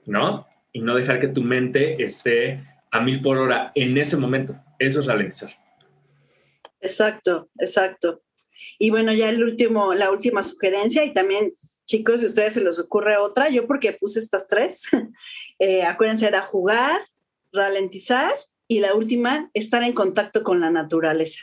¿no? 0.07 0.47
Y 0.73 0.79
no 0.79 0.95
dejar 0.95 1.19
que 1.19 1.27
tu 1.27 1.43
mente 1.43 2.03
esté 2.03 2.63
a 2.89 2.99
mil 2.99 3.21
por 3.21 3.38
hora 3.38 3.71
en 3.75 3.95
ese 3.95 4.17
momento. 4.17 4.55
Eso 4.79 5.01
es 5.01 5.05
ralentizar. 5.05 5.51
Exacto, 6.82 7.49
exacto. 7.57 8.21
Y 8.80 8.89
bueno, 8.89 9.13
ya 9.13 9.30
el 9.30 9.43
último, 9.43 9.93
la 9.93 10.11
última 10.11 10.41
sugerencia 10.43 11.05
y 11.05 11.13
también, 11.13 11.53
chicos, 11.86 12.19
si 12.19 12.25
a 12.25 12.30
ustedes 12.30 12.53
se 12.53 12.63
les 12.63 12.80
ocurre 12.80 13.17
otra, 13.17 13.49
yo 13.49 13.67
porque 13.67 13.93
puse 13.93 14.19
estas 14.19 14.47
tres, 14.47 14.88
eh, 15.59 15.84
acuérdense, 15.84 16.28
era 16.28 16.41
jugar, 16.41 16.99
ralentizar 17.51 18.32
y 18.67 18.80
la 18.80 18.95
última, 18.95 19.49
estar 19.53 19.84
en 19.84 19.93
contacto 19.93 20.43
con 20.43 20.59
la 20.59 20.69
naturaleza. 20.69 21.39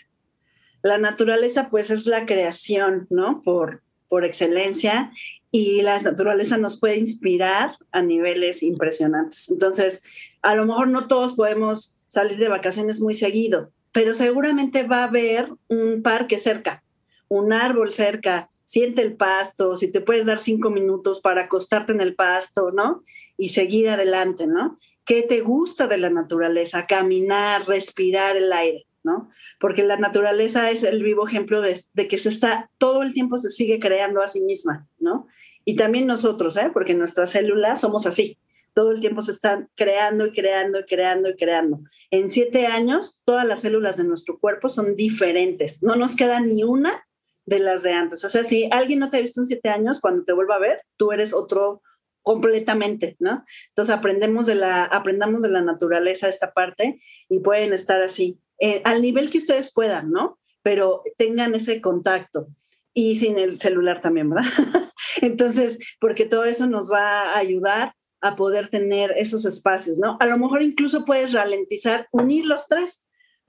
La 0.82 0.99
naturaleza 0.99 1.70
pues 1.70 1.91
es 1.91 2.07
la 2.07 2.26
creación, 2.26 3.07
¿no? 3.09 3.41
Por, 3.43 3.82
por 4.09 4.24
excelencia 4.24 5.11
y 5.51 5.82
la 5.82 6.01
naturaleza 6.01 6.59
nos 6.59 6.78
puede 6.78 6.97
inspirar 6.99 7.76
a 7.93 8.03
niveles 8.03 8.62
impresionantes. 8.62 9.49
Entonces, 9.51 10.03
a 10.43 10.55
lo 10.55 10.66
mejor 10.66 10.89
no 10.89 11.07
todos 11.07 11.35
podemos 11.35 11.97
salir 12.09 12.39
de 12.39 12.49
vacaciones 12.49 13.01
muy 13.01 13.14
seguido, 13.14 13.72
pero 13.95 14.12
seguramente 14.12 14.82
va 14.82 14.99
a 14.99 15.05
haber 15.05 15.51
un 15.68 16.03
parque 16.03 16.36
cerca, 16.36 16.82
un 17.28 17.53
árbol 17.53 17.92
cerca, 17.92 18.51
siente 18.64 19.01
el 19.03 19.14
pasto, 19.14 19.76
si 19.76 19.92
te 19.92 20.01
puedes 20.01 20.26
dar 20.26 20.40
cinco 20.40 20.68
minutos 20.68 21.20
para 21.20 21.42
acostarte 21.42 21.92
en 21.92 22.01
el 22.01 22.16
pasto, 22.16 22.72
¿no? 22.72 23.05
Y 23.36 23.51
seguir 23.51 23.88
adelante, 23.88 24.49
¿no? 24.49 24.80
¿Qué 25.05 25.22
te 25.22 25.42
gusta 25.42 25.86
de 25.86 25.99
la 25.99 26.11
naturaleza? 26.11 26.86
Caminar, 26.86 27.68
respirar 27.68 28.36
el 28.36 28.53
aire. 28.53 28.86
¿no? 29.05 29.28
Porque 29.61 29.84
la 29.84 29.99
naturaleza 29.99 30.70
es 30.70 30.82
el 30.82 31.03
vivo 31.03 31.28
ejemplo 31.28 31.61
de, 31.61 32.09
que 32.09 32.16
se 32.16 32.30
está, 32.30 32.70
todo 32.78 33.03
el 33.03 33.12
tiempo 33.12 33.36
se 33.36 33.51
sigue 33.51 33.78
creando 33.78 34.22
a 34.22 34.28
sí 34.28 34.40
misma, 34.40 34.88
¿no? 34.99 35.26
Y 35.66 35.76
también 35.76 36.07
nosotros, 36.07 36.57
¿eh? 36.57 36.70
Porque 36.72 36.95
nuestras 36.95 37.32
células 37.32 37.82
somos 37.82 38.07
así, 38.07 38.38
todo 38.75 38.91
el 38.91 39.01
tiempo 39.01 39.22
se 39.22 39.33
están 39.33 39.70
creando 39.77 40.27
y 40.27 40.33
creando 40.33 40.81
y 40.81 40.85
creando 40.85 41.31
y 41.31 41.37
creando. 41.37 41.81
En 42.11 42.29
siete 42.29 42.66
años, 42.66 43.18
todas 43.25 43.47
las 43.47 43.61
células 43.61 43.97
de 43.97 44.05
nuestro 44.05 44.39
cuerpo 44.39 44.68
son 44.68 44.97
diferentes, 44.97 45.83
no 45.83 45.97
nos 45.97 46.16
queda 46.16 46.41
ni 46.41 46.64
una 46.64 47.07
de 47.47 47.61
las 47.61 47.83
de 47.83 47.93
antes. 47.93 48.25
O 48.25 48.29
sea, 48.29 48.45
si 48.45 48.68
alguien 48.70 48.99
no 48.99 49.11
te 49.11 49.18
ha 49.18 49.20
visto 49.20 49.41
en 49.41 49.47
siete 49.47 49.68
años, 49.68 50.01
cuando 50.01 50.25
te 50.25 50.33
vuelva 50.33 50.57
a 50.57 50.61
ver, 50.61 50.83
tú 50.97 51.12
eres 51.12 51.33
otro 51.33 51.83
completamente, 52.22 53.16
¿no? 53.20 53.45
Entonces 53.68 53.95
aprendemos 53.95 54.47
de 54.47 54.55
la, 54.55 54.85
aprendamos 54.85 55.43
de 55.43 55.51
la 55.51 55.61
naturaleza 55.61 56.27
esta 56.27 56.53
parte 56.53 57.01
y 57.29 57.41
pueden 57.41 57.72
estar 57.72 58.03
así, 58.03 58.41
eh, 58.59 58.81
al 58.85 59.03
nivel 59.03 59.31
que 59.31 59.39
ustedes 59.39 59.72
puedan, 59.72 60.11
¿no? 60.11 60.39
Pero 60.62 61.03
tengan 61.18 61.55
ese 61.55 61.83
contacto 61.83 62.49
y 62.95 63.16
sin 63.16 63.39
el 63.39 63.61
celular 63.61 64.01
también, 64.01 64.31
¿verdad? 64.31 64.47
Entonces, 65.20 65.79
porque 66.01 66.25
todo 66.25 66.45
eso 66.45 66.66
nos 66.66 66.91
va 66.91 67.33
a 67.33 67.39
ayudar 67.39 67.95
a 68.25 68.37
poder 68.37 68.68
tener 68.70 69.12
esos 69.18 69.45
espacios, 69.45 69.99
¿no? 69.99 70.16
A 70.18 70.25
lo 70.25 70.39
mejor 70.39 70.62
incluso 70.62 71.05
puedes 71.05 71.35
ralentizar, 71.35 72.09
unir 72.11 72.47
los 72.47 72.68
tres, 72.68 73.05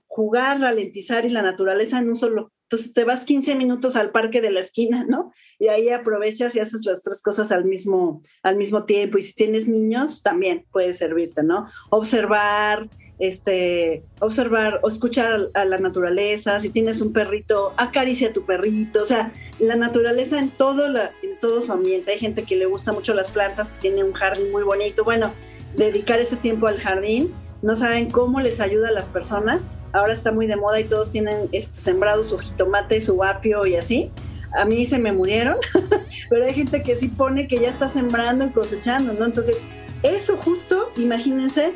jugar, 0.06 0.60
ralentizar 0.60 1.24
y 1.24 1.30
la 1.30 1.40
naturaleza 1.40 1.98
en 1.98 2.08
un 2.08 2.14
solo. 2.14 2.52
Entonces 2.64 2.92
te 2.92 3.04
vas 3.04 3.24
15 3.24 3.54
minutos 3.54 3.96
al 3.96 4.10
parque 4.10 4.42
de 4.42 4.50
la 4.50 4.60
esquina, 4.60 5.06
¿no? 5.08 5.32
Y 5.58 5.68
ahí 5.68 5.88
aprovechas 5.88 6.54
y 6.54 6.60
haces 6.60 6.84
las 6.84 7.02
tres 7.02 7.22
cosas 7.22 7.52
al 7.52 7.64
mismo, 7.64 8.22
al 8.42 8.56
mismo 8.56 8.84
tiempo. 8.84 9.16
Y 9.16 9.22
si 9.22 9.34
tienes 9.34 9.66
niños, 9.66 10.22
también 10.22 10.66
puede 10.70 10.92
servirte, 10.92 11.42
¿no? 11.42 11.66
Observar, 11.90 12.90
este, 13.18 14.02
observar 14.20 14.80
o 14.82 14.88
escuchar 14.88 15.48
a 15.54 15.64
la 15.64 15.78
naturaleza, 15.78 16.60
si 16.60 16.68
tienes 16.68 17.00
un 17.00 17.12
perrito, 17.12 17.72
acaricia 17.76 18.28
a 18.28 18.32
tu 18.32 18.44
perrito, 18.44 19.02
o 19.02 19.06
sea, 19.06 19.32
la 19.58 19.76
naturaleza 19.76 20.38
en 20.38 20.50
todo, 20.50 20.86
en 20.86 21.38
todo 21.40 21.62
su 21.62 21.72
ambiente. 21.72 22.12
Hay 22.12 22.18
gente 22.18 22.42
que 22.42 22.56
le 22.56 22.66
gusta 22.66 22.92
mucho 22.92 23.14
las 23.14 23.30
plantas, 23.30 23.78
tiene 23.80 24.04
un 24.04 24.12
jardín 24.12 24.50
muy 24.50 24.62
bonito. 24.62 25.04
Bueno, 25.04 25.32
dedicar 25.76 26.20
ese 26.20 26.36
tiempo 26.36 26.66
al 26.66 26.78
jardín, 26.78 27.32
no 27.62 27.74
saben 27.74 28.10
cómo 28.10 28.40
les 28.40 28.60
ayuda 28.60 28.88
a 28.88 28.92
las 28.92 29.08
personas. 29.08 29.70
Ahora 29.92 30.12
está 30.12 30.30
muy 30.30 30.46
de 30.46 30.56
moda 30.56 30.78
y 30.78 30.84
todos 30.84 31.10
tienen 31.10 31.48
este, 31.52 31.80
sembrado 31.80 32.22
su 32.22 32.38
jitomate, 32.38 33.00
su 33.00 33.24
apio 33.24 33.66
y 33.66 33.76
así. 33.76 34.10
A 34.52 34.64
mí 34.64 34.86
se 34.86 34.98
me 34.98 35.12
murieron, 35.12 35.56
pero 36.30 36.44
hay 36.44 36.54
gente 36.54 36.82
que 36.82 36.96
sí 36.96 37.08
pone 37.08 37.48
que 37.48 37.58
ya 37.58 37.68
está 37.68 37.88
sembrando 37.88 38.44
y 38.44 38.50
cosechando, 38.50 39.12
¿no? 39.14 39.24
Entonces, 39.24 39.56
eso 40.02 40.36
justo, 40.36 40.90
imagínense, 40.96 41.72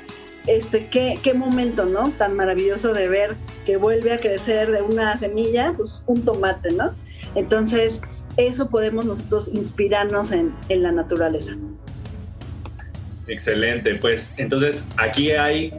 este, 0.47 0.87
qué, 0.87 1.19
qué 1.23 1.35
momento, 1.35 1.87
¿no? 1.87 2.11
Tan 2.11 2.35
maravilloso 2.35 2.93
de 2.93 3.09
ver 3.09 3.37
que 3.65 3.77
vuelve 3.77 4.13
a 4.13 4.19
crecer 4.19 4.71
de 4.71 4.83
una 4.83 5.17
semilla, 5.17 5.75
pues 5.77 6.03
un 6.07 6.25
tomate, 6.25 6.73
¿no? 6.73 6.93
Entonces, 7.35 8.03
eso 8.37 8.71
podemos 8.71 9.05
nosotros 9.05 9.51
inspirarnos 9.53 10.33
en, 10.33 10.53
en 10.69 10.83
la 10.83 10.93
naturaleza. 10.93 11.57
Excelente, 13.27 13.95
pues 13.97 14.35
entonces 14.39 14.89
aquí 14.97 15.31
hay 15.31 15.73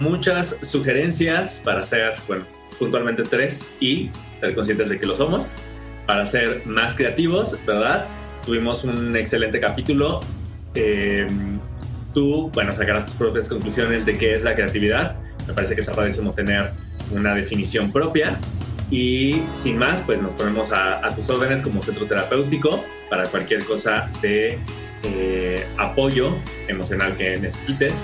muchas 0.00 0.56
sugerencias 0.62 1.60
para 1.62 1.80
hacer, 1.80 2.14
bueno, 2.26 2.44
puntualmente 2.78 3.22
tres 3.22 3.68
y 3.78 4.10
ser 4.40 4.54
conscientes 4.54 4.88
de 4.88 4.98
que 4.98 5.06
lo 5.06 5.14
somos, 5.14 5.48
para 6.06 6.26
ser 6.26 6.66
más 6.66 6.96
creativos, 6.96 7.56
¿verdad? 7.64 8.06
Tuvimos 8.44 8.82
un 8.82 9.14
excelente 9.16 9.60
capítulo. 9.60 10.18
Eh, 10.74 11.26
tú, 12.12 12.50
bueno, 12.54 12.72
sacarás 12.72 13.06
tus 13.06 13.14
propias 13.14 13.48
conclusiones 13.48 14.06
de 14.06 14.12
qué 14.12 14.34
es 14.34 14.42
la 14.42 14.54
creatividad. 14.54 15.16
Me 15.46 15.54
parece 15.54 15.74
que 15.74 15.80
está 15.80 15.92
padrísimo 15.92 16.32
tener 16.32 16.70
una 17.10 17.34
definición 17.34 17.92
propia. 17.92 18.38
Y 18.90 19.42
sin 19.52 19.78
más, 19.78 20.02
pues 20.02 20.20
nos 20.20 20.34
ponemos 20.34 20.70
a, 20.72 21.08
tus 21.14 21.28
órdenes 21.30 21.62
como 21.62 21.82
centro 21.82 22.06
terapéutico 22.06 22.84
para 23.08 23.26
cualquier 23.26 23.64
cosa 23.64 24.10
de 24.20 24.58
eh, 25.04 25.66
apoyo 25.78 26.36
emocional 26.68 27.16
que 27.16 27.38
necesites. 27.38 28.02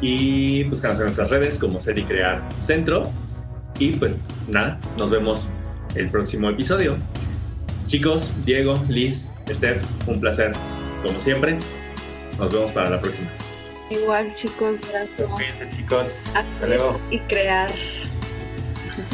Y 0.00 0.64
búscanos 0.64 0.98
en 0.98 1.04
nuestras 1.06 1.30
redes 1.30 1.58
como 1.58 1.80
Ser 1.80 1.98
y 1.98 2.02
Crear 2.04 2.42
Centro. 2.58 3.02
Y 3.78 3.92
pues 3.92 4.16
nada, 4.48 4.78
nos 4.96 5.10
vemos 5.10 5.48
el 5.96 6.08
próximo 6.10 6.48
episodio. 6.48 6.96
Chicos, 7.86 8.32
Diego, 8.44 8.74
Liz, 8.88 9.30
Steph, 9.50 9.82
un 10.06 10.20
placer 10.20 10.52
como 11.02 11.20
siempre. 11.20 11.58
Nos 12.38 12.52
vemos 12.52 12.72
para 12.72 12.90
la 12.90 13.00
próxima. 13.00 13.30
Igual, 13.90 14.34
chicos, 14.34 14.80
gracias. 14.90 15.30
Cuídense, 15.30 15.70
chicos. 15.70 16.14
Hasta 16.34 16.66
luego. 16.66 17.00
Y 17.10 17.18
crear. 17.20 17.70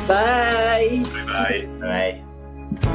Bye. 0.06 1.02
Bye. 1.26 1.68
Bye. 1.80 2.90